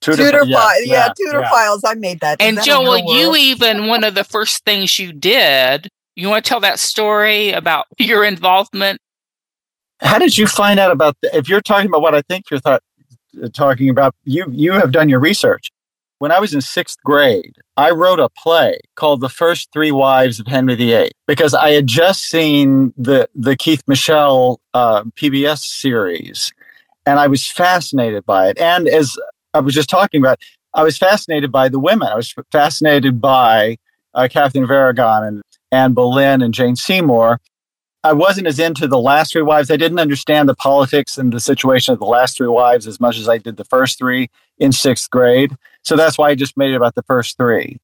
Tudorophiles. 0.00 0.16
Tudor, 0.16 0.44
yeah, 0.46 0.56
files, 0.56 0.86
yeah, 0.86 1.12
Tudor 1.16 1.40
yeah. 1.40 1.50
files. 1.50 1.84
I 1.84 1.94
made 1.94 2.20
that. 2.20 2.40
And 2.40 2.56
that 2.56 2.64
Joel, 2.64 2.98
you 3.14 3.36
even 3.36 3.86
one 3.86 4.04
of 4.04 4.14
the 4.14 4.24
first 4.24 4.64
things 4.64 4.98
you 4.98 5.12
did. 5.12 5.88
You 6.16 6.28
want 6.28 6.44
to 6.44 6.48
tell 6.48 6.60
that 6.60 6.78
story 6.78 7.52
about 7.52 7.86
your 7.98 8.24
involvement? 8.24 9.00
How 10.00 10.18
did 10.18 10.38
you 10.38 10.46
find 10.46 10.80
out 10.80 10.90
about 10.90 11.16
the, 11.20 11.36
if 11.36 11.48
you're 11.48 11.60
talking 11.60 11.88
about 11.88 12.00
what 12.00 12.14
I 12.14 12.22
think 12.22 12.50
you're 12.50 12.60
thought, 12.60 12.82
talking 13.52 13.90
about? 13.90 14.14
You 14.24 14.46
you 14.50 14.72
have 14.72 14.92
done 14.92 15.08
your 15.08 15.20
research. 15.20 15.70
When 16.18 16.32
I 16.32 16.38
was 16.38 16.52
in 16.52 16.60
sixth 16.60 16.98
grade, 17.02 17.56
I 17.78 17.90
wrote 17.90 18.20
a 18.20 18.30
play 18.30 18.78
called 18.94 19.20
"The 19.20 19.28
First 19.28 19.70
Three 19.72 19.92
Wives 19.92 20.40
of 20.40 20.46
Henry 20.46 20.74
VIII" 20.74 21.10
because 21.26 21.52
I 21.52 21.70
had 21.70 21.86
just 21.86 22.22
seen 22.22 22.94
the 22.96 23.28
the 23.34 23.56
Keith 23.56 23.82
Michell 23.86 24.60
uh, 24.72 25.04
PBS 25.04 25.58
series, 25.58 26.54
and 27.04 27.18
I 27.18 27.26
was 27.26 27.46
fascinated 27.46 28.24
by 28.24 28.48
it. 28.48 28.58
And 28.58 28.88
as 28.88 29.18
I 29.54 29.60
was 29.60 29.74
just 29.74 29.90
talking 29.90 30.20
about, 30.20 30.40
I 30.74 30.82
was 30.82 30.96
fascinated 30.96 31.50
by 31.50 31.68
the 31.68 31.78
women. 31.78 32.08
I 32.08 32.14
was 32.14 32.34
fascinated 32.52 33.20
by 33.20 33.78
uh, 34.14 34.28
Catherine 34.30 34.64
of 34.64 34.70
Aragon 34.70 35.24
and 35.24 35.42
Anne 35.72 35.92
Boleyn 35.92 36.42
and 36.42 36.54
Jane 36.54 36.76
Seymour. 36.76 37.40
I 38.02 38.14
wasn't 38.14 38.46
as 38.46 38.58
into 38.58 38.88
the 38.88 38.98
last 38.98 39.32
three 39.32 39.42
wives. 39.42 39.70
I 39.70 39.76
didn't 39.76 39.98
understand 39.98 40.48
the 40.48 40.54
politics 40.54 41.18
and 41.18 41.32
the 41.32 41.40
situation 41.40 41.92
of 41.92 41.98
the 41.98 42.06
last 42.06 42.36
three 42.36 42.48
wives 42.48 42.86
as 42.86 42.98
much 42.98 43.18
as 43.18 43.28
I 43.28 43.36
did 43.36 43.56
the 43.56 43.64
first 43.64 43.98
three 43.98 44.30
in 44.58 44.72
sixth 44.72 45.10
grade. 45.10 45.54
So 45.82 45.96
that's 45.96 46.16
why 46.16 46.30
I 46.30 46.34
just 46.34 46.56
made 46.56 46.70
it 46.70 46.76
about 46.76 46.94
the 46.94 47.02
first 47.02 47.36
three. 47.36 47.78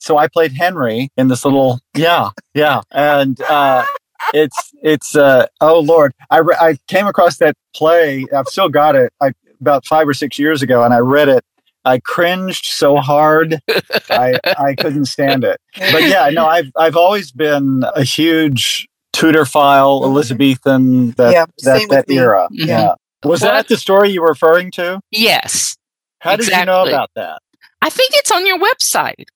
So 0.00 0.18
I 0.18 0.28
played 0.28 0.52
Henry 0.52 1.08
in 1.16 1.28
this 1.28 1.46
little, 1.46 1.80
yeah, 1.94 2.30
yeah, 2.52 2.82
and 2.90 3.40
uh, 3.40 3.86
it's 4.34 4.70
it's 4.82 5.16
uh, 5.16 5.46
oh 5.62 5.80
lord, 5.80 6.12
I 6.30 6.38
re- 6.38 6.56
I 6.60 6.76
came 6.88 7.06
across 7.06 7.38
that 7.38 7.56
play. 7.74 8.26
I've 8.36 8.48
still 8.48 8.68
got 8.68 8.96
it. 8.96 9.14
I 9.22 9.32
about 9.64 9.86
five 9.86 10.06
or 10.06 10.14
six 10.14 10.38
years 10.38 10.60
ago, 10.62 10.84
and 10.84 10.92
I 10.92 10.98
read 10.98 11.28
it. 11.28 11.42
I 11.86 11.98
cringed 11.98 12.64
so 12.66 12.96
hard, 12.96 13.60
I 14.10 14.38
I 14.58 14.74
couldn't 14.74 15.04
stand 15.06 15.44
it 15.44 15.58
but 15.92 16.02
yeah, 16.14 16.30
no, 16.30 16.46
I've 16.46 16.70
I've 16.78 16.96
always 16.96 17.30
been 17.32 17.84
a 17.94 18.02
huge 18.04 18.88
Tudor 19.12 19.44
file, 19.44 20.00
Mhm. 20.00 20.04
Elizabethan, 20.06 21.10
that 21.12 21.32
Yeah, 21.32 21.44
that, 21.62 21.78
same 21.80 21.88
that 21.88 21.96
with 22.06 22.08
me. 22.08 22.18
era. 22.18 22.48
Mhm. 22.52 22.66
Yeah. 22.66 22.94
Was 23.24 23.42
Well, 23.42 23.52
that 23.52 23.68
the 23.68 23.76
story 23.76 24.10
you 24.10 24.22
were 24.22 24.28
referring 24.28 24.70
to? 24.72 25.00
Yes. 25.10 25.76
How 26.20 26.36
did 26.36 26.48
you 26.48 26.64
know 26.64 26.86
about 26.86 27.10
that? 27.16 27.38
I 27.82 27.90
think 27.90 28.12
it's 28.14 28.32
on 28.32 28.46
your 28.46 28.58
website. 28.58 29.26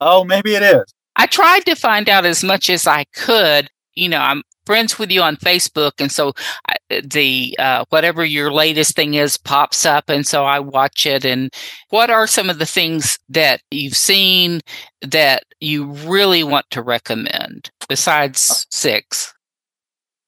Oh, 0.00 0.24
maybe 0.24 0.54
it 0.54 0.62
is. 0.62 0.84
I 1.16 1.26
tried 1.26 1.64
to 1.66 1.74
find 1.74 2.08
out 2.08 2.24
as 2.24 2.42
much 2.42 2.70
as 2.70 2.86
I 2.86 3.04
could. 3.14 3.68
You 3.94 4.08
know, 4.08 4.18
I'm 4.20 4.42
friends 4.68 4.98
with 4.98 5.10
you 5.10 5.22
on 5.22 5.34
Facebook, 5.38 5.92
and 5.98 6.12
so 6.12 6.34
I, 6.68 7.00
the 7.02 7.56
uh, 7.58 7.86
whatever 7.88 8.22
your 8.22 8.52
latest 8.52 8.94
thing 8.94 9.14
is 9.14 9.38
pops 9.38 9.86
up, 9.86 10.10
and 10.10 10.26
so 10.26 10.44
I 10.44 10.60
watch 10.60 11.06
it. 11.06 11.24
And 11.24 11.50
what 11.88 12.10
are 12.10 12.26
some 12.26 12.50
of 12.50 12.58
the 12.58 12.66
things 12.66 13.18
that 13.30 13.62
you've 13.70 13.96
seen 13.96 14.60
that 15.00 15.44
you 15.58 15.86
really 15.86 16.44
want 16.44 16.66
to 16.72 16.82
recommend 16.82 17.70
besides 17.88 18.66
six? 18.70 19.32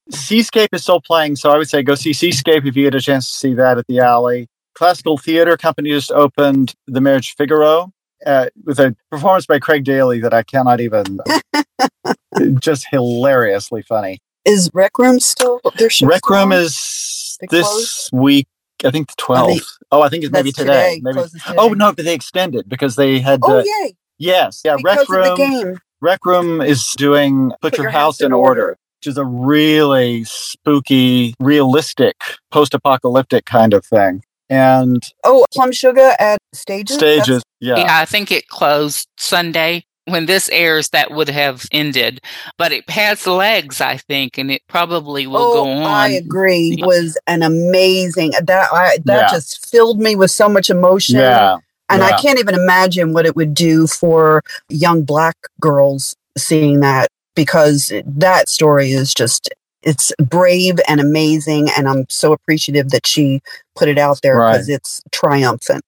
Seascape 0.09 0.73
is 0.73 0.81
still 0.81 1.01
playing, 1.01 1.35
so 1.35 1.51
I 1.51 1.57
would 1.59 1.69
say 1.69 1.83
go 1.83 1.93
see 1.93 2.11
Seascape 2.11 2.65
if 2.65 2.75
you 2.75 2.85
get 2.85 2.95
a 2.95 2.99
chance 2.99 3.29
to 3.29 3.37
see 3.37 3.53
that 3.53 3.77
at 3.77 3.85
the 3.85 3.99
alley. 3.99 4.47
Classical 4.73 5.19
Theater 5.19 5.55
Company 5.55 5.91
just 5.91 6.11
opened 6.11 6.73
The 6.87 6.99
Marriage 6.99 7.35
Figaro 7.35 7.93
uh, 8.25 8.47
with 8.65 8.79
a 8.79 8.95
performance 9.11 9.45
by 9.45 9.59
Craig 9.59 9.83
Daly 9.83 10.19
that 10.21 10.33
I 10.33 10.41
cannot 10.41 10.81
even. 10.81 11.19
just 12.59 12.87
hilariously 12.89 13.83
funny. 13.83 14.19
Is 14.45 14.69
Rec 14.73 14.97
Room 14.97 15.19
still? 15.19 15.59
Their 15.77 15.89
show's 15.89 16.09
Rec 16.09 16.25
still 16.25 16.37
Room 16.37 16.51
on? 16.51 16.59
is 16.59 17.37
They 17.41 17.47
this 17.51 17.67
closed? 17.67 18.09
week. 18.13 18.47
I 18.83 18.89
think 18.91 19.07
the 19.07 19.23
Are 19.33 19.47
they- 19.47 19.53
twelfth. 19.57 19.77
Oh, 19.91 20.01
I 20.01 20.09
think 20.09 20.23
it's 20.23 20.31
maybe 20.33 20.49
That's 20.51 20.57
today. 20.57 20.99
Maybe. 21.03 21.21
today. 21.21 21.55
Oh 21.57 21.69
no, 21.69 21.93
but 21.93 22.05
they 22.05 22.15
extended 22.15 22.67
because 22.67 22.95
they 22.95 23.19
had. 23.19 23.39
Oh 23.43 23.59
uh, 23.59 23.63
yay! 23.63 23.93
yes, 24.17 24.61
yeah. 24.65 24.75
because 24.77 24.85
Rec 24.85 24.99
of 25.01 25.07
the 25.07 25.13
Room. 25.13 25.35
game. 25.65 25.77
Rec 26.01 26.25
Room 26.25 26.61
is 26.61 26.93
doing 26.97 27.51
Put, 27.61 27.77
Your, 27.77 27.91
House, 27.91 28.21
in 28.21 28.31
order, 28.33 28.75
which 28.99 29.05
is 29.07 29.17
a 29.19 29.25
really 29.25 30.23
spooky, 30.23 31.35
realistic, 31.39 32.15
post-apocalyptic 32.49 33.45
kind 33.45 33.73
of 33.75 33.85
thing. 33.85 34.23
And 34.49 35.03
Oh, 35.23 35.45
Plum 35.53 35.71
Sugar 35.71 36.13
at 36.19 36.39
stages. 36.53 36.97
That's- 36.97 37.23
stages, 37.23 37.43
yeah. 37.59 37.77
Yeah, 37.77 37.99
I 37.99 38.05
think 38.05 38.31
it 38.31 38.47
closed 38.47 39.07
Sunday. 39.17 39.85
When 40.05 40.25
this 40.25 40.49
airs, 40.49 40.89
that 40.89 41.11
would 41.11 41.29
have 41.29 41.65
ended, 41.71 42.21
but 42.57 42.71
it 42.71 42.89
has 42.89 43.27
legs, 43.27 43.79
I 43.81 43.97
think, 43.97 44.37
and 44.39 44.49
it 44.49 44.63
probably 44.67 45.27
will 45.27 45.37
oh, 45.41 45.53
go 45.53 45.69
on. 45.69 45.83
I 45.83 46.07
agree. 46.09 46.75
Yeah. 46.79 46.85
Was 46.87 47.17
an 47.27 47.43
amazing 47.43 48.33
uh, 48.35 48.41
that 48.45 48.69
I 48.73 48.97
that 49.05 49.21
Yeah. 49.21 49.29
just 49.31 49.69
filled 49.69 49.99
me 49.99 50.15
with 50.15 50.31
so 50.31 50.49
much 50.49 50.69
emotion. 50.71 51.17
Yeah, 51.17 51.57
And 51.89 52.01
yeah. 52.01 52.07
I 52.07 52.21
can't 52.21 52.39
even 52.39 52.55
imagine 52.55 53.13
what 53.13 53.25
it 53.27 53.35
would 53.35 53.53
do 53.53 53.85
for 53.85 54.43
young 54.69 55.03
black 55.03 55.37
girls 55.59 56.15
seeing 56.37 56.79
that 56.79 57.07
because 57.35 57.93
that 58.05 58.49
story 58.49 58.91
is 58.91 59.13
just 59.13 59.49
it's 59.83 60.11
brave 60.19 60.79
and 60.87 60.99
amazing 60.99 61.69
and 61.77 61.87
I'm 61.87 62.05
so 62.09 62.33
appreciative 62.33 62.89
that 62.89 63.05
she 63.07 63.41
put 63.75 63.87
it 63.87 63.97
out 63.97 64.19
there 64.21 64.35
Right. 64.37 64.53
because 64.53 64.69
it's 64.69 65.01
triumphant. 65.11 65.83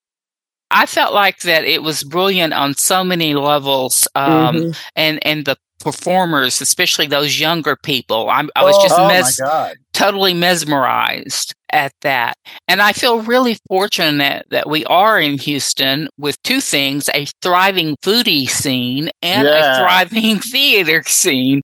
I 0.73 0.85
felt 0.87 1.13
like 1.13 1.39
that 1.41 1.63
it 1.65 1.83
was 1.83 2.03
brilliant 2.03 2.53
on 2.53 2.73
so 2.75 3.03
many 3.03 3.33
levels, 3.35 4.07
um, 4.15 4.55
Mhm. 4.55 4.77
and 4.95 5.19
and 5.25 5.45
the 5.45 5.55
performers, 5.79 6.61
especially 6.61 7.07
those 7.07 7.39
younger 7.39 7.75
people. 7.75 8.29
I'm, 8.29 8.49
I 8.55 8.63
was 8.63 8.75
Oh. 8.79 8.83
just 8.83 8.95
oh 8.97 9.07
mes- 9.07 9.75
totally 9.93 10.33
mesmerized 10.33 11.53
at 11.71 11.91
that, 12.01 12.35
and 12.67 12.81
I 12.81 12.93
feel 12.93 13.19
really 13.21 13.57
fortunate 13.67 14.45
that 14.49 14.69
we 14.69 14.85
are 14.85 15.19
in 15.19 15.37
Houston 15.39 16.09
with 16.17 16.41
two 16.43 16.61
things: 16.61 17.09
a 17.13 17.27
thriving 17.41 17.95
foodie 18.03 18.49
scene 18.49 19.09
and 19.21 19.47
Yeah. 19.47 19.75
a 19.75 19.79
thriving 19.79 20.39
theater 20.53 21.03
scene. 21.05 21.61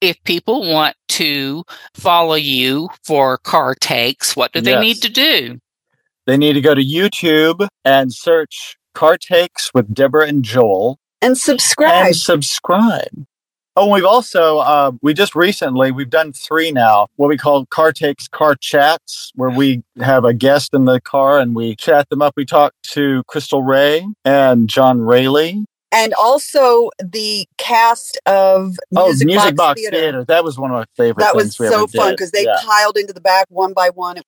If 0.00 0.16
people 0.24 0.68
want 0.68 0.96
to 1.10 1.64
follow 1.94 2.34
you 2.34 2.88
for 3.04 3.38
car 3.38 3.74
takes, 3.80 4.34
what 4.36 4.52
do 4.52 4.60
they 4.60 4.72
Yes. 4.72 4.80
need 4.82 5.02
to 5.02 5.08
do? 5.08 5.58
They 6.26 6.36
need 6.36 6.54
to 6.54 6.60
go 6.60 6.74
to 6.74 6.82
YouTube 6.84 7.66
and 7.84 8.12
search 8.12 8.76
"Car 8.94 9.16
Takes" 9.18 9.72
with 9.74 9.92
Deborah 9.94 10.26
and 10.28 10.44
Joel 10.44 10.98
And 11.20 11.36
subscribe. 11.38 12.06
and 12.06 12.16
subscribe. 12.16 13.24
Oh, 13.74 13.88
we've 13.88 14.04
also 14.04 14.58
uh, 14.58 14.92
we 15.00 15.14
just 15.14 15.34
recently 15.34 15.90
we've 15.92 16.10
done 16.10 16.32
three 16.34 16.70
now. 16.72 17.06
What 17.16 17.28
we 17.28 17.38
call 17.38 17.64
car 17.66 17.90
takes, 17.90 18.28
car 18.28 18.54
chats, 18.54 19.32
where 19.34 19.48
we 19.50 19.82
have 19.98 20.24
a 20.26 20.34
guest 20.34 20.74
in 20.74 20.84
the 20.84 21.00
car 21.00 21.38
and 21.38 21.54
we 21.54 21.74
chat 21.76 22.08
them 22.10 22.20
up. 22.20 22.34
We 22.36 22.44
talked 22.44 22.76
to 22.90 23.22
Crystal 23.28 23.62
Ray 23.62 24.06
and 24.26 24.68
John 24.68 25.00
Rayleigh 25.00 25.64
and 25.90 26.12
also 26.14 26.90
the 27.02 27.46
cast 27.58 28.18
of 28.26 28.76
Oh, 28.94 29.06
Music, 29.06 29.26
Music 29.26 29.56
Box, 29.56 29.56
Box 29.56 29.80
Theater. 29.80 29.96
Theater. 29.96 30.24
That 30.26 30.44
was 30.44 30.58
one 30.58 30.70
of 30.70 30.76
my 30.76 30.84
favorite 30.96 31.22
That 31.24 31.34
was 31.34 31.56
so 31.56 31.86
fun 31.86 32.12
because 32.12 32.30
they 32.30 32.44
Yeah. 32.44 32.56
piled 32.62 32.96
into 32.98 33.12
the 33.14 33.20
back 33.22 33.46
one 33.48 33.72
by 33.72 33.88
one. 33.90 34.18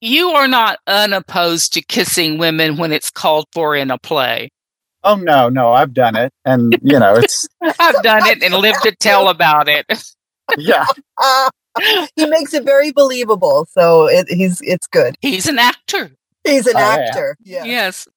You 0.00 0.30
are 0.30 0.48
not 0.48 0.78
unopposed 0.86 1.72
to 1.74 1.82
kissing 1.82 2.38
women 2.38 2.76
when 2.76 2.92
it's 2.92 3.10
called 3.10 3.46
for 3.52 3.76
in 3.76 3.90
a 3.90 3.98
play. 3.98 4.50
Oh 5.02 5.16
no, 5.16 5.48
no, 5.48 5.72
I've 5.72 5.94
done 5.94 6.16
it, 6.16 6.32
and 6.44 6.76
you 6.82 6.98
know, 6.98 7.16
it's 7.16 7.48
I've 7.62 8.02
done 8.02 8.26
it 8.26 8.42
and 8.42 8.54
lived 8.54 8.82
to 8.82 8.94
tell 8.96 9.28
about 9.28 9.68
it. 9.68 9.86
yeah. 10.58 10.86
Uh, 11.16 11.50
he 12.16 12.26
makes 12.26 12.52
it 12.54 12.64
very 12.64 12.92
believable, 12.92 13.66
so 13.70 14.08
it, 14.08 14.26
he's 14.28 14.60
it's 14.62 14.86
good. 14.86 15.16
He's 15.20 15.46
an 15.46 15.58
actor. 15.58 16.10
He's 16.44 16.66
an 16.66 16.74
Oh, 16.76 16.80
yeah. 16.80 16.86
actor. 16.86 17.36
Yeah. 17.42 17.64
Yes. 17.64 18.08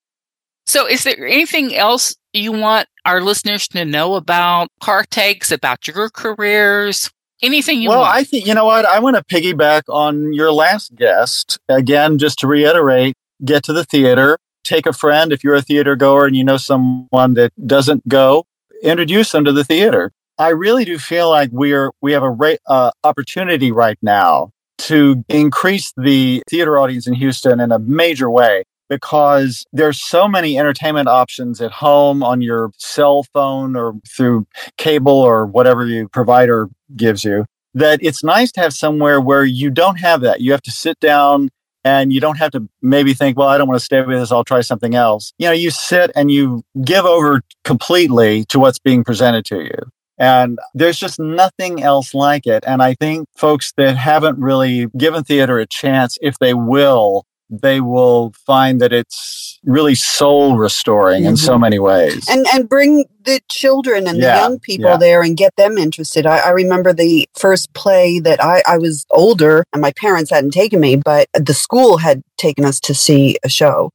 So, 0.66 0.86
is 0.86 1.04
there 1.04 1.26
anything 1.26 1.74
else 1.74 2.16
you 2.32 2.50
want 2.52 2.88
our 3.04 3.20
listeners 3.20 3.68
to 3.68 3.84
know 3.84 4.14
about 4.14 4.68
car 4.80 5.04
takes, 5.04 5.52
about 5.52 5.86
your 5.86 6.08
careers? 6.10 7.10
Anything 7.44 7.82
you 7.82 7.88
want. 7.88 8.00
well, 8.00 8.08
want? 8.08 8.16
I 8.16 8.24
think 8.24 8.46
you 8.46 8.54
know 8.54 8.64
what 8.64 8.86
I 8.86 8.98
want 9.00 9.16
to 9.16 9.24
piggyback 9.24 9.82
on 9.88 10.32
your 10.32 10.52
last 10.52 10.94
guest 10.94 11.58
again, 11.68 12.18
just 12.18 12.38
to 12.40 12.46
reiterate: 12.46 13.14
get 13.44 13.62
to 13.64 13.72
the 13.72 13.84
theater, 13.84 14.38
take 14.64 14.86
a 14.86 14.92
friend 14.92 15.32
if 15.32 15.44
you're 15.44 15.54
a 15.54 15.62
theater 15.62 15.94
goer 15.94 16.26
and 16.26 16.36
you 16.36 16.44
know 16.44 16.56
someone 16.56 17.34
that 17.34 17.52
doesn't 17.66 18.08
go, 18.08 18.46
introduce 18.82 19.32
them 19.32 19.44
to 19.44 19.52
the 19.52 19.64
theater. 19.64 20.10
I 20.38 20.48
really 20.48 20.84
do 20.84 20.98
feel 20.98 21.28
like 21.30 21.50
we're 21.52 21.92
we 22.00 22.12
have 22.12 22.22
a 22.22 22.30
ra- 22.30 22.56
uh, 22.66 22.90
opportunity 23.04 23.70
right 23.70 23.98
now 24.02 24.50
to 24.78 25.24
increase 25.28 25.92
the 25.96 26.42
theater 26.48 26.78
audience 26.78 27.06
in 27.06 27.14
Houston 27.14 27.60
in 27.60 27.70
a 27.70 27.78
major 27.78 28.28
way 28.28 28.64
because 28.88 29.64
there's 29.72 30.00
so 30.00 30.28
many 30.28 30.58
entertainment 30.58 31.08
options 31.08 31.60
at 31.60 31.72
home 31.72 32.22
on 32.22 32.40
your 32.40 32.70
cell 32.78 33.24
phone 33.32 33.76
or 33.76 33.94
through 34.08 34.46
cable 34.76 35.18
or 35.18 35.46
whatever 35.46 35.86
your 35.86 36.08
provider 36.08 36.68
gives 36.96 37.24
you 37.24 37.44
that 37.74 37.98
it's 38.02 38.22
nice 38.22 38.52
to 38.52 38.60
have 38.60 38.72
somewhere 38.72 39.20
where 39.20 39.44
you 39.44 39.70
don't 39.70 39.96
have 39.96 40.20
that. 40.20 40.40
You 40.40 40.52
have 40.52 40.62
to 40.62 40.70
sit 40.70 40.98
down 41.00 41.50
and 41.84 42.12
you 42.12 42.20
don't 42.20 42.38
have 42.38 42.52
to 42.52 42.66
maybe 42.80 43.12
think, 43.12 43.36
well, 43.36 43.48
I 43.48 43.58
don't 43.58 43.68
want 43.68 43.78
to 43.78 43.84
stay 43.84 44.00
with 44.00 44.18
this. 44.18 44.32
I'll 44.32 44.44
try 44.44 44.62
something 44.62 44.94
else. 44.94 45.32
You 45.38 45.48
know, 45.48 45.52
you 45.52 45.70
sit 45.70 46.10
and 46.16 46.30
you 46.30 46.62
give 46.84 47.04
over 47.04 47.42
completely 47.64 48.44
to 48.46 48.58
what's 48.58 48.78
being 48.78 49.04
presented 49.04 49.44
to 49.46 49.60
you. 49.60 49.78
And 50.16 50.58
there's 50.74 50.98
just 50.98 51.18
nothing 51.18 51.82
else 51.82 52.14
like 52.14 52.46
it. 52.46 52.62
And 52.66 52.82
I 52.82 52.94
think 52.94 53.28
folks 53.36 53.72
that 53.76 53.96
haven't 53.96 54.38
really 54.38 54.86
given 54.96 55.24
theater 55.24 55.58
a 55.58 55.66
chance, 55.66 56.16
if 56.22 56.38
they 56.38 56.54
will, 56.54 57.26
they 57.50 57.80
will 57.80 58.32
find 58.46 58.80
that 58.80 58.92
it's 58.92 59.58
really 59.64 59.94
soul 59.94 60.56
restoring 60.56 61.24
in 61.24 61.36
so 61.36 61.52
mm-hmm. 61.52 61.60
many 61.62 61.78
ways. 61.78 62.26
and 62.28 62.46
and 62.52 62.68
bring 62.68 63.04
the 63.24 63.40
children 63.50 64.06
and 64.06 64.18
Yeah, 64.18 64.34
the 64.34 64.40
young 64.40 64.58
people 64.58 64.90
yeah. 64.90 64.96
there 64.96 65.22
and 65.22 65.36
get 65.36 65.54
them 65.56 65.78
interested. 65.78 66.26
I, 66.26 66.38
I 66.38 66.50
remember 66.50 66.92
the 66.92 67.28
first 67.34 67.72
play 67.74 68.18
that 68.20 68.42
I, 68.42 68.62
I 68.66 68.78
was 68.78 69.06
older 69.10 69.64
and 69.72 69.80
my 69.80 69.92
parents 69.92 70.30
hadn't 70.30 70.50
taken 70.52 70.80
me, 70.80 70.96
but 70.96 71.28
the 71.34 71.54
school 71.54 71.98
had 71.98 72.22
taken 72.36 72.64
us 72.64 72.80
to 72.80 72.94
see 72.94 73.36
a 73.44 73.48
show. 73.48 73.90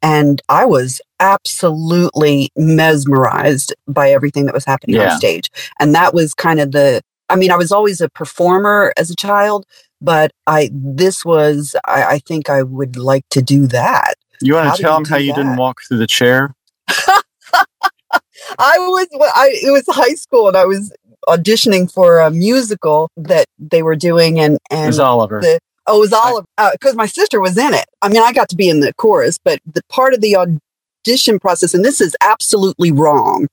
And 0.00 0.40
I 0.48 0.64
was 0.64 1.00
absolutely 1.18 2.50
mesmerized 2.56 3.74
by 3.88 4.10
everything 4.10 4.46
that 4.46 4.54
was 4.54 4.64
happening 4.64 4.96
Yeah. 4.96 5.12
on 5.12 5.18
stage. 5.18 5.50
And 5.80 5.94
that 5.94 6.14
was 6.14 6.34
kind 6.34 6.60
of 6.60 6.70
the, 6.72 7.02
I 7.28 7.36
mean, 7.36 7.50
I 7.50 7.56
was 7.56 7.72
always 7.72 8.00
a 8.00 8.08
performer 8.08 8.92
as 8.96 9.10
a 9.10 9.16
child, 9.16 9.66
but 10.00 10.30
I, 10.46 10.70
this 10.72 11.24
was, 11.24 11.74
I, 11.86 12.04
I 12.04 12.18
think 12.20 12.48
I 12.50 12.62
would 12.62 12.96
like 12.96 13.28
to 13.30 13.42
do 13.42 13.66
that. 13.68 14.14
you 14.40 14.54
want 14.54 14.74
to 14.76 14.82
tell 14.82 14.94
them 14.94 15.04
how 15.04 15.16
you 15.16 15.34
didn't 15.34 15.56
walk 15.56 15.80
through 15.86 15.98
the 15.98 16.06
chair? 16.06 16.54
I 18.58 18.78
was 18.78 19.06
I 19.34 19.50
it 19.62 19.70
was 19.70 19.84
high 19.88 20.14
school 20.14 20.48
and 20.48 20.56
I 20.56 20.64
was 20.64 20.92
auditioning 21.28 21.92
for 21.92 22.20
a 22.20 22.30
musical 22.30 23.10
that 23.16 23.46
they 23.58 23.82
were 23.82 23.96
doing 23.96 24.40
and 24.40 24.58
and 24.70 24.84
It 24.84 24.86
was 24.86 24.98
Oliver. 24.98 25.40
the 25.40 25.58
oh 25.86 25.98
it 25.98 26.00
was 26.00 26.12
Oliver 26.12 26.46
uh, 26.56 26.70
because 26.72 26.94
my 26.94 27.06
sister 27.06 27.40
was 27.40 27.58
in 27.58 27.74
it. 27.74 27.84
I 28.00 28.08
mean 28.08 28.22
I 28.22 28.32
got 28.32 28.48
to 28.50 28.56
be 28.56 28.68
in 28.68 28.80
the 28.80 28.94
chorus, 28.94 29.38
but 29.42 29.60
the 29.66 29.82
part 29.90 30.14
of 30.14 30.20
the 30.20 30.36
audition 30.36 31.38
process 31.38 31.74
and 31.74 31.84
this 31.84 32.00
is 32.00 32.16
absolutely 32.22 32.90
wrong. 32.90 33.48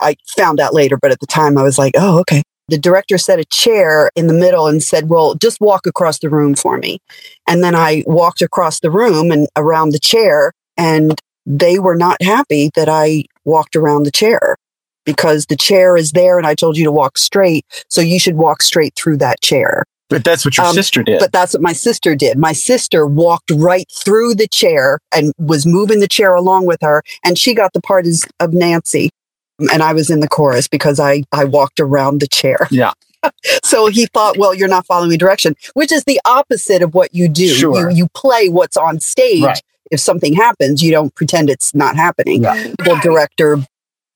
I 0.00 0.16
found 0.36 0.60
out 0.60 0.74
later, 0.74 0.98
but 1.00 1.10
at 1.10 1.20
the 1.20 1.26
time 1.26 1.56
I 1.56 1.62
was 1.62 1.78
like, 1.78 1.94
oh 1.96 2.18
okay. 2.20 2.42
The 2.68 2.78
director 2.78 3.18
set 3.18 3.38
a 3.38 3.44
chair 3.44 4.10
in 4.16 4.26
the 4.26 4.32
middle 4.32 4.66
and 4.66 4.82
said, 4.82 5.08
"Well, 5.08 5.34
just 5.34 5.60
walk 5.60 5.86
across 5.86 6.18
the 6.18 6.30
room 6.30 6.54
for 6.54 6.78
me." 6.78 6.98
And 7.46 7.62
then 7.62 7.74
I 7.74 8.04
walked 8.06 8.42
across 8.42 8.80
the 8.80 8.90
room 8.90 9.30
and 9.30 9.48
around 9.56 9.90
the 9.90 9.98
chair 9.98 10.52
and 10.76 11.20
they 11.46 11.78
were 11.78 11.96
not 11.96 12.22
happy 12.22 12.70
that 12.74 12.88
I 12.88 13.24
walked 13.44 13.76
around 13.76 14.04
the 14.04 14.10
chair 14.10 14.56
because 15.04 15.46
the 15.46 15.56
chair 15.56 15.96
is 15.96 16.12
there 16.12 16.38
and 16.38 16.46
I 16.46 16.54
told 16.54 16.76
you 16.76 16.84
to 16.84 16.92
walk 16.92 17.18
straight. 17.18 17.66
So 17.90 18.00
you 18.00 18.18
should 18.18 18.36
walk 18.36 18.62
straight 18.62 18.94
through 18.96 19.18
that 19.18 19.40
chair. 19.42 19.84
but 20.10 20.22
that's 20.22 20.44
what 20.44 20.56
your 20.56 20.66
Um, 20.66 20.74
sister 20.74 21.02
did. 21.02 21.18
But 21.18 21.32
that's 21.32 21.54
what 21.54 21.62
my 21.62 21.72
sister 21.72 22.14
did. 22.14 22.38
My 22.38 22.52
sister 22.52 23.06
walked 23.06 23.50
right 23.50 23.86
through 23.92 24.34
the 24.34 24.46
chair 24.46 25.00
and 25.12 25.32
was 25.38 25.66
moving 25.66 26.00
the 26.00 26.06
chair 26.08 26.34
along 26.34 26.66
with 26.66 26.78
her. 26.82 27.02
And 27.24 27.38
she 27.38 27.52
got 27.54 27.72
the 27.72 27.80
part 27.80 28.06
as, 28.06 28.24
of 28.38 28.52
Nancy. 28.52 29.10
And 29.72 29.82
I 29.82 29.92
was 29.92 30.10
in 30.10 30.20
the 30.20 30.28
chorus 30.28 30.68
because 30.68 30.98
I, 30.98 31.22
I 31.32 31.44
walked 31.44 31.80
around 31.80 32.20
the 32.20 32.28
chair. 32.28 32.58
Yeah. 32.70 32.92
so 33.62 33.86
he 33.86 34.04
thought, 34.06 34.36
well, 34.36 34.54
you're 34.54 34.68
not 34.68 34.84
following 34.84 35.16
direction, 35.16 35.54
which 35.72 35.90
is 35.90 36.04
the 36.04 36.20
opposite 36.26 36.82
of 36.82 36.92
what 36.92 37.14
you 37.14 37.26
do. 37.28 37.48
Sure. 37.48 37.88
You, 37.90 37.96
you 37.96 38.08
play 38.08 38.50
what's 38.50 38.76
on 38.76 39.00
stage. 39.00 39.42
Right. 39.42 39.62
If 39.90 40.00
something 40.00 40.34
happens, 40.34 40.82
you 40.82 40.90
don't 40.90 41.14
pretend 41.14 41.48
it's 41.48 41.74
not 41.74 41.96
happening. 41.96 42.42
The 42.42 42.98
director 43.02 43.58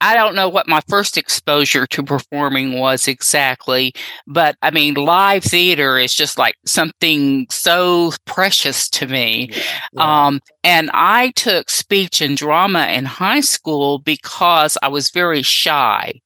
I 0.00 0.14
don't 0.14 0.36
know 0.36 0.48
what 0.48 0.68
my 0.68 0.80
first 0.88 1.16
exposure 1.18 1.86
to 1.88 2.02
performing 2.04 2.78
was 2.78 3.08
exactly, 3.08 3.92
but 4.26 4.56
I 4.62 4.70
mean, 4.70 4.94
live 4.94 5.42
theater 5.42 5.98
is 5.98 6.14
just 6.14 6.38
like 6.38 6.54
something 6.66 7.46
so 7.50 8.12
precious 8.24 8.88
to 8.90 9.06
me. 9.08 9.50
Um, 9.96 10.40
and 10.62 10.90
I 10.94 11.32
took 11.34 11.68
speech 11.70 12.20
and 12.20 12.36
drama 12.36 12.86
in 12.86 13.06
high 13.06 13.40
school 13.40 13.98
because 13.98 14.78
I 14.82 14.88
was 14.88 15.10
very 15.10 15.42
shy. 15.42 16.20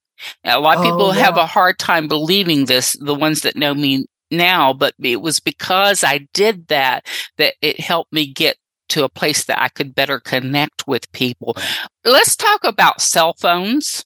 A 0.45 0.61
lot 0.61 0.75
of 0.77 0.81
Oh, 0.81 0.83
people 0.83 1.12
have 1.12 1.37
a 1.37 1.47
hard 1.47 1.79
time 1.79 2.09
believing 2.09 2.66
this, 2.66 2.97
the 3.01 3.14
ones 3.14 3.41
that 3.43 3.57
know 3.57 3.75
me 3.75 4.07
now, 4.31 4.73
but 4.73 4.95
it 5.03 5.20
was 5.20 5.41
because 5.41 6.05
I 6.05 6.29
did 6.33 6.68
that 6.68 7.07
that 7.39 7.55
it 7.62 7.81
helped 7.81 8.12
me 8.12 8.27
get 8.33 8.57
to 8.93 9.05
a 9.05 9.09
place 9.09 9.45
that 9.45 9.61
I 9.61 9.68
could 9.68 9.95
better 9.95 10.20
connect 10.20 10.86
with 10.86 11.11
people. 11.12 11.57
Let's 12.05 12.36
talk 12.36 12.64
about 12.64 13.01
cell 13.01 13.34
phones. 13.34 14.05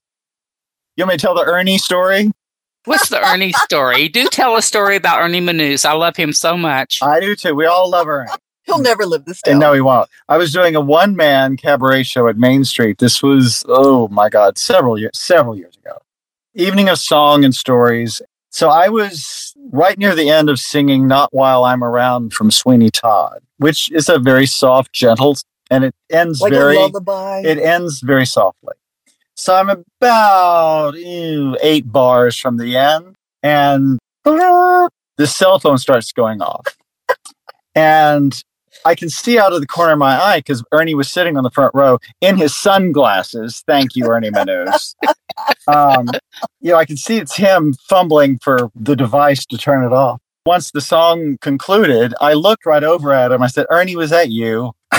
you 0.96 1.02
want 1.02 1.14
me 1.14 1.16
to 1.18 1.22
tell 1.22 1.34
the 1.34 1.44
Ernie 1.44 1.78
story? 1.78 2.32
What's 2.84 3.08
the 3.08 3.20
Ernie 3.24 3.52
story? 3.52 4.08
Do 4.08 4.28
tell 4.28 4.56
a 4.56 4.62
story 4.62 4.94
about 4.94 5.20
Ernie 5.20 5.40
Manouse. 5.40 5.84
I 5.84 5.92
love 5.92 6.16
him 6.16 6.32
so 6.32 6.56
much. 6.56 7.00
I 7.02 7.18
do 7.18 7.34
too. 7.34 7.54
We 7.54 7.66
all 7.66 7.90
love 7.90 8.06
Ernie. 8.06 8.30
He'll 8.62 8.78
never 8.78 9.06
live 9.06 9.24
this 9.24 9.42
down. 9.42 9.52
And 9.52 9.60
no, 9.60 9.72
he 9.72 9.80
won't. 9.80 10.08
I 10.28 10.36
was 10.36 10.52
doing 10.52 10.76
a 10.76 10.80
one 10.80 11.16
man 11.16 11.56
cabaret 11.56 12.04
show 12.04 12.28
at 12.28 12.36
Main 12.36 12.64
Street. 12.64 12.98
This 12.98 13.22
was, 13.22 13.64
oh 13.68 14.06
my 14.08 14.28
God, 14.28 14.56
several 14.58 14.98
years, 14.98 15.12
several 15.14 15.56
years 15.56 15.76
ago. 15.76 15.98
Evening 16.54 16.88
of 16.88 16.98
Song 16.98 17.44
and 17.44 17.54
Stories. 17.54 18.22
So 18.50 18.68
I 18.68 18.88
was 18.88 19.52
right 19.72 19.98
near 19.98 20.14
the 20.14 20.30
end 20.30 20.48
of 20.48 20.58
singing 20.58 21.06
Not 21.06 21.32
While 21.32 21.64
I'm 21.64 21.82
Around 21.82 22.32
from 22.32 22.50
Sweeney 22.50 22.90
Todd, 22.90 23.40
which 23.58 23.90
is 23.92 24.08
a 24.08 24.18
very 24.18 24.46
soft, 24.46 24.92
gentle, 24.92 25.36
and 25.70 25.84
it 25.84 25.94
ends 26.10 26.40
like 26.40 26.52
very, 26.52 26.76
a 26.76 26.80
lullaby. 26.80 27.42
it 27.44 27.58
ends 27.58 28.00
very 28.00 28.26
softly. 28.26 28.74
So 29.34 29.54
I'm 29.54 29.68
about 29.68 30.94
ew, 30.94 31.56
eight 31.62 31.90
bars 31.90 32.36
from 32.38 32.56
the 32.56 32.76
end, 32.76 33.14
and 33.42 33.98
the 34.24 35.26
cell 35.26 35.58
phone 35.58 35.78
starts 35.78 36.12
going 36.12 36.40
off. 36.40 36.76
and 37.74 38.42
I 38.84 38.94
can 38.94 39.10
see 39.10 39.38
out 39.38 39.52
of 39.52 39.60
the 39.60 39.66
corner 39.66 39.92
of 39.92 39.98
my 39.98 40.20
eye 40.20 40.38
because 40.38 40.62
Ernie 40.72 40.94
was 40.94 41.10
sitting 41.10 41.36
on 41.36 41.42
the 41.42 41.50
front 41.50 41.74
row 41.74 41.98
in 42.20 42.36
his 42.36 42.54
sunglasses. 42.54 43.62
Thank 43.66 43.96
you, 43.96 44.06
Ernie 44.06 44.30
Manouse. 44.30 44.94
Um, 45.68 46.08
you 46.60 46.72
know, 46.72 46.76
I 46.76 46.84
can 46.84 46.96
see 46.96 47.16
it's 47.18 47.36
him 47.36 47.74
fumbling 47.88 48.38
for 48.42 48.70
the 48.74 48.94
device 48.96 49.44
to 49.46 49.58
turn 49.58 49.84
it 49.84 49.92
off. 49.92 50.20
Once 50.44 50.70
the 50.70 50.80
song 50.80 51.38
concluded, 51.40 52.14
I 52.20 52.34
looked 52.34 52.66
right 52.66 52.84
over 52.84 53.12
at 53.12 53.32
him. 53.32 53.42
I 53.42 53.48
said, 53.48 53.66
Ernie, 53.70 53.96
was 53.96 54.10
that 54.10 54.30
you? 54.30 54.72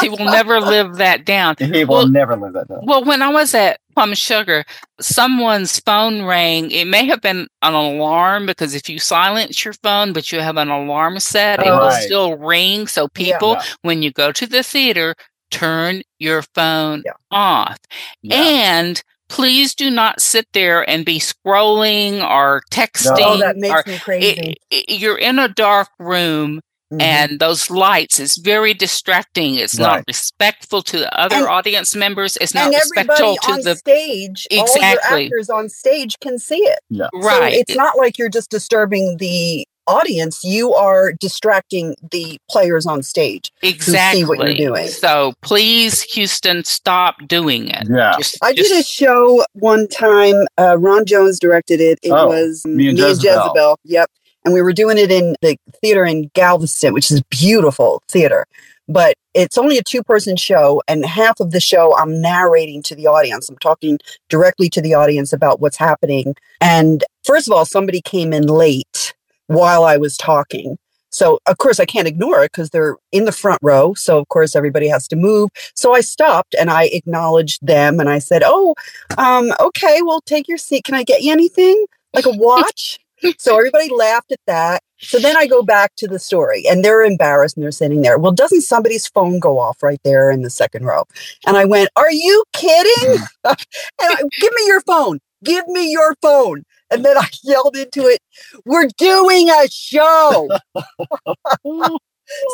He 0.00 0.08
will 0.08 0.18
never 0.18 0.60
live 0.60 0.96
that 0.96 1.24
down. 1.24 1.54
He 1.56 1.84
will 1.84 1.98
Well- 1.98 2.08
never 2.08 2.36
live 2.36 2.52
that 2.54 2.66
down. 2.68 2.80
Well, 2.82 3.04
when 3.04 3.22
I 3.22 3.28
was 3.28 3.54
at 3.54 3.78
Plum 3.94 4.12
Sugar, 4.14 4.64
someone's 5.00 5.78
phone 5.80 6.24
rang. 6.24 6.72
It 6.72 6.86
may 6.86 7.06
have 7.06 7.20
been 7.20 7.46
an 7.62 7.74
alarm 7.74 8.44
because 8.44 8.74
if 8.74 8.88
you 8.88 8.98
silence 8.98 9.64
your 9.64 9.72
phone, 9.84 10.12
but 10.12 10.32
you 10.32 10.40
have 10.40 10.56
an 10.56 10.68
alarm 10.68 11.20
set, 11.20 11.60
it 11.64 11.70
will 11.70 11.78
Right. 11.78 12.02
still 12.02 12.34
ring. 12.36 12.88
So 12.88 13.06
people, 13.06 13.52
Yeah. 13.52 13.62
when 13.82 14.02
you 14.02 14.10
go 14.10 14.32
to 14.32 14.46
the 14.48 14.64
theater, 14.64 15.14
turn 15.58 16.02
your 16.18 16.42
phone 16.54 17.02
Yeah. 17.04 17.12
off. 17.30 17.78
Yeah. 18.22 18.36
And 18.36 19.02
please 19.28 19.74
do 19.74 19.90
not 19.90 20.20
sit 20.20 20.46
there 20.52 20.88
and 20.88 21.04
be 21.04 21.18
scrolling 21.18 22.22
or 22.28 22.62
texting. 22.70 23.16
oh, 23.20 23.38
that 23.38 23.56
makes 23.56 23.74
or- 23.74 23.82
me 23.86 23.98
crazy. 23.98 24.26
it- 24.70 24.84
it- 24.88 25.00
you're 25.00 25.18
in 25.18 25.38
a 25.38 25.48
dark 25.48 25.88
room. 25.98 26.60
Mhm. 26.92 27.00
and 27.02 27.40
those 27.40 27.70
lights 27.70 28.20
is 28.20 28.36
very 28.36 28.72
distracting. 28.74 29.56
It's 29.56 29.80
Right. 29.80 29.86
not 29.96 30.04
respectful 30.06 30.82
to 30.82 30.98
the 30.98 31.18
other 31.18 31.36
And- 31.36 31.46
audience 31.46 31.96
members. 31.96 32.36
It's 32.40 32.54
not 32.54 32.72
respectful 32.72 33.36
to 33.36 33.62
the 33.62 33.74
stage, 33.74 34.46
Exactly. 34.50 34.58
all 34.58 34.66
your 34.90 34.92
Exactly. 34.92 35.24
actors 35.24 35.50
on 35.50 35.68
stage 35.70 36.20
can 36.20 36.38
see 36.38 36.58
it. 36.60 36.78
So 36.94 37.08
right. 37.14 37.54
it's 37.54 37.74
not 37.74 37.96
like 37.96 38.16
you're 38.18 38.28
just 38.28 38.50
disturbing 38.50 39.16
the 39.16 39.66
audience. 39.86 40.42
You 40.44 40.72
are 40.74 41.12
distracting 41.12 41.94
the 42.10 42.38
players 42.50 42.86
on 42.86 43.02
stage. 43.02 43.52
exactly 43.62 44.20
see 44.22 44.26
what 44.26 44.38
you're 44.38 44.54
doing. 44.54 44.88
So 44.88 45.34
please, 45.42 46.02
Houston, 46.02 46.64
stop 46.64 47.16
doing 47.26 47.68
it. 47.68 47.86
Yeah. 47.88 48.14
Just- 48.18 48.38
I 48.42 48.52
did 48.52 48.70
a 48.72 48.82
show 48.82 49.44
one 49.54 49.88
time. 49.88 50.46
Uh, 50.58 50.76
Ron 50.78 51.04
Jones 51.06 51.38
directed 51.38 51.80
it. 51.80 51.98
It 52.02 52.10
Oh, 52.10 52.28
was 52.28 52.62
um, 52.64 52.76
Me 52.76 52.88
and 52.88 52.98
Jezebel. 52.98 53.78
Yep. 53.84 54.10
And 54.44 54.52
we 54.52 54.60
were 54.62 54.72
doing 54.74 54.98
it 54.98 55.10
in 55.10 55.34
the 55.40 55.56
theater 55.80 56.04
in 56.04 56.30
Galveston, 56.34 56.92
which 56.92 57.10
is 57.10 57.22
beautiful 57.30 58.02
theater. 58.08 58.46
But 58.86 59.14
it's 59.32 59.56
only 59.56 59.78
a 59.78 59.82
two 59.82 60.02
person 60.02 60.36
show, 60.36 60.82
and 60.86 61.06
half 61.06 61.40
of 61.40 61.50
the 61.52 61.60
show 61.60 61.96
I'm 61.96 62.20
narrating 62.20 62.82
to 62.82 62.94
the 62.94 63.06
audience. 63.06 63.48
I'm 63.48 63.56
talking 63.56 63.98
directly 64.28 64.68
to 64.68 64.82
the 64.82 64.92
audience 64.92 65.32
about 65.32 65.60
what's 65.60 65.78
happening. 65.78 66.34
And 66.60 67.02
first 67.24 67.48
of 67.48 67.54
all, 67.54 67.64
somebody 67.64 68.02
came 68.02 68.34
in 68.34 68.46
late 68.46 69.14
while 69.46 69.84
I 69.84 69.96
was 69.96 70.16
talking. 70.16 70.78
So, 71.14 71.38
of 71.46 71.58
course, 71.58 71.78
I 71.78 71.84
can't 71.84 72.08
ignore 72.08 72.42
it 72.42 72.50
because 72.50 72.70
they're 72.70 72.96
in 73.12 73.24
the 73.24 73.32
front 73.32 73.60
row. 73.62 73.94
So, 73.94 74.18
of 74.18 74.28
course, 74.28 74.56
everybody 74.56 74.88
has 74.88 75.06
to 75.08 75.16
move. 75.16 75.50
So 75.76 75.94
I 75.94 76.00
stopped 76.00 76.56
and 76.58 76.70
I 76.70 76.86
acknowledged 76.86 77.64
them 77.64 78.00
and 78.00 78.08
I 78.08 78.18
said, 78.18 78.42
Oh, 78.44 78.74
um, 79.16 79.52
okay, 79.60 80.02
well, 80.02 80.20
take 80.22 80.48
your 80.48 80.58
seat. 80.58 80.84
Can 80.84 80.96
I 80.96 81.04
get 81.04 81.22
you 81.22 81.30
anything? 81.30 81.86
Like 82.14 82.26
a 82.26 82.32
watch? 82.32 82.98
so 83.38 83.56
everybody 83.56 83.90
laughed 83.94 84.32
at 84.32 84.40
that. 84.48 84.82
So 84.98 85.18
then 85.18 85.36
I 85.36 85.46
go 85.46 85.62
back 85.62 85.94
to 85.96 86.08
the 86.08 86.18
story 86.18 86.64
and 86.68 86.84
they're 86.84 87.02
embarrassed 87.02 87.56
and 87.56 87.62
they're 87.62 87.70
sitting 87.70 88.02
there. 88.02 88.18
Well, 88.18 88.32
doesn't 88.32 88.62
somebody's 88.62 89.06
phone 89.06 89.38
go 89.38 89.58
off 89.60 89.82
right 89.82 90.00
there 90.02 90.30
in 90.30 90.42
the 90.42 90.50
second 90.50 90.84
row? 90.84 91.04
And 91.46 91.56
I 91.56 91.64
went, 91.64 91.90
Are 91.94 92.10
you 92.10 92.42
kidding? 92.52 93.18
and 93.44 93.56
I, 94.00 94.16
give 94.40 94.52
me 94.52 94.66
your 94.66 94.80
phone. 94.80 95.20
Give 95.44 95.66
me 95.68 95.90
your 95.90 96.16
phone. 96.22 96.64
And 96.90 97.04
then 97.04 97.16
I 97.16 97.28
yelled 97.44 97.76
into 97.76 98.06
it, 98.06 98.20
We're 98.64 98.88
doing 98.98 99.50
a 99.50 99.68
show. 99.70 100.48
so 101.64 101.98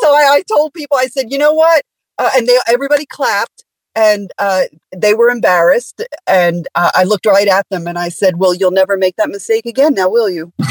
I, 0.04 0.36
I 0.38 0.42
told 0.48 0.74
people, 0.74 0.96
I 0.98 1.06
said, 1.06 1.30
you 1.30 1.38
know 1.38 1.54
what? 1.54 1.82
Uh, 2.18 2.30
and 2.36 2.46
they 2.46 2.58
everybody 2.68 3.06
clapped 3.06 3.64
and 3.94 4.30
uh, 4.38 4.64
they 4.94 5.14
were 5.14 5.30
embarrassed. 5.30 6.04
And 6.26 6.68
uh, 6.74 6.90
I 6.94 7.04
looked 7.04 7.26
right 7.26 7.48
at 7.48 7.66
them 7.70 7.86
and 7.86 7.98
I 7.98 8.08
said, 8.08 8.36
Well, 8.36 8.54
you'll 8.54 8.70
never 8.70 8.96
make 8.96 9.16
that 9.16 9.30
mistake 9.30 9.66
again 9.66 9.94
now, 9.94 10.08
will 10.08 10.30
you? 10.30 10.52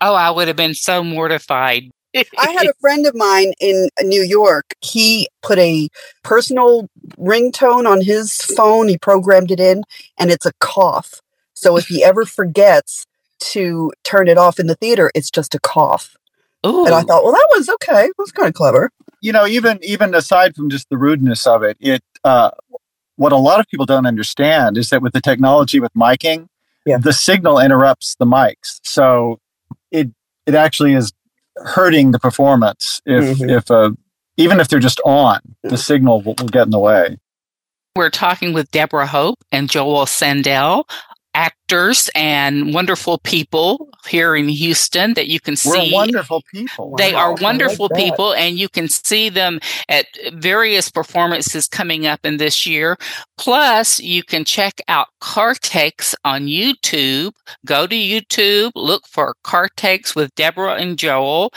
Oh, 0.00 0.14
I 0.14 0.30
would 0.30 0.48
have 0.48 0.56
been 0.56 0.74
so 0.74 1.02
mortified. 1.02 1.90
I 2.14 2.50
had 2.52 2.66
a 2.66 2.74
friend 2.80 3.06
of 3.06 3.14
mine 3.14 3.52
in 3.60 3.88
New 4.02 4.22
York. 4.22 4.74
He 4.80 5.28
put 5.42 5.58
a 5.58 5.88
personal 6.22 6.88
ringtone 7.18 7.88
on 7.90 8.00
his 8.02 8.34
phone. 8.40 8.88
He 8.88 8.98
programmed 8.98 9.50
it 9.50 9.60
in, 9.60 9.82
and 10.18 10.30
it's 10.30 10.46
a 10.46 10.52
cough. 10.60 11.20
So 11.54 11.76
if 11.76 11.86
he 11.86 12.04
ever 12.04 12.24
forgets 12.24 13.06
to 13.40 13.92
turn 14.04 14.28
it 14.28 14.38
off 14.38 14.58
in 14.58 14.66
the 14.66 14.74
theater, 14.76 15.10
it's 15.14 15.30
just 15.30 15.54
a 15.54 15.60
cough. 15.60 16.16
Ooh. 16.66 16.86
And 16.86 16.94
I 16.94 17.02
thought, 17.02 17.24
well, 17.24 17.32
that 17.32 17.48
was 17.56 17.68
okay. 17.68 18.06
That 18.06 18.14
was 18.18 18.32
kind 18.32 18.48
of 18.48 18.54
clever. 18.54 18.90
you 19.20 19.32
know, 19.32 19.46
even 19.46 19.78
even 19.82 20.14
aside 20.14 20.54
from 20.54 20.70
just 20.70 20.88
the 20.90 20.96
rudeness 20.96 21.46
of 21.46 21.62
it, 21.62 21.76
it 21.80 22.02
uh, 22.24 22.50
what 23.16 23.32
a 23.32 23.36
lot 23.36 23.60
of 23.60 23.66
people 23.68 23.86
don't 23.86 24.06
understand 24.06 24.76
is 24.78 24.90
that 24.90 25.02
with 25.02 25.12
the 25.12 25.20
technology 25.20 25.78
with 25.80 25.92
miking, 25.94 26.48
Yeah. 26.86 26.98
the 26.98 27.12
signal 27.12 27.58
interrupts 27.58 28.16
the 28.18 28.24
mics, 28.26 28.80
so 28.82 29.38
it 29.90 30.08
it 30.46 30.54
actually 30.54 30.94
is 30.94 31.12
hurting 31.56 32.10
the 32.10 32.18
performance 32.18 33.00
if 33.06 33.38
Mhm. 33.38 33.50
if 33.58 33.70
uh, 33.70 33.90
even 34.36 34.60
if 34.60 34.68
they're 34.68 34.80
just 34.80 35.00
on, 35.04 35.40
the 35.62 35.76
signal 35.76 36.20
will, 36.22 36.34
will 36.38 36.48
get 36.48 36.62
in 36.64 36.70
the 36.70 36.78
way. 36.78 37.16
We're 37.96 38.10
talking 38.10 38.52
with 38.52 38.70
Deborah 38.72 39.06
Hope 39.06 39.38
and 39.52 39.70
Joel 39.70 40.06
Sandell, 40.06 40.84
actors 41.34 42.10
and 42.14 42.74
wonderful 42.74 43.18
people 43.18 43.88
here 44.06 44.36
in 44.36 44.48
Houston 44.48 45.14
that 45.14 45.28
you 45.28 45.40
can 45.40 45.56
We're 45.64 45.76
see. 45.76 45.92
wonderful 45.92 46.42
people. 46.52 46.96
They 46.96 47.12
Wow, 47.12 47.18
are 47.18 47.30
I 47.30 47.32
like 47.32 47.40
wonderful 47.42 47.88
people, 47.90 48.34
and 48.34 48.58
you 48.58 48.68
can 48.68 48.88
see 48.88 49.28
them 49.28 49.60
at 49.88 50.06
various 50.32 50.90
performances 50.90 51.68
coming 51.68 52.06
up 52.06 52.20
in 52.24 52.36
this 52.38 52.66
year. 52.66 52.96
Plus, 53.38 54.00
you 54.00 54.22
can 54.22 54.44
check 54.44 54.80
out 54.88 55.08
Car 55.20 55.54
Takes 55.54 56.14
on 56.24 56.46
YouTube. 56.46 57.32
Go 57.66 57.86
to 57.86 57.94
YouTube, 57.96 58.72
look 58.74 59.06
for 59.08 59.34
Car 59.42 59.68
Takes 59.76 60.14
with 60.14 60.34
Deborah 60.36 60.74
and 60.76 60.98
Joel. 60.98 61.52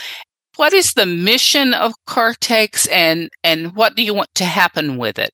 What 0.57 0.73
is 0.73 0.93
the 0.93 1.05
mission 1.05 1.73
of 1.73 1.93
Car 2.07 2.34
Takes, 2.34 2.88
and 2.88 3.30
and 3.43 3.75
what 3.75 3.95
do 3.95 4.03
you 4.03 4.13
want 4.13 4.34
to 4.36 4.45
happen 4.45 4.97
with 4.97 5.19
it? 5.19 5.32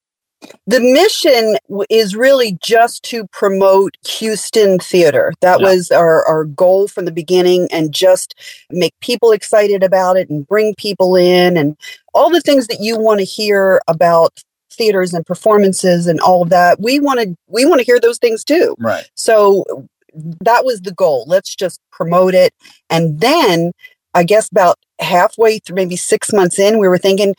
The 0.66 0.80
mission 0.80 1.58
is 1.90 2.16
really 2.16 2.58
just 2.64 3.04
to 3.04 3.28
promote 3.28 3.98
Houston 4.08 4.80
theater. 4.80 5.34
That 5.42 5.60
Yeah. 5.60 5.68
was 5.68 5.92
our, 5.92 6.26
our 6.26 6.46
goal 6.46 6.88
from 6.88 7.06
the 7.06 7.12
beginning 7.12 7.68
and 7.72 7.94
just 7.94 8.36
make 8.70 8.94
people 9.02 9.32
excited 9.32 9.84
about 9.84 10.18
it 10.18 10.30
and 10.30 10.48
bring 10.48 10.76
people 10.76 11.16
in 11.16 11.58
and 11.58 11.76
all 12.14 12.30
the 12.30 12.42
things 12.42 12.68
that 12.68 12.80
you 12.80 12.98
want 12.98 13.20
to 13.20 13.26
hear 13.26 13.82
about 13.88 14.40
theaters 14.72 15.14
and 15.14 15.26
performances 15.26 16.08
and 16.08 16.20
all 16.20 16.44
of 16.44 16.50
that. 16.50 16.80
We 16.80 17.00
want 17.00 17.20
to 17.20 17.36
we 17.48 17.66
want 17.66 17.80
to 17.80 17.86
hear 17.86 18.00
those 18.00 18.18
things 18.18 18.44
too. 18.44 18.76
right. 18.80 19.06
So 19.16 19.66
that 20.42 20.66
was 20.66 20.82
the 20.82 20.94
goal. 20.94 21.26
Let's 21.28 21.56
just 21.56 21.80
promote 21.92 22.34
it. 22.34 22.54
And 22.90 23.20
then 23.20 23.72
I 24.14 24.24
guess 24.24 24.50
about 24.50 24.78
halfway 25.00 25.60
through, 25.60 25.76
maybe 25.76 25.96
six 25.96 26.32
months 26.32 26.60
in, 26.60 26.80
we 26.80 26.88
were 26.88 26.98
thinking 26.98 27.36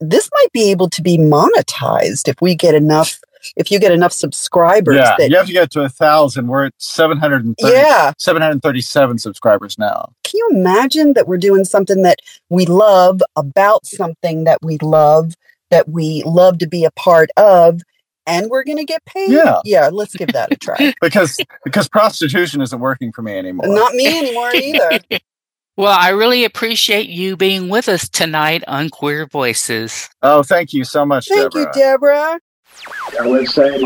this 0.00 0.28
might 0.32 0.52
be 0.52 0.70
able 0.70 0.88
to 0.90 1.02
be 1.02 1.18
monetized 1.18 2.28
if 2.28 2.40
we 2.40 2.54
get 2.54 2.74
enough, 2.74 3.20
if 3.56 3.70
you 3.70 3.78
get 3.78 3.92
enough 3.92 4.12
subscribers. 4.12 4.96
Yeah, 4.96 5.14
that, 5.18 5.30
you 5.30 5.36
have 5.36 5.46
to 5.46 5.52
get 5.52 5.70
to 5.72 5.82
a 5.82 5.88
thousand. 5.88 6.48
We're 6.48 6.66
at 6.66 6.74
seven 6.78 7.18
hundred 7.18 7.44
and 7.44 7.56
thirty. 7.60 7.74
yeah. 7.76 8.12
737 8.18 9.18
subscribers 9.18 9.78
now. 9.78 10.12
Can 10.24 10.38
you 10.38 10.48
imagine 10.52 11.14
that 11.14 11.26
we're 11.28 11.38
doing 11.38 11.64
something 11.64 12.02
that 12.02 12.18
we 12.48 12.66
love 12.66 13.20
about 13.36 13.86
something 13.86 14.44
that 14.44 14.58
we 14.62 14.78
love, 14.82 15.34
that 15.70 15.88
we 15.88 16.22
love 16.26 16.58
to 16.58 16.66
be 16.66 16.84
a 16.84 16.90
part 16.90 17.30
of, 17.36 17.80
and 18.26 18.50
we're 18.50 18.64
going 18.64 18.78
to 18.78 18.84
get 18.84 19.04
paid? 19.06 19.30
Yeah. 19.30 19.60
Yeah, 19.64 19.88
let's 19.92 20.14
give 20.14 20.32
that 20.32 20.52
a 20.52 20.56
try. 20.56 20.94
Because 21.00 21.38
because 21.64 21.88
prostitution 21.88 22.60
isn't 22.60 22.78
working 22.80 23.12
for 23.12 23.22
me 23.22 23.38
anymore. 23.38 23.68
Not 23.68 23.94
me 23.94 24.18
anymore 24.18 24.54
either. 24.54 25.00
Well, 25.78 25.96
I 25.96 26.08
really 26.08 26.44
appreciate 26.44 27.08
you 27.08 27.36
being 27.36 27.68
with 27.68 27.88
us 27.88 28.08
tonight 28.08 28.64
on 28.66 28.90
Queer 28.90 29.26
Voices. 29.26 30.10
Oh, 30.22 30.42
thank 30.42 30.72
you 30.72 30.82
so 30.82 31.06
much, 31.06 31.28
Thank 31.28 31.52
Deborah. 31.52 31.60
you, 31.60 31.68
Deborah. 31.72 32.40
Our 33.16 33.26
website 33.26 33.76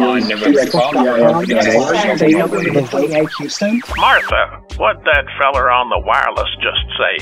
is 3.27 3.37
Houston. 3.37 3.83
Martha, 3.99 4.63
what'd 4.79 5.05
that 5.05 5.27
feller 5.39 5.71
on 5.71 5.91
the 5.91 5.99
wireless 5.99 6.49
just 6.63 6.81
say? 6.97 7.19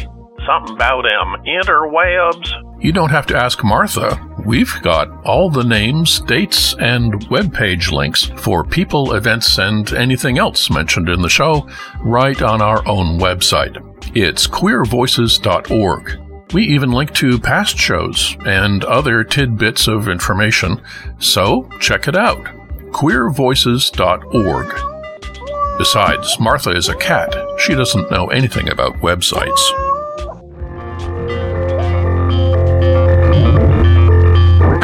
Something 0.46 0.76
about 0.76 1.02
them 1.02 1.34
interwebs? 1.44 2.52
You 2.80 2.92
don't 2.92 3.10
have 3.10 3.26
to 3.26 3.36
ask 3.36 3.64
Martha. 3.64 4.24
We've 4.50 4.82
got 4.82 5.08
all 5.24 5.48
the 5.48 5.62
names, 5.62 6.18
dates, 6.22 6.74
and 6.80 7.24
web 7.30 7.54
page 7.54 7.92
links 7.92 8.24
for 8.24 8.64
people, 8.64 9.14
events, 9.14 9.58
and 9.58 9.92
anything 9.92 10.38
else 10.38 10.68
mentioned 10.68 11.08
in 11.08 11.22
the 11.22 11.28
show 11.28 11.68
right 12.00 12.42
on 12.42 12.60
our 12.60 12.84
own 12.84 13.20
website. 13.20 13.76
It's 14.16 14.48
queervoices.org. 14.48 16.52
We 16.52 16.64
even 16.64 16.90
link 16.90 17.14
to 17.14 17.38
past 17.38 17.78
shows 17.78 18.36
and 18.44 18.82
other 18.82 19.22
tidbits 19.22 19.86
of 19.86 20.08
information, 20.08 20.82
so 21.20 21.68
check 21.78 22.08
it 22.08 22.16
out. 22.16 22.42
queervoices.org. 22.90 25.78
Besides, 25.78 26.40
Martha 26.40 26.70
is 26.70 26.88
a 26.88 26.96
cat. 26.96 27.32
She 27.60 27.76
doesn't 27.76 28.10
know 28.10 28.26
anything 28.26 28.68
about 28.68 28.96
websites. 28.96 29.89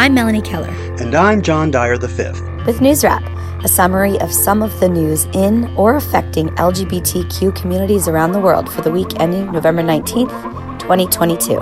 I'm 0.07 0.15
Melanie 0.15 0.41
Keller 0.41 0.71
And 1.01 1.17
I'm 1.17 1.43
John 1.43 1.73
Dyer 1.73 1.97
V. 1.97 2.31
with 2.65 2.81
News 2.81 3.03
Wrap, 3.03 3.25
a 3.65 3.69
summary 3.69 4.17
of 4.21 4.33
some 4.33 4.63
of 4.63 4.79
the 4.79 4.89
news 4.89 5.25
in 5.33 5.65
or 5.77 5.97
affecting 5.97 6.51
LGBTQ 6.51 7.57
communities 7.57 8.07
around 8.07 8.31
the 8.31 8.39
world 8.39 8.73
for 8.73 8.83
the 8.83 8.93
week 8.93 9.19
ending 9.19 9.51
November 9.51 9.83
19th, 9.83 10.31
2022. 10.79 11.57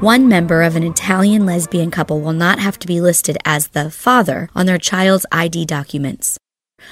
One 0.00 0.26
member 0.26 0.62
of 0.62 0.74
an 0.74 0.84
Italian 0.84 1.44
lesbian 1.44 1.90
couple 1.90 2.22
will 2.22 2.32
not 2.32 2.58
have 2.58 2.78
to 2.78 2.86
be 2.86 3.02
listed 3.02 3.36
as 3.44 3.68
the 3.68 3.90
father 3.90 4.48
on 4.54 4.64
their 4.64 4.78
child's 4.78 5.26
ID 5.30 5.66
documents. 5.66 6.38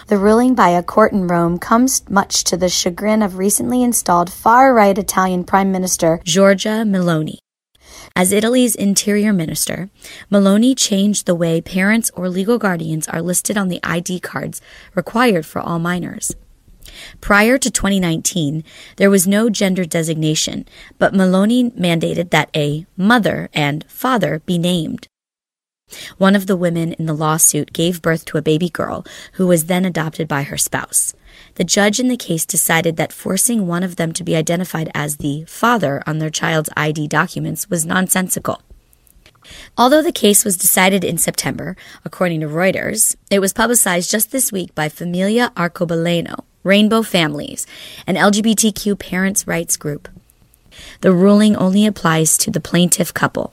The 0.08 0.18
ruling 0.18 0.54
by 0.54 0.68
a 0.68 0.82
court 0.82 1.12
in 1.14 1.28
Rome 1.28 1.58
comes 1.58 2.06
much 2.10 2.44
to 2.44 2.58
the 2.58 2.68
chagrin 2.68 3.22
of 3.22 3.38
recently 3.38 3.82
installed 3.82 4.30
far 4.30 4.74
right 4.74 4.98
Italian 4.98 5.44
Prime 5.44 5.72
Minister 5.72 6.20
Giorgia 6.26 6.84
Meloni. 6.84 7.38
As 8.16 8.32
Italy's 8.32 8.74
interior 8.74 9.32
minister, 9.32 9.88
Meloni 10.30 10.76
changed 10.76 11.26
the 11.26 11.34
way 11.34 11.60
parents 11.60 12.10
or 12.14 12.28
legal 12.28 12.58
guardians 12.58 13.08
are 13.08 13.22
listed 13.22 13.56
on 13.56 13.68
the 13.68 13.80
ID 13.82 14.20
cards 14.20 14.60
required 14.94 15.46
for 15.46 15.60
all 15.60 15.78
minors. 15.78 16.34
Prior 17.20 17.56
to 17.56 17.70
2019, 17.70 18.64
there 18.96 19.10
was 19.10 19.26
no 19.26 19.48
gender 19.48 19.84
designation, 19.84 20.66
but 20.98 21.14
Meloni 21.14 21.70
mandated 21.78 22.30
that 22.30 22.50
a 22.54 22.86
mother 22.96 23.48
and 23.54 23.84
father 23.88 24.40
be 24.44 24.58
named. 24.58 25.06
One 26.18 26.36
of 26.36 26.46
the 26.46 26.56
women 26.56 26.92
in 26.94 27.06
the 27.06 27.14
lawsuit 27.14 27.72
gave 27.72 28.02
birth 28.02 28.24
to 28.26 28.38
a 28.38 28.42
baby 28.42 28.68
girl 28.68 29.04
who 29.32 29.46
was 29.46 29.64
then 29.64 29.84
adopted 29.84 30.28
by 30.28 30.44
her 30.44 30.58
spouse. 30.58 31.14
The 31.54 31.64
judge 31.64 32.00
in 32.00 32.08
the 32.08 32.16
case 32.16 32.46
decided 32.46 32.96
that 32.96 33.12
forcing 33.12 33.66
one 33.66 33.82
of 33.82 33.96
them 33.96 34.12
to 34.12 34.24
be 34.24 34.36
identified 34.36 34.90
as 34.94 35.16
the 35.16 35.44
father 35.46 36.02
on 36.06 36.18
their 36.18 36.30
child's 36.30 36.70
ID 36.76 37.08
documents 37.08 37.68
was 37.68 37.84
nonsensical. 37.84 38.62
Although 39.76 40.02
the 40.02 40.12
case 40.12 40.44
was 40.44 40.56
decided 40.56 41.04
in 41.04 41.18
September, 41.18 41.76
according 42.04 42.40
to 42.40 42.46
Reuters, 42.46 43.16
it 43.30 43.40
was 43.40 43.52
publicized 43.52 44.10
just 44.10 44.30
this 44.30 44.52
week 44.52 44.74
by 44.74 44.88
Famiglie 44.88 45.52
Arcobaleno, 45.54 46.44
Rainbow 46.62 47.02
Families, 47.02 47.66
an 48.06 48.16
LGBTQ 48.16 48.98
parents' 48.98 49.46
rights 49.46 49.76
group. 49.76 50.08
The 51.00 51.12
ruling 51.12 51.56
only 51.56 51.86
applies 51.86 52.36
to 52.38 52.50
the 52.50 52.60
plaintiff 52.60 53.12
couple. 53.12 53.52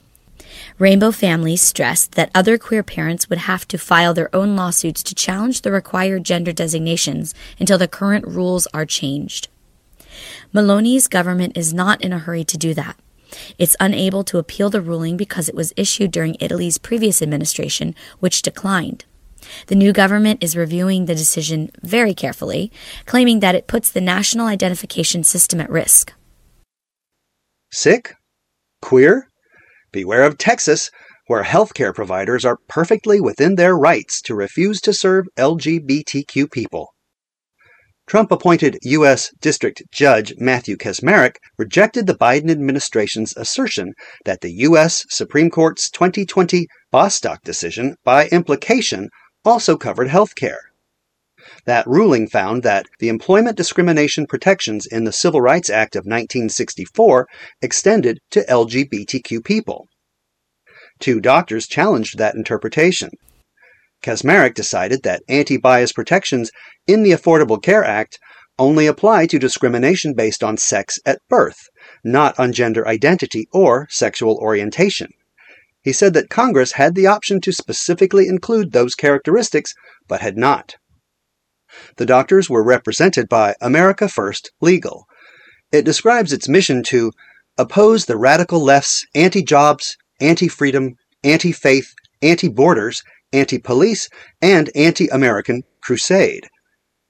Rainbow 0.79 1.11
Families 1.11 1.61
stressed 1.61 2.13
that 2.13 2.31
other 2.35 2.57
queer 2.57 2.83
parents 2.83 3.29
would 3.29 3.39
have 3.39 3.67
to 3.69 3.77
file 3.77 4.13
their 4.13 4.33
own 4.35 4.55
lawsuits 4.55 5.01
to 5.03 5.15
challenge 5.15 5.61
the 5.61 5.71
required 5.71 6.23
gender 6.23 6.51
designations 6.51 7.33
until 7.59 7.77
the 7.77 7.87
current 7.87 8.25
rules 8.27 8.67
are 8.73 8.85
changed. 8.85 9.47
Meloni's 10.53 11.07
government 11.07 11.57
is 11.57 11.73
not 11.73 12.01
in 12.01 12.13
a 12.13 12.19
hurry 12.19 12.43
to 12.43 12.57
do 12.57 12.73
that. 12.73 12.97
It's 13.57 13.75
unable 13.79 14.23
to 14.25 14.37
appeal 14.37 14.69
the 14.69 14.81
ruling 14.81 15.17
because 15.17 15.49
it 15.49 15.55
was 15.55 15.73
issued 15.75 16.11
during 16.11 16.37
Italy's 16.39 16.77
previous 16.77 17.21
administration, 17.21 17.95
which 18.19 18.41
declined. 18.41 19.05
The 19.67 19.75
new 19.75 19.93
government 19.93 20.43
is 20.43 20.57
reviewing 20.57 21.05
the 21.05 21.15
decision 21.15 21.71
very 21.83 22.13
carefully, 22.13 22.71
claiming 23.05 23.39
that 23.39 23.55
it 23.55 23.67
puts 23.67 23.91
the 23.91 24.01
national 24.01 24.47
identification 24.47 25.23
system 25.23 25.61
at 25.61 25.69
risk. 25.69 26.13
Sick? 27.71 28.15
Queer? 28.81 29.29
Beware 29.91 30.23
of 30.23 30.37
Texas, 30.37 30.89
where 31.27 31.43
healthcare 31.43 31.93
providers 31.93 32.45
are 32.45 32.57
perfectly 32.67 33.19
within 33.19 33.55
their 33.55 33.75
rights 33.75 34.21
to 34.21 34.35
refuse 34.35 34.81
to 34.81 34.93
serve 34.93 35.27
LGBTQ 35.37 36.51
people. 36.51 36.93
Trump 38.07 38.31
appointed 38.31 38.79
U.S. 38.83 39.31
District 39.41 39.83
Judge 39.91 40.33
Matthew 40.37 40.77
Kacsmaryk 40.77 41.35
rejected 41.57 42.07
the 42.07 42.15
Biden 42.15 42.49
administration's 42.49 43.35
assertion 43.35 43.93
that 44.23 44.39
the 44.39 44.53
U.S. 44.63 45.03
Supreme 45.09 45.49
Court's 45.49 45.89
2020 45.89 46.67
Bostock 46.89 47.43
decision, 47.43 47.95
by 48.05 48.27
implication, 48.27 49.09
also 49.43 49.75
covered 49.75 50.07
health 50.07 50.35
care. 50.35 50.66
That 51.67 51.85
ruling 51.85 52.29
found 52.29 52.63
that 52.63 52.87
the 52.99 53.09
employment 53.09 53.57
discrimination 53.57 54.25
protections 54.25 54.85
in 54.85 55.03
the 55.03 55.11
Civil 55.11 55.41
Rights 55.41 55.69
Act 55.69 55.97
of 55.97 56.05
1964 56.05 57.27
extended 57.61 58.19
to 58.31 58.45
LGBTQ 58.45 59.43
people. 59.43 59.89
Two 61.01 61.19
doctors 61.19 61.67
challenged 61.67 62.17
that 62.17 62.35
interpretation. 62.35 63.09
Kacsmaryk 64.01 64.53
decided 64.53 65.03
that 65.03 65.23
anti 65.27 65.57
bias 65.57 65.91
protections 65.91 66.51
in 66.87 67.03
the 67.03 67.11
Affordable 67.11 67.61
Care 67.61 67.83
Act 67.83 68.17
only 68.57 68.87
apply 68.87 69.25
to 69.25 69.37
discrimination 69.37 70.13
based 70.13 70.45
on 70.45 70.55
sex 70.55 70.97
at 71.05 71.19
birth, 71.27 71.67
not 72.01 72.39
on 72.39 72.53
gender 72.53 72.87
identity 72.87 73.45
or 73.51 73.87
sexual 73.89 74.37
orientation. 74.37 75.11
He 75.81 75.91
said 75.91 76.13
that 76.13 76.29
Congress 76.29 76.71
had 76.71 76.95
the 76.95 77.07
option 77.07 77.41
to 77.41 77.51
specifically 77.51 78.29
include 78.29 78.71
those 78.71 78.95
characteristics, 78.95 79.73
but 80.07 80.21
had 80.21 80.37
not. 80.37 80.77
The 81.97 82.05
doctors 82.05 82.49
were 82.49 82.63
represented 82.63 83.29
by 83.29 83.55
America 83.61 84.07
First 84.07 84.51
Legal. 84.61 85.07
It 85.71 85.85
describes 85.85 86.33
its 86.33 86.47
mission 86.47 86.83
to 86.83 87.11
oppose 87.57 88.05
the 88.05 88.17
radical 88.17 88.63
left's 88.63 89.05
anti 89.13 89.43
jobs, 89.43 89.97
anti 90.19 90.47
freedom, 90.47 90.95
anti 91.23 91.51
faith, 91.51 91.93
anti 92.21 92.47
borders, 92.47 93.03
anti 93.33 93.57
police, 93.57 94.09
and 94.41 94.69
anti 94.75 95.07
American 95.07 95.63
crusade. 95.81 96.47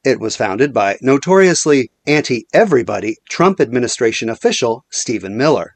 It 0.04 0.20
was 0.20 0.36
founded 0.36 0.74
by 0.74 0.98
notoriously 1.02 1.92
anti 2.06 2.48
everybody 2.54 3.18
Trump 3.30 3.60
administration 3.60 4.30
official 4.30 4.86
Stephen 4.90 5.38
Miller. 5.38 5.76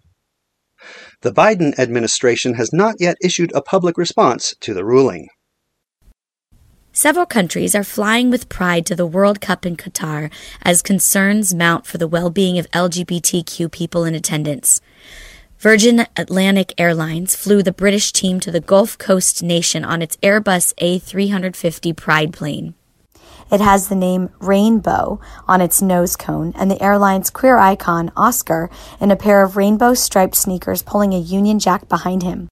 The 1.22 1.32
Biden 1.32 1.78
administration 1.78 2.56
has 2.56 2.74
not 2.74 2.96
yet 3.00 3.18
issued 3.22 3.52
a 3.54 3.62
public 3.62 3.98
response 3.98 4.56
to 4.62 4.74
the 4.74 4.86
ruling. 4.86 5.28
Several 7.02 7.26
countries 7.26 7.74
are 7.74 7.84
flying 7.84 8.30
with 8.30 8.48
pride 8.48 8.86
to 8.86 8.96
the 8.96 9.08
World 9.08 9.42
Cup 9.42 9.66
in 9.66 9.76
Qatar 9.76 10.32
as 10.62 10.84
concerns 10.84 11.52
mount 11.52 11.88
for 11.88 11.98
the 11.98 12.08
well 12.08 12.30
being 12.30 12.60
of 12.60 12.70
LGBTQ 12.74 13.72
people 13.72 14.06
in 14.06 14.14
attendance. 14.14 14.80
Virgin 15.58 16.06
Atlantic 16.16 16.76
Airlines 16.78 17.36
flew 17.36 17.64
the 17.64 17.72
British 17.72 18.12
team 18.12 18.40
to 18.42 18.52
the 18.52 18.60
Gulf 18.60 19.00
Coast 19.00 19.42
nation 19.42 19.84
on 19.84 20.04
its 20.04 20.16
Airbus 20.18 20.76
A350 20.76 21.98
Pride 21.98 22.34
plane. 22.34 22.76
It 23.52 23.62
has 23.62 23.88
the 23.88 23.96
name 23.96 24.30
Rainbow 24.40 25.20
on 25.48 25.60
its 25.60 25.82
nose 25.82 26.16
cone 26.16 26.54
and 26.56 26.70
the 26.70 26.80
airline's 26.84 27.32
queer 27.32 27.58
icon, 27.58 28.12
Oscar, 28.16 28.70
in 29.00 29.10
a 29.10 29.16
pair 29.16 29.44
of 29.44 29.58
rainbow 29.58 29.96
striped 29.96 30.36
sneakers 30.36 30.84
pulling 30.84 31.16
a 31.16 31.20
Union 31.20 31.58
Jack 31.58 31.90
behind 31.90 32.22
him. 32.22 32.51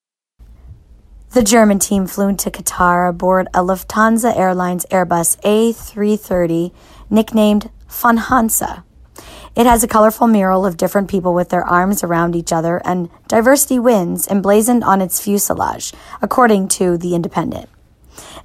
The 1.32 1.44
German 1.44 1.78
team 1.78 2.08
flew 2.08 2.28
into 2.28 2.50
Qatar 2.50 3.08
aboard 3.08 3.50
a 3.54 3.60
Lufthansa 3.60 4.36
Airlines 4.36 4.88
Airbus 4.90 5.40
A330 5.42 6.72
nicknamed 7.12 7.70
Fanhansa. 7.88 8.84
It 9.56 9.68
has 9.68 9.84
a 9.84 9.88
colorful 9.88 10.26
mural 10.26 10.66
of 10.66 10.76
different 10.76 11.08
people 11.08 11.36
with 11.36 11.50
their 11.50 11.64
arms 11.64 12.04
around 12.04 12.36
each 12.36 12.52
other 12.52 12.82
and 12.84 13.12
diversity 13.28 13.78
wins 13.78 14.28
emblazoned 14.28 14.84
on 14.84 15.02
its 15.02 15.20
fuselage, 15.20 15.94
according 16.20 16.68
to 16.70 16.98
The 16.98 17.14
Independent. 17.14 17.70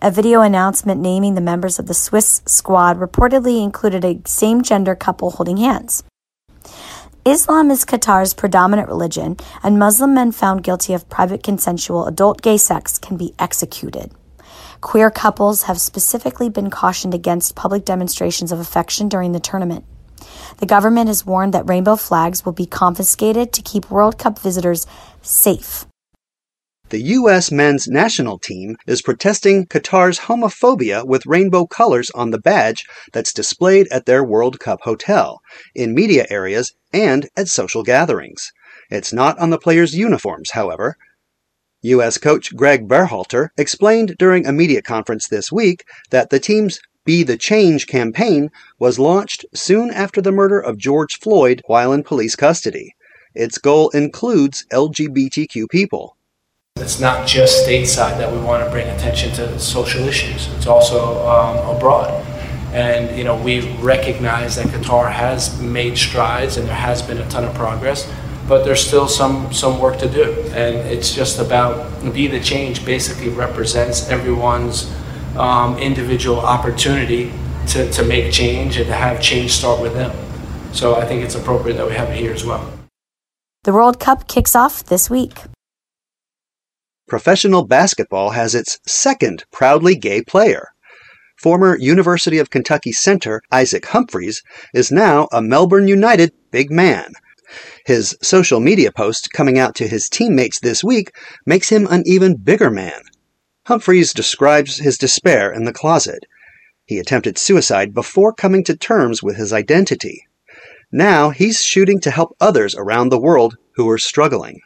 A 0.02 0.10
video 0.10 0.42
announcement 0.42 1.00
naming 1.00 1.36
the 1.36 1.40
members 1.40 1.78
of 1.78 1.86
the 1.86 1.94
Swiss 1.94 2.42
squad 2.44 2.98
reportedly 2.98 3.64
included 3.64 4.04
a 4.04 4.20
same 4.26 4.60
gender 4.62 4.94
couple 4.94 5.30
holding 5.30 5.56
hands. 5.56 6.04
Islam 7.26 7.70
is 7.70 7.86
Qatar's 7.86 8.34
predominant 8.34 8.86
religion, 8.86 9.38
and 9.62 9.78
Muslim 9.78 10.12
men 10.12 10.30
found 10.30 10.62
guilty 10.62 10.92
of 10.92 11.08
private 11.08 11.42
consensual 11.42 12.06
adult 12.06 12.42
gay 12.42 12.58
sex 12.58 12.98
can 12.98 13.16
be 13.16 13.32
executed. 13.38 14.10
Queer 14.82 15.10
couples 15.10 15.62
have 15.62 15.80
specifically 15.80 16.50
been 16.50 16.68
cautioned 16.68 17.14
against 17.14 17.54
public 17.54 17.86
demonstrations 17.86 18.52
of 18.52 18.60
affection 18.60 19.08
during 19.08 19.32
the 19.32 19.40
tournament. 19.40 19.86
The 20.58 20.66
government 20.66 21.08
has 21.08 21.24
warned 21.24 21.54
that 21.54 21.66
rainbow 21.66 21.96
flags 21.96 22.44
will 22.44 22.52
be 22.52 22.66
confiscated 22.66 23.54
to 23.54 23.62
keep 23.62 23.90
World 23.90 24.18
Cup 24.18 24.38
visitors 24.38 24.86
safe. 25.22 25.86
The 26.90 27.00
U.S. 27.00 27.50
men's 27.50 27.88
national 27.88 28.38
team 28.38 28.76
is 28.86 29.00
protesting 29.00 29.66
Qatar's 29.66 30.20
homophobia 30.20 31.06
with 31.06 31.24
rainbow 31.24 31.66
colors 31.66 32.10
on 32.10 32.30
the 32.30 32.38
badge 32.38 32.84
that's 33.12 33.32
displayed 33.32 33.88
at 33.90 34.04
their 34.04 34.22
World 34.22 34.60
Cup 34.60 34.80
hotel, 34.82 35.40
in 35.74 35.94
media 35.94 36.26
areas, 36.28 36.74
and 36.94 37.28
at 37.36 37.48
social 37.48 37.82
gatherings. 37.82 38.52
It's 38.90 39.12
not 39.12 39.38
on 39.38 39.50
the 39.50 39.58
players' 39.58 39.94
uniforms, 39.94 40.52
however. 40.52 40.96
U.S. 41.82 42.16
coach 42.16 42.56
Gregg 42.56 42.88
Berhalter 42.88 43.48
explained 43.58 44.16
during 44.18 44.46
a 44.46 44.52
media 44.52 44.80
conference 44.80 45.28
this 45.28 45.52
week 45.52 45.84
that 46.10 46.30
the 46.30 46.40
team's 46.40 46.78
be 47.04 47.22
the 47.22 47.36
Change 47.36 47.86
campaign 47.86 48.50
was 48.78 48.98
launched 48.98 49.44
soon 49.52 49.90
after 49.90 50.22
the 50.22 50.32
murder 50.32 50.58
of 50.58 50.78
George 50.78 51.18
Floyd 51.18 51.60
while 51.66 51.92
in 51.92 52.02
police 52.02 52.34
custody. 52.34 52.94
Its 53.34 53.58
goal 53.58 53.90
includes 53.90 54.64
LGBTQ 54.72 55.68
people. 55.68 56.16
It's 56.76 57.00
not 57.00 57.26
just 57.26 57.66
stateside 57.66 58.18
that 58.18 58.32
we 58.32 58.38
want 58.38 58.64
to 58.64 58.70
bring 58.70 58.88
attention 58.88 59.32
to 59.32 59.58
social 59.58 60.08
issues, 60.08 60.48
it's 60.56 60.66
also 60.66 61.26
um, 61.28 61.76
abroad. 61.76 62.23
And 62.74 63.16
you 63.16 63.22
know, 63.22 63.40
we 63.40 63.70
recognize 63.78 64.56
that 64.56 64.66
Qatar 64.66 65.10
has 65.10 65.60
made 65.60 65.96
strides 65.96 66.56
and 66.56 66.66
there 66.66 66.74
has 66.74 67.00
been 67.02 67.18
a 67.18 67.28
ton 67.30 67.44
of 67.44 67.54
progress, 67.54 68.12
but 68.48 68.64
there's 68.64 68.84
still 68.84 69.06
some 69.06 69.52
some 69.52 69.78
work 69.78 69.98
to 70.00 70.08
do. 70.08 70.32
And 70.52 70.76
it's 70.88 71.14
just 71.14 71.38
about 71.38 72.12
be 72.12 72.26
the 72.26 72.40
change 72.40 72.84
basically 72.84 73.28
represents 73.28 74.10
everyone's 74.10 74.92
um, 75.36 75.78
individual 75.78 76.40
opportunity 76.40 77.32
to, 77.68 77.90
to 77.92 78.04
make 78.04 78.32
change 78.32 78.76
and 78.76 78.86
to 78.86 78.92
have 78.92 79.22
change 79.22 79.52
start 79.52 79.80
with 79.80 79.94
them. 79.94 80.14
So 80.72 80.96
I 80.96 81.06
think 81.06 81.22
it's 81.22 81.36
appropriate 81.36 81.76
that 81.76 81.86
we 81.86 81.94
have 81.94 82.10
it 82.10 82.16
here 82.16 82.32
as 82.32 82.44
well. 82.44 82.70
The 83.62 83.72
World 83.72 83.98
Cup 84.00 84.28
kicks 84.28 84.54
off 84.54 84.84
this 84.84 85.08
week. 85.08 85.42
Professional 87.06 87.64
basketball 87.66 88.30
has 88.30 88.54
its 88.54 88.78
second 88.86 89.44
proudly 89.52 89.94
gay 89.94 90.22
player. 90.22 90.73
Former 91.44 91.76
University 91.76 92.38
of 92.38 92.48
Kentucky 92.48 92.90
center 92.90 93.42
Isaac 93.52 93.84
Humphreys 93.84 94.42
is 94.72 94.90
now 94.90 95.28
a 95.30 95.42
Melbourne 95.42 95.86
United 95.86 96.32
big 96.50 96.70
man. 96.70 97.12
His 97.84 98.16
social 98.22 98.60
media 98.60 98.90
post 98.90 99.30
coming 99.30 99.58
out 99.58 99.74
to 99.74 99.86
his 99.86 100.08
teammates 100.08 100.58
this 100.58 100.82
week 100.82 101.12
makes 101.44 101.68
him 101.68 101.86
an 101.90 102.02
even 102.06 102.38
bigger 102.38 102.70
man. 102.70 103.02
Humphreys 103.66 104.14
describes 104.14 104.78
his 104.78 104.96
despair 104.96 105.52
in 105.52 105.64
the 105.64 105.72
closet. 105.74 106.24
He 106.86 106.98
attempted 106.98 107.36
suicide 107.36 107.92
before 107.92 108.32
coming 108.32 108.64
to 108.64 108.74
terms 108.74 109.22
with 109.22 109.36
his 109.36 109.52
identity. 109.52 110.26
Now 110.90 111.28
he's 111.28 111.62
shooting 111.62 112.00
to 112.00 112.10
help 112.10 112.34
others 112.40 112.74
around 112.74 113.10
the 113.10 113.20
world 113.20 113.58
who 113.74 113.86
are 113.90 113.98
struggling. 113.98 114.62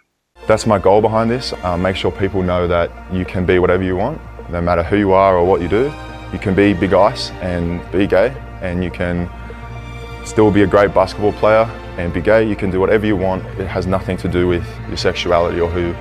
That's 0.46 0.64
my 0.64 0.78
goal 0.78 1.00
behind 1.00 1.28
this. 1.28 1.52
Uh, 1.54 1.76
make 1.76 1.96
sure 1.96 2.12
people 2.12 2.44
know 2.44 2.68
that 2.68 2.92
you 3.12 3.24
can 3.24 3.44
be 3.44 3.58
whatever 3.58 3.82
you 3.82 3.96
want, 3.96 4.20
no 4.48 4.60
matter 4.60 4.84
who 4.84 4.96
you 4.96 5.10
are 5.10 5.36
or 5.36 5.44
what 5.44 5.60
you 5.60 5.66
do. 5.66 5.92
You 6.32 6.38
can 6.38 6.54
be 6.54 6.74
big 6.74 6.92
ice 6.92 7.30
and 7.40 7.80
be 7.90 8.06
gay, 8.06 8.36
and 8.60 8.84
you 8.84 8.90
can 8.90 9.30
still 10.26 10.50
be 10.50 10.62
a 10.62 10.66
great 10.66 10.92
basketball 10.92 11.32
player 11.32 11.64
and 11.96 12.12
be 12.12 12.20
gay. 12.20 12.46
You 12.46 12.54
can 12.54 12.70
do 12.70 12.80
whatever 12.80 13.06
you 13.06 13.16
want. 13.16 13.44
It 13.58 13.66
has 13.66 13.86
nothing 13.86 14.16
to 14.18 14.28
do 14.28 14.46
with 14.46 14.66
your 14.88 14.98
sexuality 14.98 15.58
or 15.58 15.70
who, 15.70 15.92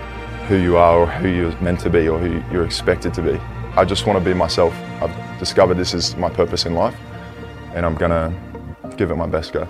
who 0.48 0.58
you 0.58 0.76
are 0.76 1.00
or 1.00 1.08
who 1.08 1.30
you're 1.30 1.58
meant 1.62 1.80
to 1.82 1.90
be 1.90 2.10
or 2.10 2.20
who 2.20 2.44
you're 2.52 2.66
expected 2.66 3.14
to 3.14 3.22
be. 3.22 3.40
I 3.78 3.86
just 3.86 4.06
want 4.06 4.20
to 4.20 4.26
be 4.26 4.34
myself. 4.34 4.74
I've 5.02 5.40
discovered 5.40 5.76
this 5.76 5.94
is 5.94 6.16
my 6.18 6.30
purpose 6.30 6.66
in 6.66 6.74
life, 6.74 6.96
and 7.74 7.86
I'm 7.86 7.96
going 7.96 8.12
to 8.12 8.96
give 8.98 9.12
it 9.12 9.16
my 9.16 9.28
best 9.28 9.54
go. 9.54 9.66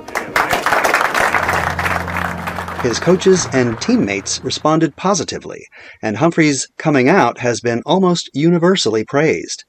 His 2.81 2.99
coaches 2.99 3.47
and 3.53 3.79
teammates 3.81 4.43
responded 4.43 4.95
positively, 4.95 5.67
and 6.01 6.15
Humphrey's 6.17 6.67
coming 6.77 7.09
out 7.09 7.37
has 7.39 7.59
been 7.59 7.81
almost 7.85 8.29
universally 8.33 9.03
praised. 9.03 9.65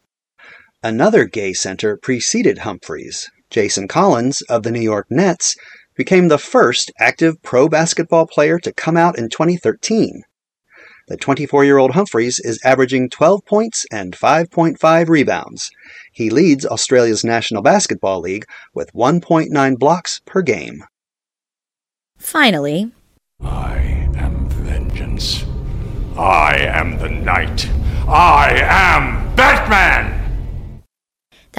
Another 0.83 1.25
gay 1.25 1.55
center 1.55 1.97
preceded 1.97 2.59
Humphreys. 2.59 3.29
Jason 3.51 3.89
Collins 3.89 4.43
of 4.43 4.63
the 4.63 4.71
New 4.71 4.81
York 4.81 5.07
Nets 5.11 5.57
became 5.97 6.29
the 6.29 6.39
first 6.39 6.93
active 7.01 7.43
pro 7.43 7.69
basketball 7.69 8.29
player 8.29 8.61
to 8.61 8.73
come 8.73 8.97
out 8.97 9.19
in 9.19 9.29
2013. 9.29 10.23
The 11.09 11.17
24 11.17 11.65
year 11.65 11.79
old 11.79 11.93
Humphreys 11.93 12.39
is 12.39 12.61
averaging 12.65 13.11
12 13.11 13.45
points 13.45 13.87
and 13.91 14.15
5.5 14.15 15.09
rebounds. 15.09 15.73
He 16.13 16.31
leads 16.31 16.65
Australia's 16.65 17.25
National 17.25 17.63
Basketball 17.63 18.21
League 18.21 18.45
with 18.73 18.93
1.9 18.93 19.79
blocks 19.79 20.21
per 20.27 20.43
game. 20.43 20.85
Finally, 22.19 22.93
I 23.41 23.79
am 24.15 24.49
vengeance. 24.49 25.45
I 26.17 26.57
am 26.59 26.99
the 26.99 27.09
night. 27.09 27.69
I 28.07 28.61
am 28.63 29.35
Batman! 29.35 30.28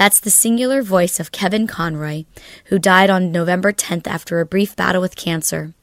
That's 0.00 0.18
the 0.18 0.30
singular 0.30 0.80
voice 0.80 1.20
of 1.20 1.30
Kevin 1.30 1.66
Conroy, 1.66 2.24
who 2.64 2.78
died 2.78 3.10
on 3.10 3.30
November 3.30 3.70
10th 3.70 4.06
after 4.06 4.40
a 4.40 4.46
brief 4.46 4.74
battle 4.74 5.02
with 5.02 5.14
cancer. 5.14 5.74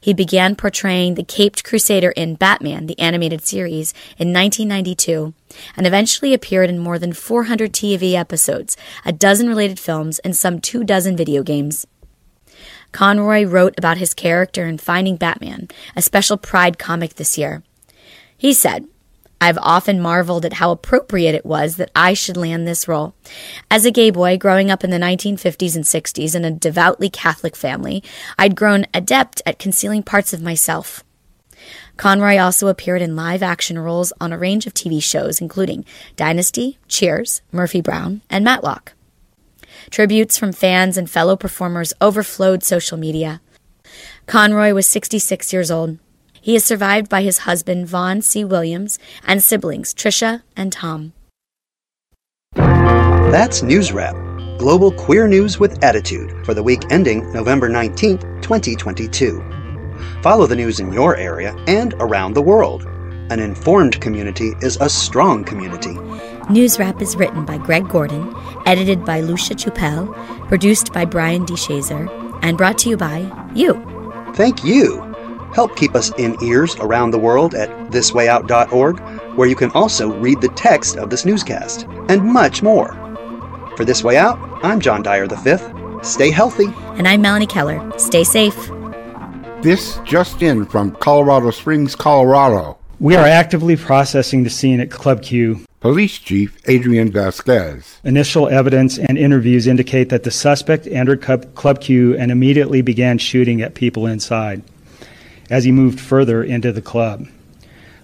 He 0.00 0.14
began 0.14 0.56
portraying 0.56 1.14
the 1.14 1.22
Caped 1.22 1.62
Crusader 1.62 2.12
in 2.12 2.36
Batman, 2.36 2.86
the 2.86 2.98
animated 2.98 3.42
series, 3.42 3.92
in 4.16 4.32
1992, 4.32 5.34
and 5.76 5.86
eventually 5.86 6.32
appeared 6.32 6.70
in 6.70 6.78
more 6.78 6.98
than 6.98 7.12
400 7.12 7.70
TV 7.70 8.14
episodes, 8.14 8.78
a 9.04 9.12
dozen 9.12 9.46
related 9.46 9.78
films, 9.78 10.20
and 10.20 10.34
some 10.34 10.58
two 10.58 10.82
dozen 10.82 11.14
video 11.14 11.42
games. 11.42 11.86
Conroy 12.92 13.44
wrote 13.44 13.74
about 13.76 13.98
his 13.98 14.14
character 14.14 14.66
in 14.66 14.78
Finding 14.78 15.16
Batman, 15.16 15.68
a 15.94 16.00
special 16.00 16.38
Pride 16.38 16.78
comic 16.78 17.16
this 17.16 17.36
year. 17.36 17.62
He 18.38 18.54
said, 18.54 18.88
I've 19.40 19.58
often 19.58 20.00
marveled 20.00 20.44
at 20.44 20.54
how 20.54 20.70
appropriate 20.70 21.34
it 21.34 21.46
was 21.46 21.76
that 21.76 21.90
I 21.96 22.12
should 22.12 22.36
land 22.36 22.66
this 22.66 22.86
role. 22.86 23.14
As 23.70 23.86
a 23.86 23.90
gay 23.90 24.10
boy 24.10 24.36
growing 24.36 24.70
up 24.70 24.84
in 24.84 24.90
the 24.90 24.98
1950s 24.98 25.74
and 25.74 25.84
60s 25.84 26.34
in 26.34 26.44
a 26.44 26.50
devoutly 26.50 27.08
Catholic 27.08 27.56
family, 27.56 28.02
I'd 28.38 28.54
grown 28.54 28.86
adept 28.92 29.40
at 29.46 29.58
concealing 29.58 30.02
parts 30.02 30.34
of 30.34 30.42
myself. 30.42 31.02
Conroy 31.96 32.38
also 32.38 32.68
appeared 32.68 33.02
in 33.02 33.16
live 33.16 33.42
action 33.42 33.78
roles 33.78 34.12
on 34.20 34.32
a 34.32 34.38
range 34.38 34.66
of 34.66 34.74
TV 34.74 35.02
shows, 35.02 35.40
including 35.40 35.84
Dynasty, 36.16 36.78
Cheers, 36.88 37.42
Murphy 37.52 37.80
Brown, 37.80 38.22
and 38.30 38.44
Matlock. 38.44 38.94
Tributes 39.90 40.36
from 40.38 40.52
fans 40.52 40.96
and 40.96 41.10
fellow 41.10 41.36
performers 41.36 41.92
overflowed 42.00 42.62
social 42.62 42.98
media. 42.98 43.40
Conroy 44.26 44.72
was 44.72 44.86
66 44.86 45.52
years 45.52 45.70
old. 45.70 45.98
He 46.40 46.56
is 46.56 46.64
survived 46.64 47.08
by 47.08 47.22
his 47.22 47.38
husband, 47.38 47.86
Vaughn 47.86 48.22
C. 48.22 48.44
Williams, 48.44 48.98
and 49.26 49.42
siblings, 49.42 49.92
Tricia 49.92 50.42
and 50.56 50.72
Tom. 50.72 51.12
That's 52.54 53.62
News 53.62 53.92
Wrap, 53.92 54.16
global 54.58 54.90
queer 54.90 55.28
news 55.28 55.60
with 55.60 55.84
attitude 55.84 56.44
for 56.44 56.54
the 56.54 56.62
week 56.62 56.82
ending 56.90 57.30
November 57.32 57.68
19th, 57.68 58.22
2022. 58.42 59.40
Follow 60.22 60.46
the 60.46 60.56
news 60.56 60.80
in 60.80 60.92
your 60.92 61.16
area 61.16 61.54
and 61.68 61.94
around 61.94 62.34
the 62.34 62.42
world. 62.42 62.86
An 63.30 63.38
informed 63.38 64.00
community 64.00 64.54
is 64.60 64.76
a 64.80 64.88
strong 64.88 65.44
community. 65.44 65.96
News 66.50 66.80
Wrap 66.80 67.00
is 67.00 67.14
written 67.14 67.44
by 67.44 67.58
Greg 67.58 67.88
Gordon, 67.88 68.34
edited 68.66 69.04
by 69.04 69.20
Lucia 69.20 69.54
Chappelle, 69.54 70.12
produced 70.48 70.92
by 70.92 71.04
Brian 71.04 71.46
DeShazor, 71.46 72.40
and 72.42 72.58
brought 72.58 72.78
to 72.78 72.88
you 72.88 72.96
by 72.96 73.30
you. 73.54 73.74
Thank 74.34 74.64
you. 74.64 75.09
Help 75.52 75.74
keep 75.74 75.96
us 75.96 76.12
in 76.16 76.36
ears 76.44 76.76
around 76.76 77.10
the 77.10 77.18
world 77.18 77.54
at 77.54 77.68
thiswayout.org, 77.90 79.00
where 79.36 79.48
you 79.48 79.56
can 79.56 79.70
also 79.72 80.12
read 80.18 80.40
the 80.40 80.48
text 80.50 80.96
of 80.96 81.10
this 81.10 81.24
newscast, 81.24 81.86
and 82.08 82.24
much 82.24 82.62
more. 82.62 82.92
For 83.76 83.84
This 83.84 84.04
Way 84.04 84.16
Out, 84.16 84.38
I'm 84.62 84.80
John 84.80 85.02
Dyer 85.02 85.26
V. 85.26 85.56
Stay 86.02 86.30
healthy. 86.30 86.66
And 86.94 87.08
I'm 87.08 87.20
Melanie 87.20 87.46
Keller. 87.46 87.80
Stay 87.98 88.22
safe. 88.22 88.70
This 89.60 89.98
just 90.04 90.40
in 90.40 90.66
from 90.66 90.92
Colorado 90.92 91.50
Springs, 91.50 91.96
Colorado. 91.96 92.78
We 93.00 93.16
are 93.16 93.26
actively 93.26 93.76
processing 93.76 94.44
the 94.44 94.50
scene 94.50 94.78
at 94.78 94.90
Club 94.90 95.22
Q. 95.22 95.64
Police 95.80 96.18
Chief 96.18 96.56
Adrian 96.66 97.10
Vasquez. 97.10 97.98
Initial 98.04 98.48
evidence 98.48 98.98
and 98.98 99.16
interviews 99.16 99.66
indicate 99.66 100.10
that 100.10 100.22
the 100.22 100.30
suspect 100.30 100.86
entered 100.86 101.22
Club 101.22 101.80
Q 101.80 102.16
and 102.16 102.30
immediately 102.30 102.82
began 102.82 103.18
shooting 103.18 103.62
at 103.62 103.74
people 103.74 104.06
inside 104.06 104.62
as 105.50 105.64
he 105.64 105.72
moved 105.72 106.00
further 106.00 106.42
into 106.42 106.72
the 106.72 106.80
club. 106.80 107.26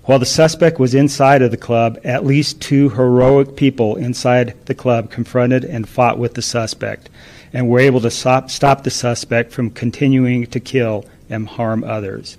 While 0.05 0.19
the 0.19 0.27
suspect 0.27 0.79
was 0.79 0.95
inside 0.95 1.43
of 1.43 1.51
the 1.51 1.57
club, 1.57 1.99
at 2.05 2.25
least 2.25 2.61
two 2.61 2.91
heroic 2.91 3.57
people 3.57 3.97
inside 3.97 4.55
the 4.67 4.75
club 4.75 5.11
confronted 5.11 5.65
and 5.65 5.89
fought 5.89 6.19
with 6.19 6.35
the 6.35 6.43
suspect 6.43 7.09
and 7.53 7.69
were 7.69 7.81
able 7.81 8.01
to 8.01 8.11
stop, 8.11 8.51
stop 8.51 8.85
the 8.85 8.91
suspect 8.91 9.53
from 9.53 9.71
continuing 9.71 10.47
to 10.47 10.61
kill 10.61 11.05
and 11.29 11.49
harm 11.49 11.83
others. 11.83 12.39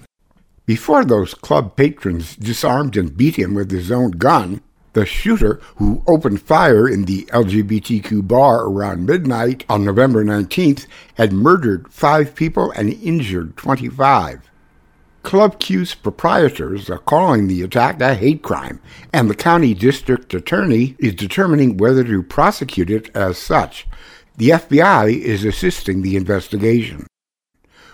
Before 0.66 1.04
those 1.04 1.34
club 1.34 1.76
patrons 1.76 2.36
disarmed 2.36 2.96
and 2.96 3.18
beat 3.18 3.38
him 3.38 3.54
with 3.54 3.72
his 3.72 3.92
own 3.92 4.12
gun, 4.12 4.62
the 4.94 5.06
shooter 5.06 5.60
who 5.76 6.04
opened 6.08 6.42
fire 6.42 6.88
in 6.88 7.06
the 7.06 7.26
LGBTQ 7.26 8.28
bar 8.28 8.66
around 8.66 9.06
midnight 9.06 9.66
on 9.70 9.84
November 9.84 10.24
19th 10.24 10.88
had 11.16 11.34
murdered 11.34 11.92
five 11.92 12.34
people 12.34 12.72
and 12.72 12.94
injured 13.04 13.56
25. 13.58 14.42
Club 15.28 15.60
Q's 15.60 15.94
proprietors 15.94 16.90
are 16.90 17.00
calling 17.00 17.48
the 17.48 17.62
attack 17.62 18.00
a 18.00 18.16
hate 18.16 18.42
crime, 18.42 18.80
and 19.12 19.30
the 19.30 19.36
county 19.36 19.74
district 19.74 20.34
attorney 20.34 20.96
is 21.00 21.14
determining 21.14 21.76
whether 21.76 22.02
to 22.06 22.24
prosecute 22.24 22.90
it 22.90 23.14
as 23.14 23.38
such. 23.38 23.86
The 24.38 24.52
FBI 24.52 25.20
is 25.20 25.44
assisting 25.44 26.02
the 26.02 26.16
investigation. 26.16 27.08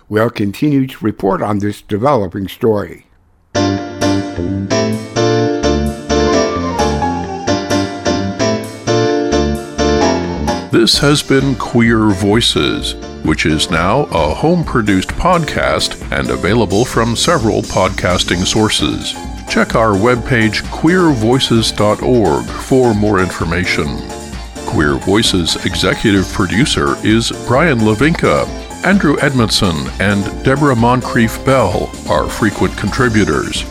We'll 0.08 0.30
continue 0.30 0.86
to 0.86 1.04
report 1.04 1.42
on 1.42 1.58
this 1.58 1.82
developing 1.82 2.48
story. 2.48 3.08
This 10.74 10.98
has 10.98 11.22
been 11.22 11.54
Queer 11.54 12.10
Voices 12.10 12.96
which 13.24 13.46
is 13.46 13.70
now 13.70 14.06
a 14.06 14.34
home 14.34 14.64
produced 14.64 15.10
podcast 15.10 16.02
and 16.12 16.32
available 16.32 16.84
from 16.84 17.16
several 17.16 17.62
podcasting 17.62 18.44
sources. 18.44 19.14
Check 19.48 19.76
our 19.76 19.94
webpage 19.94 20.64
queervoices.org 20.64 22.46
for 22.46 22.96
more 22.96 23.20
information. 23.20 24.00
Queer 24.66 24.96
Voices 24.96 25.64
executive 25.64 26.28
producer 26.34 26.96
is 27.06 27.32
Brian 27.46 27.78
Lavinka. 27.78 28.48
Andrew 28.84 29.16
Edmondson 29.22 29.76
and 30.00 30.24
Deborah 30.44 30.76
Moncrief 30.76 31.46
Bell 31.46 31.92
are 32.10 32.28
frequent 32.28 32.76
contributors. 32.80 33.64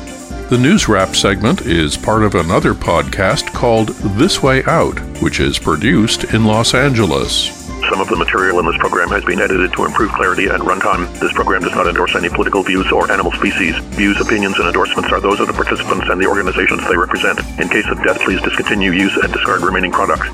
The 0.53 0.59
News 0.59 0.87
Wrap 0.87 1.17
segment 1.17 1.63
is 1.63 1.97
part 1.97 2.23
of 2.23 2.35
another 2.35 2.75
podcast 2.75 3.55
called 3.55 3.89
This 4.19 4.43
Way 4.43 4.63
Out, 4.65 4.99
which 5.23 5.41
is 5.41 5.59
produced 5.59 6.25
in 6.25 6.45
Los 6.45 6.75
Angeles. 6.75 7.67
Some 7.89 8.03
of 8.03 8.09
the 8.11 8.17
material 8.17 8.59
in 8.59 8.67
this 8.67 8.77
program 8.77 9.09
has 9.09 9.25
been 9.25 9.41
edited 9.41 9.73
to 9.73 9.87
improve 9.87 10.13
clarity 10.13 10.49
and 10.49 10.63
runtime. 10.63 11.11
This 11.21 11.33
program 11.33 11.63
does 11.63 11.75
not 11.75 11.87
endorse 11.87 12.15
any 12.17 12.29
political 12.29 12.63
views 12.63 12.93
or 12.93 13.11
animal 13.11 13.33
species. 13.33 13.79
Views, 13.97 14.21
opinions, 14.21 14.59
and 14.59 14.67
endorsements 14.67 15.11
are 15.11 15.23
those 15.23 15.41
of 15.41 15.47
the 15.47 15.55
participants 15.55 16.11
and 16.11 16.21
the 16.21 16.27
organizations 16.27 16.87
they 16.87 16.99
represent. 16.99 17.39
In 17.59 17.71
case 17.71 17.87
of 17.89 17.97
death, 18.05 18.21
please 18.21 18.43
discontinue 18.43 18.93
use 18.93 19.17
and 19.17 19.33
discard 19.33 19.63
remaining 19.63 19.91
products. 19.91 20.29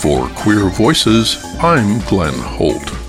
For 0.00 0.26
Queer 0.36 0.70
Voices, 0.70 1.36
I'm 1.60 2.00
Glenn 2.08 2.32
Holt. 2.32 2.99